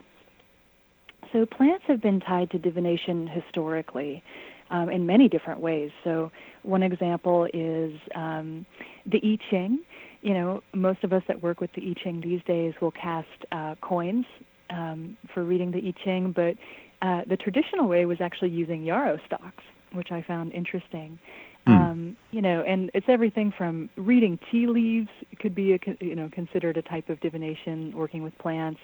So 1.32 1.45
plants 1.47 1.84
have 1.89 2.01
been 2.01 2.20
tied 2.20 2.51
to 2.51 2.59
divination 2.59 3.26
historically 3.26 4.22
um, 4.70 4.89
in 4.91 5.07
many 5.07 5.28
different 5.28 5.61
ways. 5.61 5.91
So 6.05 6.30
one 6.62 6.82
example 6.82 7.47
is 7.53 7.93
um, 8.14 8.66
the 9.07 9.18
I 9.22 9.39
Ching. 9.51 9.78
You 10.20 10.34
know, 10.34 10.62
most 10.74 11.04
of 11.04 11.12
us 11.12 11.22
that 11.28 11.42
work 11.42 11.60
with 11.60 11.72
the 11.74 11.82
I 11.82 11.94
Ching 12.02 12.20
these 12.20 12.42
days 12.44 12.74
will 12.80 12.90
cast 12.90 13.28
uh, 13.52 13.76
coins 13.80 14.26
um, 14.70 15.16
for 15.32 15.44
reading 15.44 15.70
the 15.70 15.78
I 15.78 15.94
Ching, 16.04 16.32
but 16.32 16.56
uh, 17.02 17.22
the 17.28 17.36
traditional 17.36 17.88
way 17.88 18.04
was 18.04 18.20
actually 18.20 18.50
using 18.50 18.82
yarrow 18.82 19.18
stalks, 19.26 19.62
which 19.92 20.10
I 20.10 20.22
found 20.22 20.52
interesting. 20.52 21.18
Hmm. 21.66 21.72
Um, 21.72 22.16
you 22.30 22.42
know, 22.42 22.62
and 22.62 22.90
it's 22.94 23.06
everything 23.08 23.52
from 23.56 23.90
reading 23.96 24.38
tea 24.50 24.66
leaves 24.66 25.08
could 25.38 25.54
be 25.54 25.74
a, 25.74 25.78
you 26.00 26.16
know 26.16 26.28
considered 26.32 26.76
a 26.76 26.82
type 26.82 27.08
of 27.08 27.20
divination, 27.20 27.92
working 27.94 28.22
with 28.22 28.36
plants. 28.38 28.80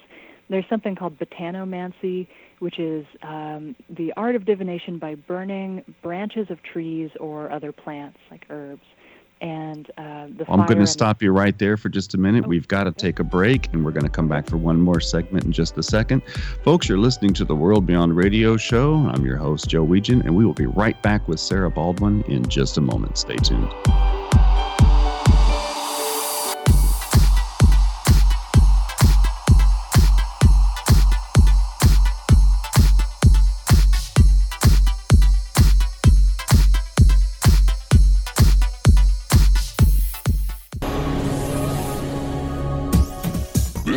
There's 0.51 0.66
something 0.68 0.95
called 0.95 1.18
botanomancy, 1.18 2.26
which 2.59 2.78
is 2.78 3.07
um, 3.22 3.74
the 3.89 4.12
art 4.16 4.37
of 4.37 4.45
divination 4.45 4.99
by 4.99 5.14
burning 5.14 5.82
branches 6.03 6.49
of 6.51 6.62
trees 6.62 7.11
or 7.18 7.51
other 7.51 7.72
plants 7.72 8.18
like 8.30 8.45
herbs. 8.51 8.82
And 9.45 9.91
uh, 9.99 10.29
the 10.39 10.47
i'm 10.49 10.65
going 10.65 10.79
to 10.79 10.87
stop 10.87 11.23
you 11.23 11.31
right 11.31 11.59
there 11.59 11.77
for 11.77 11.91
just 11.91 12.15
a 12.15 12.19
minute. 12.19 12.47
We've 12.47 12.67
got 12.67 12.85
to 12.85 12.93
take 12.93 13.19
a 13.19 13.25
break 13.25 13.69
and 13.75 13.85
we're 13.85 13.91
going 13.91 14.05
to 14.05 14.09
come 14.09 14.27
back 14.27 14.47
for 14.47 14.57
one 14.57 14.81
more 14.81 15.01
segment 15.01 15.45
in 15.45 15.53
just 15.53 15.77
a 15.77 15.83
second. 15.83 16.23
Folks 16.63 16.89
you're 16.89 16.97
listening 16.97 17.35
to 17.35 17.45
the 17.45 17.55
world 17.55 17.85
beyond 17.85 18.17
radio 18.17 18.57
show. 18.57 18.95
I'm 18.95 19.23
your 19.27 19.37
host 19.37 19.69
joe 19.69 19.87
Weigant, 19.87 20.25
and 20.25 20.35
we 20.35 20.47
will 20.47 20.55
be 20.55 20.65
right 20.65 21.01
back 21.03 21.29
with 21.29 21.41
sarah 21.41 21.71
baldwin 21.71 22.23
in 22.23 22.49
just 22.49 22.79
a 22.79 22.81
moment. 22.81 23.19
Stay 23.19 23.37
tuned 23.37 23.71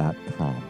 www.holisticcancerfoundation.com. 0.00 0.69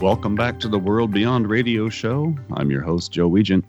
Welcome 0.00 0.34
back 0.34 0.60
to 0.60 0.68
the 0.68 0.78
World 0.78 1.10
Beyond 1.10 1.48
Radio 1.48 1.88
Show. 1.88 2.36
I'm 2.52 2.70
your 2.70 2.82
host, 2.82 3.12
Joe 3.12 3.30
Weigant. 3.30 3.64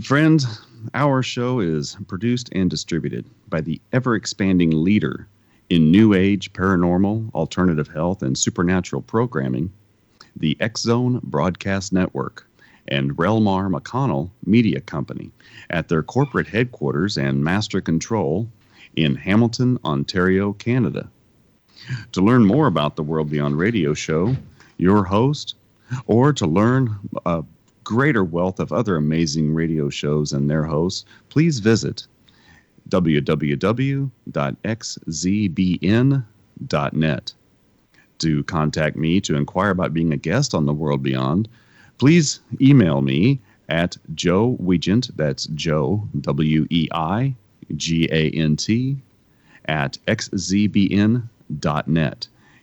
Friends, 0.00 0.64
our 0.94 1.20
show 1.20 1.58
is 1.58 1.96
produced 2.06 2.48
and 2.52 2.70
distributed 2.70 3.26
by 3.48 3.60
the 3.60 3.80
ever 3.92 4.14
expanding 4.14 4.70
leader 4.70 5.26
in 5.68 5.90
New 5.90 6.14
Age, 6.14 6.52
paranormal, 6.52 7.34
alternative 7.34 7.88
health, 7.88 8.22
and 8.22 8.38
supernatural 8.38 9.02
programming, 9.02 9.72
the 10.36 10.56
X 10.60 10.82
Zone 10.82 11.18
Broadcast 11.24 11.92
Network, 11.92 12.48
and 12.86 13.16
Relmar 13.16 13.68
McConnell 13.68 14.30
Media 14.44 14.80
Company 14.80 15.32
at 15.70 15.88
their 15.88 16.04
corporate 16.04 16.46
headquarters 16.46 17.18
and 17.18 17.42
master 17.42 17.80
control 17.80 18.48
in 18.94 19.16
Hamilton, 19.16 19.76
Ontario, 19.84 20.52
Canada. 20.52 21.10
To 22.12 22.20
learn 22.20 22.46
more 22.46 22.68
about 22.68 22.94
the 22.94 23.02
World 23.02 23.28
Beyond 23.28 23.58
Radio 23.58 23.92
Show, 23.92 24.36
your 24.78 25.04
host, 25.04 25.54
or 26.06 26.32
to 26.32 26.46
learn 26.46 26.98
a 27.24 27.44
greater 27.84 28.24
wealth 28.24 28.58
of 28.58 28.72
other 28.72 28.96
amazing 28.96 29.54
radio 29.54 29.88
shows 29.88 30.32
and 30.32 30.50
their 30.50 30.64
hosts, 30.64 31.04
please 31.28 31.60
visit 31.60 32.06
www.xzbn.net. 32.88 34.12
To 38.18 38.44
contact 38.44 38.96
me 38.96 39.20
to 39.20 39.36
inquire 39.36 39.70
about 39.70 39.92
being 39.92 40.12
a 40.12 40.16
guest 40.16 40.54
on 40.54 40.64
the 40.64 40.72
World 40.72 41.02
Beyond, 41.02 41.48
please 41.98 42.40
email 42.60 43.02
me 43.02 43.40
at 43.68 43.96
Joe 44.14 44.56
Weigant, 44.60 45.10
that's 45.16 45.46
Joe, 45.48 46.08
W 46.20 46.66
E 46.70 46.88
I 46.92 47.34
G 47.76 48.08
A 48.10 48.30
N 48.30 48.56
T, 48.56 48.96
at 49.66 49.98
xzbn.net. 50.06 51.28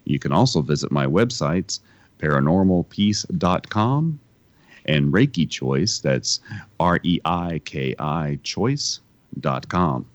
You 0.06 0.20
can 0.20 0.32
also 0.32 0.62
visit 0.62 0.92
my 0.92 1.06
websites, 1.06 1.80
paranormalpeace.com 2.24 4.20
and 4.86 5.14
Reiki 5.14 5.50
Choice, 5.50 6.00
that's 6.00 6.42
R 6.80 7.00
E 7.04 7.20
I 7.26 7.60
K 7.66 7.94
I 8.00 8.40
choice.com. 8.44 10.06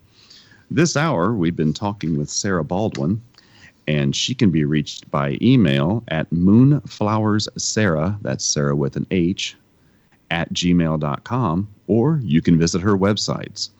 This 0.71 0.97
hour, 0.97 1.35
we've 1.35 1.57
been 1.57 1.73
talking 1.73 2.17
with 2.19 2.31
Sarah 2.31 2.65
Baldwin, 2.65 3.23
and 3.87 4.15
she 4.15 4.35
can 4.35 4.51
be 4.51 4.65
reached 4.65 5.11
by 5.11 5.39
email 5.41 6.05
at 6.09 6.29
moonflowerssarah, 6.31 8.19
that's 8.23 8.45
Sarah 8.45 8.77
with 8.77 8.97
an 8.97 9.07
H, 9.11 9.57
at 10.31 10.53
gmail.com, 10.53 11.69
or 11.87 12.21
you 12.23 12.43
can 12.43 12.59
visit 12.59 12.83
her 12.83 12.99
websites 12.99 13.71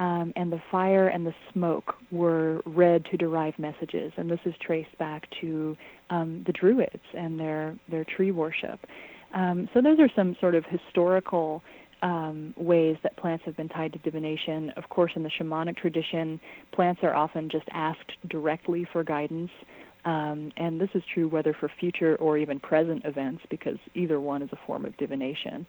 um, 0.00 0.32
and 0.34 0.50
the 0.50 0.62
fire 0.70 1.08
and 1.08 1.26
the 1.26 1.34
smoke 1.52 1.94
were 2.10 2.62
read 2.64 3.04
to 3.10 3.16
derive 3.18 3.56
messages, 3.58 4.12
and 4.16 4.30
this 4.30 4.40
is 4.46 4.54
traced 4.60 4.96
back 4.98 5.28
to 5.42 5.76
um, 6.08 6.42
the 6.46 6.52
Druids 6.52 7.04
and 7.16 7.38
their 7.38 7.76
their 7.90 8.04
tree 8.04 8.32
worship. 8.32 8.80
Um, 9.34 9.68
so 9.72 9.80
those 9.80 10.00
are 10.00 10.08
some 10.16 10.34
sort 10.40 10.54
of 10.54 10.64
historical 10.64 11.62
um, 12.02 12.54
ways 12.56 12.96
that 13.02 13.14
plants 13.18 13.44
have 13.44 13.56
been 13.58 13.68
tied 13.68 13.92
to 13.92 13.98
divination. 14.00 14.70
Of 14.76 14.88
course, 14.88 15.12
in 15.16 15.22
the 15.22 15.30
shamanic 15.38 15.76
tradition, 15.76 16.40
plants 16.72 17.00
are 17.02 17.14
often 17.14 17.50
just 17.50 17.66
asked 17.72 18.12
directly 18.28 18.88
for 18.90 19.04
guidance. 19.04 19.50
Um, 20.06 20.50
and 20.56 20.80
this 20.80 20.88
is 20.94 21.02
true 21.12 21.28
whether 21.28 21.54
for 21.60 21.70
future 21.78 22.16
or 22.16 22.38
even 22.38 22.58
present 22.58 23.04
events, 23.04 23.42
because 23.50 23.76
either 23.94 24.18
one 24.18 24.40
is 24.40 24.48
a 24.50 24.58
form 24.66 24.86
of 24.86 24.96
divination. 24.96 25.66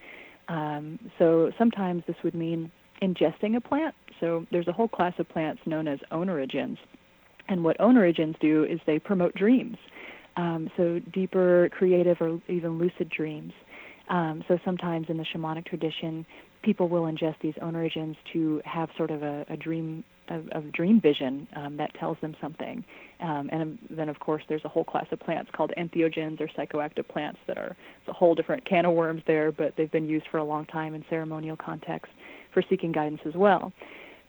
Um, 0.48 0.98
so 1.20 1.52
sometimes 1.58 2.04
this 2.08 2.16
would 2.24 2.34
mean 2.34 2.72
ingesting 3.02 3.56
a 3.56 3.62
plant. 3.62 3.95
So 4.20 4.45
there's 4.52 4.68
a 4.68 4.72
whole 4.72 4.88
class 4.88 5.14
of 5.18 5.28
plants 5.30 5.62
known 5.66 5.88
as 5.88 5.99
oneirogens. 6.12 6.78
And 7.49 7.64
what 7.64 7.78
oneirogens 7.80 8.39
do 8.39 8.64
is 8.64 8.80
they 8.86 8.99
promote 8.99 9.34
dreams. 9.36 9.78
Um, 10.38 10.70
so 10.78 10.99
deeper, 11.12 11.70
creative, 11.72 12.18
or 12.22 12.39
even 12.47 12.78
lucid 12.78 13.10
dreams. 13.10 13.54
Um, 14.10 14.43
so 14.47 14.58
sometimes 14.64 15.08
in 15.10 15.18
the 15.18 15.26
shamanic 15.26 15.66
tradition, 15.66 16.26
people 16.62 16.88
will 16.88 17.04
ingest 17.04 17.36
these 17.41 17.56
oneirogens 17.56 18.16
to 18.34 18.62
have 18.66 18.89
sort 18.95 19.12
of 19.12 19.24
a, 19.24 19.45
a 19.49 19.58
dream 19.58 20.04
of, 20.30 20.72
dream 20.72 21.02
vision 21.02 21.47
um, 21.56 21.76
that 21.78 21.93
tells 21.95 22.18
them 22.22 22.36
something. 22.39 22.84
Um, 23.20 23.49
and 23.52 23.78
then, 23.89 24.08
of 24.08 24.20
course, 24.20 24.43
there's 24.47 24.64
a 24.64 24.70
whole 24.70 24.84
class 24.84 25.06
of 25.12 25.20
plants 25.20 25.52
called 25.54 25.74
entheogens 25.78 26.39
or 26.39 26.47
psychoactive 26.58 27.08
plants 27.08 27.39
that 27.47 27.58
are 27.58 27.76
it's 27.99 28.08
a 28.08 28.14
whole 28.14 28.34
different 28.34 28.64
can 28.66 28.86
of 28.86 28.93
worms 28.93 29.24
there, 29.28 29.52
but 29.52 29.74
they've 29.76 29.91
been 29.91 30.08
used 30.08 30.26
for 30.32 30.38
a 30.38 30.43
long 30.43 30.66
time 30.68 30.93
in 30.93 31.04
ceremonial 31.10 31.58
context 31.58 32.12
for 32.54 32.64
seeking 32.70 32.91
guidance 32.91 33.22
as 33.26 33.34
well. 33.36 33.72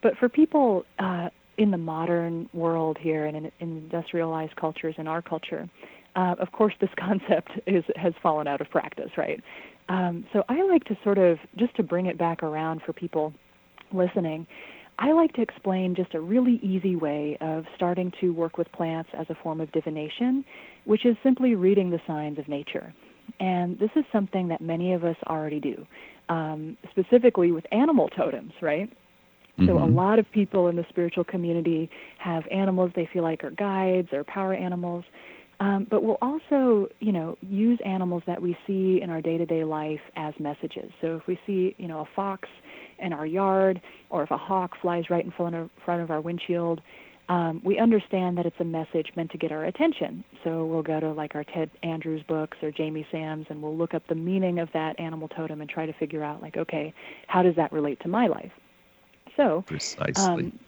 But 0.02 0.16
for 0.18 0.28
people 0.28 0.84
uh, 0.98 1.28
in 1.58 1.70
the 1.70 1.78
modern 1.78 2.48
world 2.52 2.98
here 3.00 3.26
and 3.26 3.36
in, 3.36 3.44
in 3.60 3.76
industrialized 3.78 4.56
cultures 4.56 4.94
in 4.98 5.06
our 5.06 5.22
culture, 5.22 5.68
uh, 6.16 6.34
of 6.38 6.52
course, 6.52 6.74
this 6.80 6.90
concept 6.98 7.50
is 7.66 7.84
has 7.96 8.12
fallen 8.22 8.46
out 8.46 8.60
of 8.60 8.70
practice, 8.70 9.10
right? 9.16 9.42
Um, 9.88 10.24
so 10.32 10.44
I 10.48 10.62
like 10.62 10.84
to 10.84 10.96
sort 11.02 11.18
of 11.18 11.38
just 11.56 11.74
to 11.76 11.82
bring 11.82 12.06
it 12.06 12.18
back 12.18 12.42
around 12.42 12.82
for 12.84 12.92
people 12.92 13.32
listening. 13.92 14.46
I 14.98 15.12
like 15.12 15.32
to 15.34 15.42
explain 15.42 15.94
just 15.94 16.14
a 16.14 16.20
really 16.20 16.60
easy 16.62 16.96
way 16.96 17.36
of 17.40 17.64
starting 17.74 18.12
to 18.20 18.30
work 18.30 18.58
with 18.58 18.70
plants 18.72 19.10
as 19.18 19.26
a 19.30 19.34
form 19.42 19.60
of 19.60 19.72
divination, 19.72 20.44
which 20.84 21.06
is 21.06 21.16
simply 21.22 21.54
reading 21.54 21.90
the 21.90 22.00
signs 22.06 22.38
of 22.38 22.46
nature. 22.46 22.94
And 23.40 23.78
this 23.78 23.90
is 23.96 24.04
something 24.12 24.48
that 24.48 24.60
many 24.60 24.92
of 24.92 25.04
us 25.04 25.16
already 25.26 25.60
do, 25.60 25.86
um, 26.28 26.76
specifically 26.90 27.52
with 27.52 27.64
animal 27.72 28.08
totems, 28.08 28.52
right? 28.60 28.88
Mm-hmm. 28.88 29.66
So 29.66 29.78
a 29.78 29.80
mm-hmm. 29.82 29.94
lot 29.94 30.18
of 30.18 30.30
people 30.32 30.68
in 30.68 30.76
the 30.76 30.84
spiritual 30.88 31.24
community 31.24 31.90
have 32.18 32.44
animals 32.50 32.90
they 32.96 33.08
feel 33.12 33.22
like 33.22 33.44
are 33.44 33.50
guides 33.50 34.08
or 34.12 34.24
power 34.24 34.54
animals. 34.54 35.04
Um, 35.60 35.86
but 35.88 36.02
we'll 36.02 36.18
also, 36.20 36.88
you 36.98 37.12
know, 37.12 37.36
use 37.40 37.78
animals 37.84 38.24
that 38.26 38.40
we 38.42 38.56
see 38.66 39.00
in 39.00 39.10
our 39.10 39.20
day-to-day 39.20 39.62
life 39.62 40.00
as 40.16 40.34
messages. 40.40 40.90
So 41.00 41.16
if 41.16 41.26
we 41.28 41.38
see, 41.46 41.76
you 41.78 41.86
know, 41.86 42.00
a 42.00 42.08
fox 42.16 42.48
in 42.98 43.12
our 43.12 43.26
yard, 43.26 43.80
or 44.10 44.24
if 44.24 44.30
a 44.32 44.36
hawk 44.36 44.72
flies 44.80 45.04
right 45.08 45.24
in 45.24 45.30
front 45.30 45.54
of, 45.54 45.70
front 45.84 46.02
of 46.02 46.10
our 46.10 46.20
windshield, 46.20 46.80
um, 47.32 47.62
we 47.64 47.78
understand 47.78 48.36
that 48.36 48.44
it's 48.44 48.60
a 48.60 48.64
message 48.64 49.10
meant 49.16 49.30
to 49.30 49.38
get 49.38 49.52
our 49.52 49.64
attention. 49.64 50.22
So 50.44 50.66
we'll 50.66 50.82
go 50.82 51.00
to 51.00 51.12
like 51.12 51.34
our 51.34 51.44
Ted 51.44 51.70
Andrews 51.82 52.22
books 52.28 52.58
or 52.62 52.70
Jamie 52.70 53.06
Sams, 53.10 53.46
and 53.48 53.62
we'll 53.62 53.74
look 53.74 53.94
up 53.94 54.06
the 54.06 54.14
meaning 54.14 54.58
of 54.58 54.68
that 54.74 55.00
animal 55.00 55.28
totem 55.28 55.62
and 55.62 55.70
try 55.70 55.86
to 55.86 55.94
figure 55.94 56.22
out, 56.22 56.42
like, 56.42 56.58
okay, 56.58 56.92
how 57.28 57.42
does 57.42 57.56
that 57.56 57.72
relate 57.72 58.00
to 58.00 58.08
my 58.08 58.26
life? 58.26 58.52
So 59.34 59.64
precisely. 59.66 60.14
Um, 60.22 60.58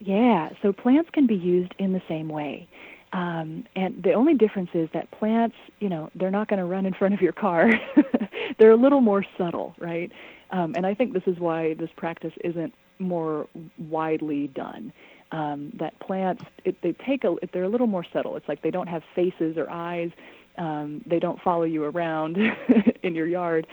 yeah, 0.00 0.50
so 0.62 0.72
plants 0.72 1.10
can 1.12 1.28
be 1.28 1.36
used 1.36 1.72
in 1.78 1.92
the 1.92 2.02
same 2.08 2.28
way. 2.28 2.68
Um, 3.12 3.64
and 3.76 4.02
the 4.02 4.14
only 4.14 4.34
difference 4.34 4.70
is 4.74 4.88
that 4.94 5.08
plants, 5.12 5.54
you 5.78 5.88
know, 5.88 6.10
they're 6.16 6.32
not 6.32 6.48
going 6.48 6.58
to 6.58 6.64
run 6.64 6.86
in 6.86 6.92
front 6.92 7.14
of 7.14 7.20
your 7.20 7.32
car. 7.32 7.70
they're 8.58 8.72
a 8.72 8.76
little 8.76 9.00
more 9.00 9.24
subtle, 9.38 9.76
right? 9.78 10.10
Um, 10.50 10.74
and 10.76 10.84
I 10.84 10.94
think 10.94 11.12
this 11.12 11.22
is 11.28 11.38
why 11.38 11.74
this 11.74 11.90
practice 11.96 12.32
isn't 12.42 12.74
more 12.98 13.48
widely 13.78 14.48
done. 14.48 14.92
Um, 15.32 15.72
that 15.80 15.98
plants, 15.98 16.44
it, 16.64 16.80
they 16.82 16.92
take 16.92 17.24
a, 17.24 17.34
they're 17.52 17.64
a 17.64 17.68
little 17.68 17.88
more 17.88 18.04
subtle. 18.12 18.36
It's 18.36 18.48
like 18.48 18.62
they 18.62 18.70
don't 18.70 18.86
have 18.86 19.02
faces 19.14 19.56
or 19.56 19.68
eyes. 19.68 20.10
Um, 20.58 21.02
they 21.06 21.18
don't 21.18 21.40
follow 21.40 21.64
you 21.64 21.84
around 21.84 22.36
in 23.02 23.14
your 23.14 23.26
yard. 23.26 23.66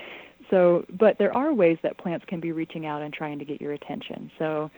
So, 0.49 0.85
but 0.89 1.17
there 1.17 1.35
are 1.35 1.53
ways 1.53 1.77
that 1.83 1.97
plants 1.97 2.25
can 2.27 2.39
be 2.39 2.51
reaching 2.51 2.85
out 2.85 3.01
and 3.01 3.13
trying 3.13 3.39
to 3.39 3.45
get 3.45 3.61
your 3.61 3.71
attention. 3.73 4.31
So, 4.37 4.69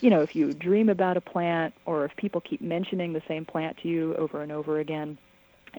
you 0.00 0.10
know, 0.10 0.22
if 0.22 0.34
you 0.34 0.52
dream 0.52 0.88
about 0.88 1.16
a 1.16 1.20
plant 1.20 1.74
or 1.86 2.04
if 2.04 2.16
people 2.16 2.40
keep 2.40 2.60
mentioning 2.60 3.12
the 3.12 3.22
same 3.28 3.44
plant 3.44 3.76
to 3.82 3.88
you 3.88 4.14
over 4.16 4.42
and 4.42 4.50
over 4.50 4.80
again, 4.80 5.18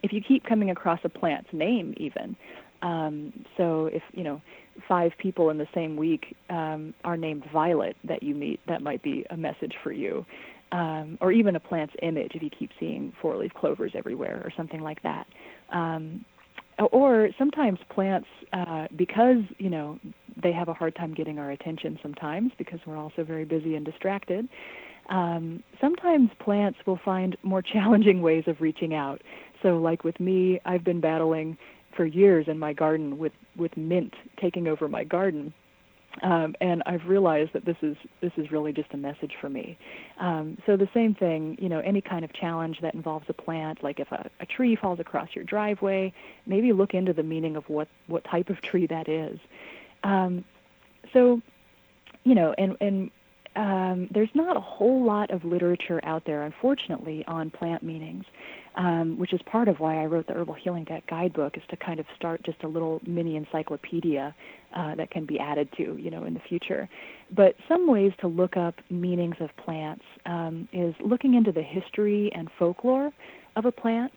if 0.04 0.14
you 0.14 0.22
keep 0.22 0.46
coming 0.46 0.70
across 0.70 1.00
a 1.04 1.10
plant's 1.10 1.52
name, 1.52 1.94
even, 1.98 2.36
um, 2.82 3.34
so 3.58 3.88
if, 3.88 4.04
you 4.14 4.24
know, 4.24 4.42
five 4.88 5.12
people 5.18 5.50
in 5.50 5.58
the 5.58 5.68
same 5.74 5.96
week 5.96 6.36
um, 6.50 6.94
are 7.04 7.18
named 7.18 7.44
Violet 7.52 7.96
that 8.04 8.24
you 8.24 8.36
meet, 8.36 8.60
that 8.68 8.82
might 8.82 9.02
be 9.04 9.26
a 9.30 9.38
message 9.38 9.74
for 9.84 9.92
you. 9.92 10.26
Um, 10.72 11.18
or 11.20 11.34
even 11.34 11.58
a 11.58 11.60
plant's 11.60 11.94
image 12.02 12.32
if 12.34 12.42
you 12.42 12.50
keep 12.50 12.70
seeing 12.80 13.12
four 13.22 13.36
leaf 13.36 13.54
clovers 13.54 13.92
everywhere 13.94 14.42
or 14.46 14.52
something 14.56 14.80
like 14.80 15.04
that. 15.04 15.28
Um, 15.74 16.24
or 16.94 17.30
sometimes 17.38 17.80
plants, 17.90 18.28
uh, 18.54 18.88
because 18.96 19.44
you 19.58 19.70
know 19.70 20.00
they 20.42 20.52
have 20.52 20.70
a 20.70 20.74
hard 20.74 20.96
time 20.96 21.14
getting 21.14 21.40
our 21.40 21.52
attention 21.52 22.00
sometimes 22.02 22.52
because 22.58 22.80
we're 22.86 22.98
also 22.98 23.24
very 23.24 23.46
busy 23.46 23.76
and 23.76 23.86
distracted. 23.86 24.48
Um, 25.10 25.64
sometimes 25.80 26.30
plants 26.40 26.80
will 26.86 27.00
find 27.04 27.38
more 27.44 27.62
challenging 27.74 28.22
ways 28.22 28.46
of 28.48 28.62
reaching 28.62 28.94
out. 28.94 29.22
So, 29.62 29.78
like 29.78 30.04
with 30.04 30.20
me, 30.20 30.60
I've 30.66 30.84
been 30.84 31.02
battling 31.02 31.58
for 31.96 32.06
years 32.06 32.48
in 32.48 32.58
my 32.58 32.74
garden 32.74 33.18
with 33.18 33.34
with 33.58 33.76
mint 33.78 34.14
taking 34.40 34.68
over 34.68 34.88
my 34.88 35.04
garden 35.04 35.54
um, 36.22 36.56
and 36.60 36.84
I've 36.86 37.06
realized 37.08 37.54
that 37.54 37.66
this 37.66 37.78
is 37.82 37.96
this 38.20 38.32
is 38.38 38.52
really 38.52 38.74
just 38.74 38.94
a 38.94 38.98
message 38.98 39.34
for 39.40 39.50
me. 39.50 39.78
Um, 40.20 40.58
so 40.66 40.76
the 40.76 40.90
same 40.94 41.16
thing, 41.16 41.58
you 41.60 41.70
know, 41.70 41.80
any 41.80 42.02
kind 42.02 42.26
of 42.26 42.34
challenge 42.34 42.80
that 42.82 42.94
involves 42.94 43.26
a 43.30 43.34
plant, 43.34 43.82
like 43.82 44.00
if 44.00 44.12
a, 44.12 44.30
a 44.40 44.46
tree 44.46 44.76
falls 44.76 45.00
across 45.00 45.30
your 45.34 45.46
driveway, 45.46 46.14
maybe 46.46 46.74
look 46.74 46.94
into 46.94 47.14
the 47.14 47.24
meaning 47.24 47.56
of 47.56 47.64
what 47.70 47.88
what 48.08 48.24
type 48.26 48.50
of 48.50 48.62
tree 48.62 48.88
that 48.88 49.08
is. 49.08 49.40
Um, 50.04 50.44
so, 51.14 51.42
you 52.24 52.36
know, 52.36 52.54
and 52.58 52.76
and 52.82 53.12
um, 53.56 54.10
there's 54.14 54.30
not 54.34 54.58
a 54.58 54.62
whole 54.62 55.06
lot 55.06 55.32
of 55.32 55.44
literature 55.46 56.02
out 56.04 56.26
there, 56.26 56.44
unfortunately, 56.44 57.24
on 57.28 57.50
plant 57.50 57.84
meanings, 57.84 58.26
um, 58.76 59.18
which 59.18 59.34
is 59.34 59.42
part 59.46 59.68
of 59.68 59.80
why 59.80 60.02
I 60.02 60.06
wrote 60.06 60.28
the 60.28 60.34
Herbal 60.34 60.56
Healing 60.56 60.86
Deck 60.86 61.04
guidebook, 61.08 61.58
is 61.58 61.64
to 61.70 61.78
kind 61.78 62.00
of 62.00 62.06
start 62.16 62.44
just 62.44 62.64
a 62.64 62.68
little 62.68 63.02
mini 63.06 63.36
encyclopedia 63.36 64.34
uh, 64.76 64.96
that 64.96 65.12
can 65.12 65.26
be 65.26 65.40
added 65.40 65.70
to, 65.78 65.98
you 65.98 66.10
know, 66.10 66.24
in 66.24 66.34
the 66.34 66.40
future. 66.48 66.88
But 67.36 67.56
some 67.68 67.88
ways 67.88 68.12
to 68.22 68.28
look 68.28 68.56
up 68.58 68.76
meanings 68.90 69.36
of 69.40 69.50
plants 69.58 70.04
um, 70.26 70.68
is 70.72 70.96
looking 71.04 71.34
into 71.34 71.52
the 71.52 71.64
history 71.64 72.32
and 72.34 72.50
folklore 72.58 73.12
of 73.56 73.66
a 73.66 73.72
plant, 73.72 74.12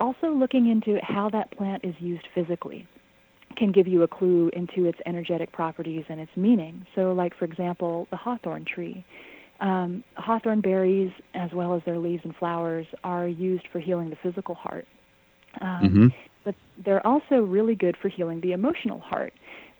also 0.00 0.28
looking 0.28 0.70
into 0.70 0.98
how 1.02 1.28
that 1.30 1.50
plant 1.56 1.84
is 1.84 1.94
used 2.00 2.26
physically 2.34 2.86
can 3.56 3.72
give 3.72 3.86
you 3.86 4.02
a 4.02 4.08
clue 4.08 4.50
into 4.54 4.86
its 4.86 4.98
energetic 5.06 5.52
properties 5.52 6.04
and 6.08 6.20
its 6.20 6.30
meaning. 6.36 6.86
So, 6.94 7.12
like 7.12 7.36
for 7.38 7.44
example, 7.44 8.06
the 8.10 8.16
hawthorn 8.16 8.64
tree. 8.64 9.04
Um, 9.62 10.02
hawthorn 10.16 10.60
berries, 10.60 11.12
as 11.34 11.52
well 11.52 11.74
as 11.74 11.82
their 11.86 11.98
leaves 11.98 12.22
and 12.24 12.34
flowers, 12.34 12.84
are 13.04 13.28
used 13.28 13.64
for 13.72 13.78
healing 13.78 14.10
the 14.10 14.16
physical 14.20 14.56
heart. 14.56 14.86
Um, 15.60 15.68
mm-hmm. 15.82 16.06
But 16.44 16.56
they're 16.84 17.06
also 17.06 17.36
really 17.36 17.76
good 17.76 17.96
for 18.02 18.08
healing 18.08 18.40
the 18.40 18.52
emotional 18.52 18.98
heart. 18.98 19.32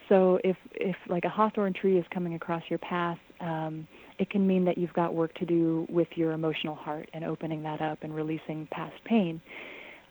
So, 0.08 0.38
if 0.44 0.56
if 0.74 0.94
like 1.08 1.24
a 1.24 1.28
hawthorn 1.28 1.72
tree 1.72 1.98
is 1.98 2.04
coming 2.14 2.34
across 2.34 2.62
your 2.68 2.78
path, 2.78 3.18
um, 3.40 3.88
it 4.20 4.30
can 4.30 4.46
mean 4.46 4.64
that 4.66 4.78
you've 4.78 4.92
got 4.92 5.14
work 5.14 5.34
to 5.34 5.44
do 5.44 5.86
with 5.90 6.08
your 6.14 6.30
emotional 6.32 6.76
heart 6.76 7.08
and 7.12 7.24
opening 7.24 7.64
that 7.64 7.80
up 7.80 7.98
and 8.02 8.14
releasing 8.14 8.68
past 8.70 8.94
pain. 9.04 9.40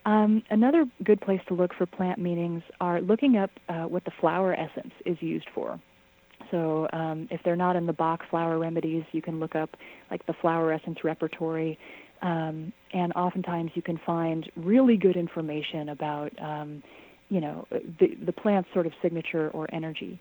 Um, 0.05 0.43
another 0.49 0.85
good 1.03 1.21
place 1.21 1.41
to 1.47 1.53
look 1.53 1.73
for 1.77 1.85
plant 1.85 2.19
meanings 2.19 2.63
are 2.81 2.99
looking 2.99 3.37
up 3.37 3.51
uh, 3.69 3.83
what 3.83 4.03
the 4.03 4.11
flower 4.19 4.53
essence 4.53 4.93
is 5.05 5.15
used 5.21 5.47
for. 5.53 5.79
So 6.51 6.87
um, 6.93 7.27
if 7.31 7.41
they're 7.43 7.55
not 7.55 7.75
in 7.75 7.85
the 7.85 7.93
Bach 7.93 8.21
flower 8.29 8.59
remedies, 8.59 9.03
you 9.11 9.21
can 9.21 9.39
look 9.39 9.55
up 9.55 9.75
like 10.09 10.25
the 10.27 10.33
flower 10.41 10.71
essence 10.71 10.99
repertory, 11.03 11.79
um, 12.21 12.71
and 12.93 13.11
oftentimes 13.13 13.71
you 13.73 13.81
can 13.81 13.99
find 14.05 14.49
really 14.55 14.97
good 14.97 15.15
information 15.15 15.89
about 15.89 16.31
um, 16.41 16.83
you 17.29 17.41
know 17.41 17.65
the 17.71 18.15
the 18.25 18.31
plant's 18.31 18.69
sort 18.73 18.85
of 18.85 18.93
signature 19.01 19.49
or 19.51 19.67
energy. 19.73 20.19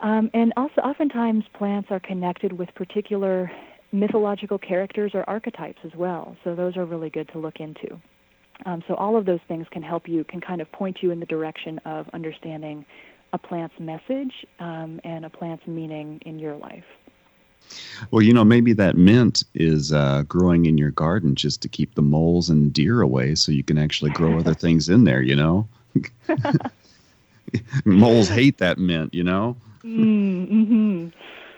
Um, 0.00 0.30
and 0.34 0.52
also, 0.56 0.82
oftentimes 0.82 1.44
plants 1.54 1.88
are 1.90 2.00
connected 2.00 2.52
with 2.52 2.68
particular 2.74 3.50
mythological 3.92 4.58
characters 4.58 5.12
or 5.14 5.28
archetypes 5.28 5.78
as 5.84 5.92
well. 5.96 6.36
So 6.44 6.54
those 6.54 6.76
are 6.76 6.84
really 6.84 7.08
good 7.08 7.28
to 7.32 7.38
look 7.38 7.60
into. 7.60 7.98
Um, 8.64 8.82
so 8.88 8.94
all 8.94 9.16
of 9.16 9.26
those 9.26 9.40
things 9.48 9.66
can 9.70 9.82
help 9.82 10.08
you, 10.08 10.24
can 10.24 10.40
kind 10.40 10.60
of 10.60 10.70
point 10.72 10.98
you 11.02 11.10
in 11.10 11.20
the 11.20 11.26
direction 11.26 11.78
of 11.84 12.06
understanding 12.12 12.84
a 13.36 13.38
plant's 13.38 13.78
message 13.78 14.46
um, 14.60 14.98
and 15.04 15.26
a 15.26 15.30
plant's 15.30 15.66
meaning 15.66 16.18
in 16.24 16.38
your 16.38 16.56
life. 16.56 16.84
Well, 18.10 18.22
you 18.22 18.32
know, 18.32 18.44
maybe 18.44 18.72
that 18.74 18.96
mint 18.96 19.44
is 19.54 19.92
uh, 19.92 20.22
growing 20.26 20.64
in 20.64 20.78
your 20.78 20.90
garden 20.90 21.34
just 21.34 21.60
to 21.62 21.68
keep 21.68 21.94
the 21.94 22.02
moles 22.02 22.48
and 22.48 22.72
deer 22.72 23.02
away, 23.02 23.34
so 23.34 23.52
you 23.52 23.62
can 23.62 23.76
actually 23.76 24.10
grow 24.12 24.38
other 24.38 24.54
things 24.64 24.88
in 24.88 25.04
there. 25.04 25.20
You 25.20 25.36
know, 25.36 25.68
moles 27.84 28.28
hate 28.28 28.58
that 28.58 28.78
mint. 28.78 29.12
You 29.12 29.24
know. 29.24 29.56
Mm, 29.84 30.50
mm-hmm. 30.50 31.08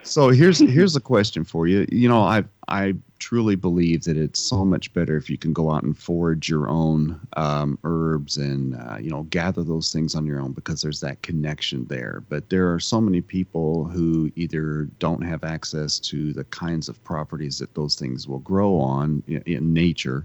So 0.08 0.30
here's 0.30 0.58
here's 0.58 0.96
a 0.96 1.00
question 1.00 1.44
for 1.44 1.66
you. 1.66 1.86
You 1.92 2.08
know, 2.08 2.22
I 2.22 2.42
I 2.66 2.94
truly 3.18 3.56
believe 3.56 4.04
that 4.04 4.16
it's 4.16 4.40
so 4.40 4.64
much 4.64 4.92
better 4.94 5.16
if 5.18 5.28
you 5.28 5.36
can 5.36 5.52
go 5.52 5.70
out 5.70 5.82
and 5.82 5.96
forage 5.96 6.48
your 6.48 6.68
own 6.68 7.20
um, 7.36 7.78
herbs 7.84 8.38
and 8.38 8.74
uh, 8.74 8.96
you 8.98 9.10
know 9.10 9.24
gather 9.24 9.62
those 9.62 9.92
things 9.92 10.14
on 10.14 10.24
your 10.24 10.40
own 10.40 10.52
because 10.52 10.80
there's 10.80 11.00
that 11.00 11.20
connection 11.20 11.84
there. 11.88 12.22
But 12.30 12.48
there 12.48 12.72
are 12.72 12.80
so 12.80 13.02
many 13.02 13.20
people 13.20 13.84
who 13.84 14.32
either 14.34 14.84
don't 14.98 15.22
have 15.22 15.44
access 15.44 15.98
to 16.00 16.32
the 16.32 16.44
kinds 16.44 16.88
of 16.88 17.02
properties 17.04 17.58
that 17.58 17.74
those 17.74 17.94
things 17.94 18.26
will 18.26 18.38
grow 18.38 18.78
on 18.78 19.22
in, 19.26 19.42
in 19.42 19.74
nature, 19.74 20.24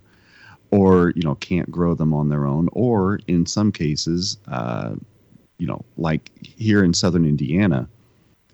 or 0.72 1.12
you 1.14 1.24
know 1.24 1.36
can't 1.36 1.70
grow 1.70 1.94
them 1.94 2.14
on 2.14 2.30
their 2.30 2.46
own, 2.46 2.70
or 2.72 3.20
in 3.28 3.46
some 3.46 3.70
cases, 3.70 4.38
uh, 4.48 4.96
you 5.58 5.68
know, 5.68 5.84
like 5.98 6.32
here 6.42 6.86
in 6.86 6.94
southern 6.94 7.26
Indiana 7.26 7.90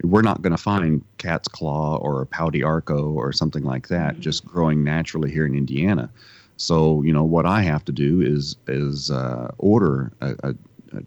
we're 0.03 0.21
not 0.21 0.41
going 0.41 0.51
to 0.51 0.61
find 0.61 1.03
cat's 1.17 1.47
claw 1.47 1.97
or 1.97 2.21
a 2.21 2.25
pau 2.25 2.49
d'arco 2.49 3.11
or 3.11 3.31
something 3.31 3.63
like 3.63 3.87
that 3.89 4.13
mm-hmm. 4.13 4.21
just 4.21 4.45
growing 4.45 4.83
naturally 4.83 5.31
here 5.31 5.45
in 5.45 5.55
Indiana. 5.55 6.09
So 6.57 7.01
you 7.03 7.13
know 7.13 7.23
what 7.23 7.45
I 7.45 7.61
have 7.61 7.85
to 7.85 7.91
do 7.91 8.21
is 8.21 8.55
is 8.67 9.11
uh, 9.11 9.51
order 9.57 10.11
a, 10.21 10.35
a, 10.43 10.55
a, 10.93 11.01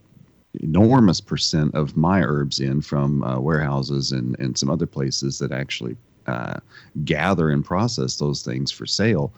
enormous 0.60 1.20
percent 1.20 1.74
of 1.74 1.96
my 1.96 2.22
herbs 2.22 2.58
in 2.58 2.80
from 2.80 3.22
uh, 3.22 3.38
warehouses 3.38 4.12
and 4.12 4.38
and 4.38 4.56
some 4.56 4.70
other 4.70 4.86
places 4.86 5.38
that 5.38 5.52
actually 5.52 5.96
uh, 6.26 6.58
gather 7.04 7.50
and 7.50 7.64
process 7.64 8.16
those 8.16 8.42
things 8.42 8.70
for 8.70 8.86
sale. 8.86 9.32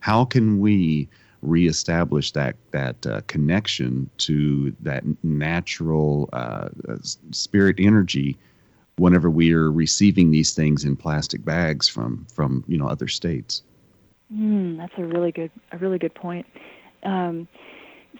How 0.00 0.24
can 0.24 0.58
we 0.58 1.08
reestablish 1.42 2.32
that 2.32 2.56
that 2.72 3.06
uh, 3.06 3.20
connection 3.28 4.10
to 4.18 4.74
that 4.80 5.04
natural 5.22 6.28
uh, 6.32 6.68
spirit 7.30 7.76
energy 7.78 8.36
whenever 9.00 9.30
we 9.30 9.52
are 9.54 9.72
receiving 9.72 10.30
these 10.30 10.52
things 10.52 10.84
in 10.84 10.94
plastic 10.94 11.42
bags 11.44 11.88
from 11.88 12.26
from 12.32 12.62
you 12.68 12.76
know 12.76 12.86
other 12.86 13.08
states. 13.08 13.62
Mm, 14.32 14.76
that's 14.76 14.92
a 14.98 15.04
really 15.04 15.32
good 15.32 15.50
a 15.72 15.78
really 15.78 15.98
good 15.98 16.14
point. 16.14 16.46
Um, 17.02 17.48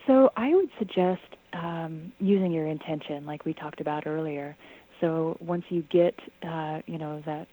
so 0.06 0.30
I 0.36 0.54
would 0.54 0.70
suggest 0.78 1.22
um, 1.52 2.12
using 2.18 2.50
your 2.50 2.66
intention, 2.66 3.26
like 3.26 3.44
we 3.44 3.52
talked 3.52 3.80
about 3.80 4.06
earlier. 4.06 4.56
So 5.00 5.36
once 5.40 5.64
you 5.68 5.82
get 5.82 6.18
uh, 6.42 6.80
you 6.86 6.98
know 6.98 7.22
that 7.26 7.46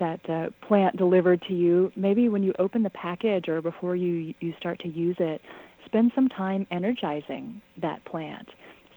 that 0.00 0.28
uh, 0.28 0.50
plant 0.66 0.96
delivered 0.96 1.42
to 1.48 1.54
you, 1.54 1.92
maybe 1.96 2.28
when 2.28 2.42
you 2.42 2.52
open 2.58 2.82
the 2.82 2.90
package 2.90 3.48
or 3.48 3.62
before 3.62 3.94
you 3.94 4.34
you 4.40 4.52
start 4.58 4.80
to 4.80 4.88
use 4.88 5.16
it, 5.20 5.40
spend 5.86 6.10
some 6.14 6.28
time 6.28 6.66
energizing 6.72 7.62
that 7.80 8.04
plant 8.04 8.48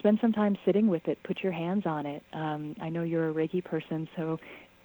spend 0.02 0.18
some 0.20 0.34
time 0.34 0.58
sitting 0.66 0.88
with 0.88 1.08
it. 1.08 1.20
Put 1.24 1.44
your 1.44 1.52
hands 1.52 1.84
on 1.86 2.08
it. 2.08 2.24
Um, 2.34 2.76
I 2.82 2.90
know 2.90 3.04
you're 3.04 3.30
a 3.30 3.34
Reiki 3.34 3.64
person, 3.64 4.10
so 4.18 4.40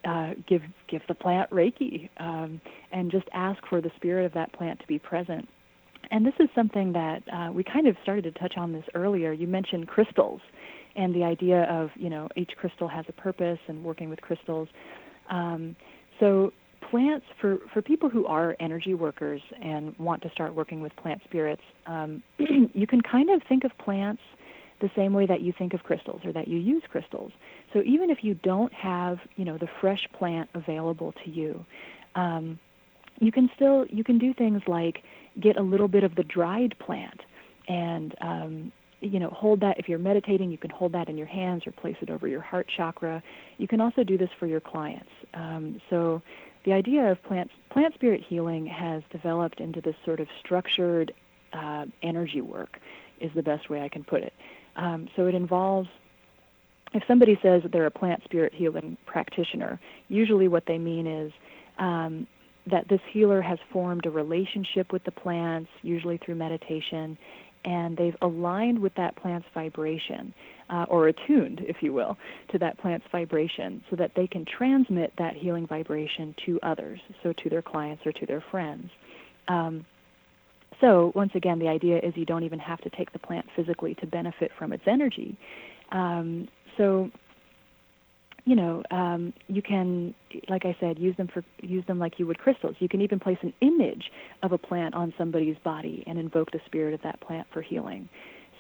uh, 0.07 0.35
give 0.47 0.61
give 0.89 1.01
the 1.09 1.15
plant 1.15 1.51
Reiki 1.51 2.11
um, 2.19 2.61
and 2.93 3.11
just 3.11 3.27
ask 3.33 3.59
for 3.69 3.81
the 3.81 3.91
spirit 3.97 4.27
of 4.27 4.33
that 4.35 4.53
plant 4.53 4.79
to 4.81 4.87
be 4.87 4.99
present. 4.99 5.49
And 6.11 6.25
this 6.25 6.35
is 6.39 6.49
something 6.55 6.93
that 6.93 7.23
uh, 7.33 7.51
we 7.51 7.65
kind 7.65 7.89
of 7.89 7.97
started 8.03 8.23
to 8.25 8.33
touch 8.39 8.55
on 8.59 8.73
this 8.73 8.85
earlier. 8.95 9.33
You 9.33 9.47
mentioned 9.47 9.89
crystals 9.89 10.41
and 10.97 11.15
the 11.15 11.25
idea 11.25 11.65
of 11.65 11.91
you 11.97 12.11
know 12.11 12.29
each 12.37 12.53
crystal 12.59 12.87
has 12.89 13.07
a 13.09 13.13
purpose 13.13 13.59
and 13.69 13.83
working 13.83 14.11
with 14.11 14.21
crystals. 14.21 14.69
Um, 15.31 15.75
so 16.21 16.53
plants 16.91 17.27
for 17.41 17.59
for 17.73 17.81
people 17.81 18.11
who 18.11 18.27
are 18.27 18.55
energy 18.61 18.93
workers 18.93 19.41
and 19.63 19.97
want 19.99 20.23
to 20.23 20.31
start 20.31 20.55
working 20.55 20.81
with 20.83 20.95
plant 20.97 21.23
spirits, 21.25 21.63
um, 21.87 22.23
you 22.39 22.87
can 22.87 23.01
kind 23.01 23.31
of 23.31 23.43
think 23.49 23.65
of 23.65 23.73
plants 23.79 24.23
the 24.81 24.91
same 24.95 25.13
way 25.13 25.27
that 25.27 25.41
you 25.41 25.53
think 25.57 25.75
of 25.75 25.83
crystals 25.83 26.21
or 26.25 26.33
that 26.33 26.49
you 26.49 26.59
use 26.59 26.83
crystals. 26.91 27.33
So 27.73 27.83
even 27.85 28.11
if 28.11 28.23
you 28.23 28.35
don't 28.35 28.73
have, 28.73 29.19
you 29.37 29.45
know, 29.45 29.59
the 29.59 29.69
fresh 29.81 30.07
plant 30.13 30.51
available 30.55 31.13
to 31.25 31.31
you, 31.31 31.65
um, 32.15 32.59
you 33.19 33.33
can 33.33 33.51
still 33.55 33.87
you 33.89 34.05
can 34.05 34.19
do 34.19 34.35
things 34.35 34.63
like 34.67 35.03
get 35.41 35.57
a 35.57 35.63
little 35.63 35.89
bit 35.89 36.05
of 36.05 36.15
the 36.15 36.23
dried 36.23 36.75
plant 36.79 37.23
and 37.69 38.15
um, 38.21 38.73
you 39.01 39.19
know 39.19 39.31
hold 39.31 39.61
that 39.61 39.79
if 39.79 39.89
you're 39.89 39.99
meditating 39.99 40.51
you 40.51 40.59
can 40.59 40.71
hold 40.71 40.93
that 40.93 41.09
in 41.09 41.17
your 41.17 41.27
hands 41.27 41.67
or 41.67 41.73
place 41.73 41.97
it 42.03 42.11
over 42.11 42.29
your 42.29 42.43
heart 42.43 42.67
chakra 42.75 43.23
you 43.57 43.67
can 43.67 43.81
also 43.81 44.05
do 44.05 44.19
this 44.19 44.29
for 44.39 44.47
your 44.47 44.61
clients 44.61 45.09
um, 45.33 45.81
so 45.89 46.21
the 46.67 46.73
idea 46.73 47.11
of 47.11 47.23
plant 47.23 47.51
plant 47.71 47.95
spirit 47.95 48.23
healing 48.27 48.67
has 48.67 49.03
developed 49.11 49.61
into 49.61 49.81
this 49.81 49.97
sort 50.05 50.21
of 50.21 50.29
structured 50.41 51.13
uh, 51.53 51.87
energy 52.03 52.41
work 52.41 52.79
is 53.21 53.31
the 53.35 53.43
best 53.43 53.71
way 53.71 53.83
I 53.83 53.89
can 53.89 54.05
put 54.05 54.23
it. 54.23 54.33
Um, 54.77 55.09
so 55.17 55.27
it 55.27 55.35
involves, 55.35 55.89
if 56.93 57.03
somebody 57.09 57.39
says 57.43 57.63
that 57.63 57.73
they're 57.73 57.87
a 57.87 57.91
plant 57.91 58.23
spirit 58.25 58.53
healing 58.55 58.97
practitioner, 59.07 59.81
usually 60.09 60.49
what 60.49 60.65
they 60.67 60.79
mean 60.79 61.07
is 61.07 61.33
um, 61.79 62.27
that 62.71 62.89
this 62.89 63.01
healer 63.11 63.41
has 63.41 63.59
formed 63.73 64.07
a 64.07 64.11
relationship 64.11 64.93
with 64.93 65.05
the 65.05 65.11
plants, 65.11 65.71
usually 65.83 66.19
through 66.19 66.35
meditation, 66.35 67.17
and 67.65 67.97
they've 67.97 68.17
aligned 68.23 68.79
with 68.79 68.95
that 68.95 69.17
plant's 69.17 69.47
vibration, 69.53 70.33
uh, 70.71 70.87
or 70.89 71.09
attuned, 71.09 71.61
if 71.67 71.83
you 71.83 71.93
will, 71.93 72.17
to 72.49 72.59
that 72.59 72.79
plant's 72.79 73.07
vibration 73.11 73.83
so 73.91 73.97
that 73.97 74.13
they 74.15 74.27
can 74.27 74.45
transmit 74.45 75.13
that 75.19 75.35
healing 75.35 75.67
vibration 75.67 76.35
to 76.45 76.61
others, 76.63 77.01
so 77.23 77.33
to 77.33 77.49
their 77.49 77.63
clients 77.63 78.07
or 78.07 78.13
to 78.13 78.27
their 78.27 78.45
friends. 78.51 78.91
Um, 79.49 79.85
so, 80.81 81.13
once 81.15 81.33
again, 81.35 81.59
the 81.59 81.69
idea 81.69 81.99
is 81.99 82.17
you 82.17 82.27
don't 82.27 82.43
even 82.43 82.59
have 82.59 82.81
to 82.83 82.91
take 82.91 83.13
the 83.13 83.19
plant 83.19 83.47
physically 83.55 83.95
to 83.97 84.07
benefit 84.07 84.51
from 84.59 84.73
its 84.73 84.85
energy. 84.87 85.37
Um, 85.93 86.49
so, 86.77 87.11
you 88.45 88.55
know, 88.55 88.83
um, 88.91 89.33
you 89.49 89.63
can, 89.63 90.15
like 90.49 90.65
I 90.65 90.77
said, 90.79 90.99
use 90.99 91.17
them 91.17 91.29
for 91.29 91.43
use 91.63 91.85
them 91.87 91.99
like 91.99 92.19
you 92.19 92.27
would 92.27 92.39
crystals. 92.39 92.77
You 92.79 92.89
can 92.89 93.01
even 93.01 93.19
place 93.19 93.39
an 93.43 93.53
image 93.61 94.11
of 94.43 94.53
a 94.53 94.59
plant 94.59 94.95
on 94.95 95.13
somebody's 95.19 95.57
body 95.65 96.05
and 96.07 96.19
invoke 96.19 96.51
the 96.53 96.61
spirit 96.67 96.95
of 96.95 97.03
that 97.03 97.21
plant 97.21 97.47
for 97.53 97.63
healing. 97.63 98.09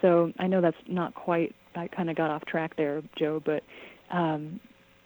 So 0.03 0.33
I 0.39 0.47
know 0.47 0.61
that's 0.61 0.77
not 0.89 1.15
quite. 1.15 1.55
I 1.75 1.89
kind 1.89 2.11
of 2.11 2.17
got 2.17 2.31
off 2.31 2.45
track 2.47 2.77
there, 2.77 3.03
Joe, 3.19 3.41
but 3.45 3.63
um, 4.11 4.61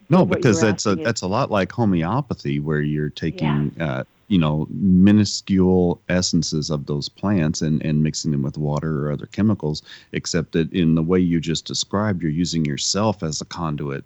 No, 0.09 0.25
because 0.25 0.61
that's 0.61 0.85
a 0.85 0.91
is- 0.91 0.99
that's 1.03 1.21
a 1.21 1.27
lot 1.27 1.51
like 1.51 1.71
homeopathy, 1.71 2.59
where 2.59 2.81
you're 2.81 3.09
taking 3.09 3.75
uh, 3.79 4.03
you 4.31 4.37
know 4.37 4.65
minuscule 4.69 6.01
essences 6.07 6.69
of 6.69 6.85
those 6.85 7.09
plants 7.09 7.61
and 7.61 7.83
and 7.83 8.01
mixing 8.01 8.31
them 8.31 8.41
with 8.41 8.57
water 8.57 9.05
or 9.05 9.11
other 9.11 9.25
chemicals. 9.25 9.83
Except 10.13 10.53
that 10.53 10.71
in 10.71 10.95
the 10.95 11.03
way 11.03 11.19
you 11.19 11.41
just 11.41 11.65
described, 11.65 12.21
you're 12.21 12.31
using 12.31 12.63
yourself 12.63 13.23
as 13.23 13.41
a 13.41 13.45
conduit, 13.45 14.05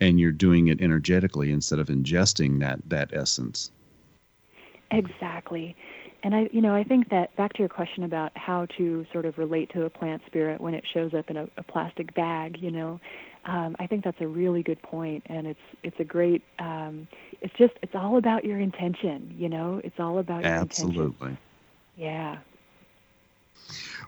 and 0.00 0.18
you're 0.18 0.32
doing 0.32 0.68
it 0.68 0.80
energetically 0.80 1.52
instead 1.52 1.78
of 1.78 1.88
ingesting 1.88 2.58
that 2.60 2.80
that 2.88 3.10
essence. 3.12 3.70
Exactly. 4.90 5.76
And 6.22 6.34
I, 6.34 6.48
you 6.50 6.62
know, 6.62 6.74
I 6.74 6.82
think 6.82 7.10
that 7.10 7.36
back 7.36 7.52
to 7.52 7.58
your 7.58 7.68
question 7.68 8.02
about 8.02 8.32
how 8.34 8.66
to 8.78 9.04
sort 9.12 9.26
of 9.26 9.36
relate 9.36 9.70
to 9.74 9.84
a 9.84 9.90
plant 9.90 10.22
spirit 10.26 10.58
when 10.58 10.72
it 10.72 10.84
shows 10.92 11.12
up 11.12 11.28
in 11.28 11.36
a, 11.36 11.48
a 11.58 11.62
plastic 11.62 12.14
bag, 12.14 12.56
you 12.60 12.70
know, 12.70 12.98
um, 13.46 13.76
I 13.78 13.86
think 13.86 14.04
that's 14.04 14.20
a 14.20 14.26
really 14.26 14.62
good 14.62 14.82
point, 14.82 15.22
and 15.26 15.46
it's 15.46 15.60
it's 15.82 15.98
a 16.00 16.04
great. 16.04 16.42
Um, 16.58 17.06
it's 17.40 17.54
just 17.56 17.74
it's 17.80 17.94
all 17.94 18.16
about 18.16 18.44
your 18.44 18.58
intention, 18.58 19.34
you 19.38 19.48
know. 19.48 19.80
It's 19.84 20.00
all 20.00 20.18
about 20.18 20.42
your 20.42 20.52
intention. 20.52 20.88
Absolutely. 20.88 21.36
Yeah. 21.96 22.38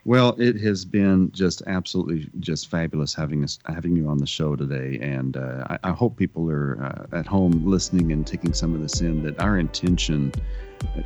Well, 0.04 0.34
it 0.38 0.60
has 0.60 0.84
been 0.84 1.30
just 1.32 1.62
absolutely 1.66 2.28
just 2.40 2.68
fabulous 2.68 3.14
having 3.14 3.44
us 3.44 3.58
having 3.66 3.94
you 3.96 4.08
on 4.08 4.18
the 4.18 4.26
show 4.26 4.56
today, 4.56 4.98
and 5.00 5.36
uh, 5.36 5.64
I, 5.70 5.78
I 5.84 5.90
hope 5.92 6.16
people 6.16 6.50
are 6.50 6.82
uh, 6.82 7.16
at 7.16 7.26
home 7.26 7.62
listening 7.64 8.10
and 8.10 8.26
taking 8.26 8.52
some 8.52 8.74
of 8.74 8.80
this 8.80 9.00
in. 9.00 9.22
That 9.22 9.40
our 9.40 9.56
intention, 9.56 10.32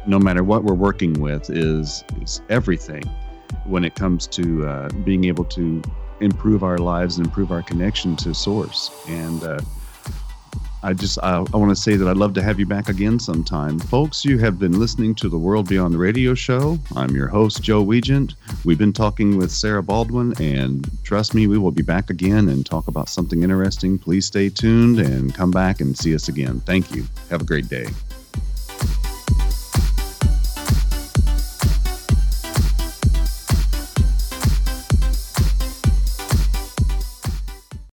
no 0.06 0.18
matter 0.18 0.42
what 0.42 0.64
we're 0.64 0.74
working 0.74 1.14
with, 1.14 1.50
is 1.50 2.02
is 2.22 2.40
everything 2.48 3.02
when 3.66 3.84
it 3.84 3.94
comes 3.94 4.26
to 4.26 4.66
uh, 4.66 4.88
being 5.04 5.24
able 5.24 5.44
to 5.44 5.82
improve 6.22 6.62
our 6.62 6.78
lives 6.78 7.18
and 7.18 7.26
improve 7.26 7.50
our 7.50 7.62
connection 7.62 8.16
to 8.16 8.32
Source. 8.32 8.90
And 9.08 9.42
uh, 9.42 9.60
I 10.84 10.92
just 10.92 11.18
I, 11.22 11.36
I 11.36 11.56
want 11.56 11.70
to 11.70 11.76
say 11.76 11.94
that 11.94 12.08
I'd 12.08 12.16
love 12.16 12.34
to 12.34 12.42
have 12.42 12.58
you 12.58 12.66
back 12.66 12.88
again 12.88 13.20
sometime, 13.20 13.78
folks. 13.78 14.24
You 14.24 14.38
have 14.38 14.58
been 14.58 14.80
listening 14.80 15.14
to 15.16 15.28
the 15.28 15.38
World 15.38 15.68
Beyond 15.68 15.94
the 15.94 15.98
Radio 15.98 16.34
show. 16.34 16.78
I'm 16.96 17.14
your 17.14 17.28
host 17.28 17.62
Joe 17.62 17.84
Weigant. 17.84 18.34
We've 18.64 18.78
been 18.78 18.92
talking 18.92 19.36
with 19.36 19.52
Sarah 19.52 19.82
Baldwin, 19.82 20.34
and 20.40 20.88
trust 21.04 21.34
me, 21.34 21.46
we 21.46 21.58
will 21.58 21.70
be 21.70 21.82
back 21.82 22.10
again 22.10 22.48
and 22.48 22.66
talk 22.66 22.88
about 22.88 23.08
something 23.08 23.42
interesting. 23.44 23.96
Please 23.96 24.26
stay 24.26 24.48
tuned 24.48 24.98
and 24.98 25.32
come 25.32 25.52
back 25.52 25.80
and 25.80 25.96
see 25.96 26.14
us 26.14 26.28
again. 26.28 26.60
Thank 26.60 26.92
you. 26.94 27.06
Have 27.30 27.42
a 27.42 27.44
great 27.44 27.68
day. 27.68 27.86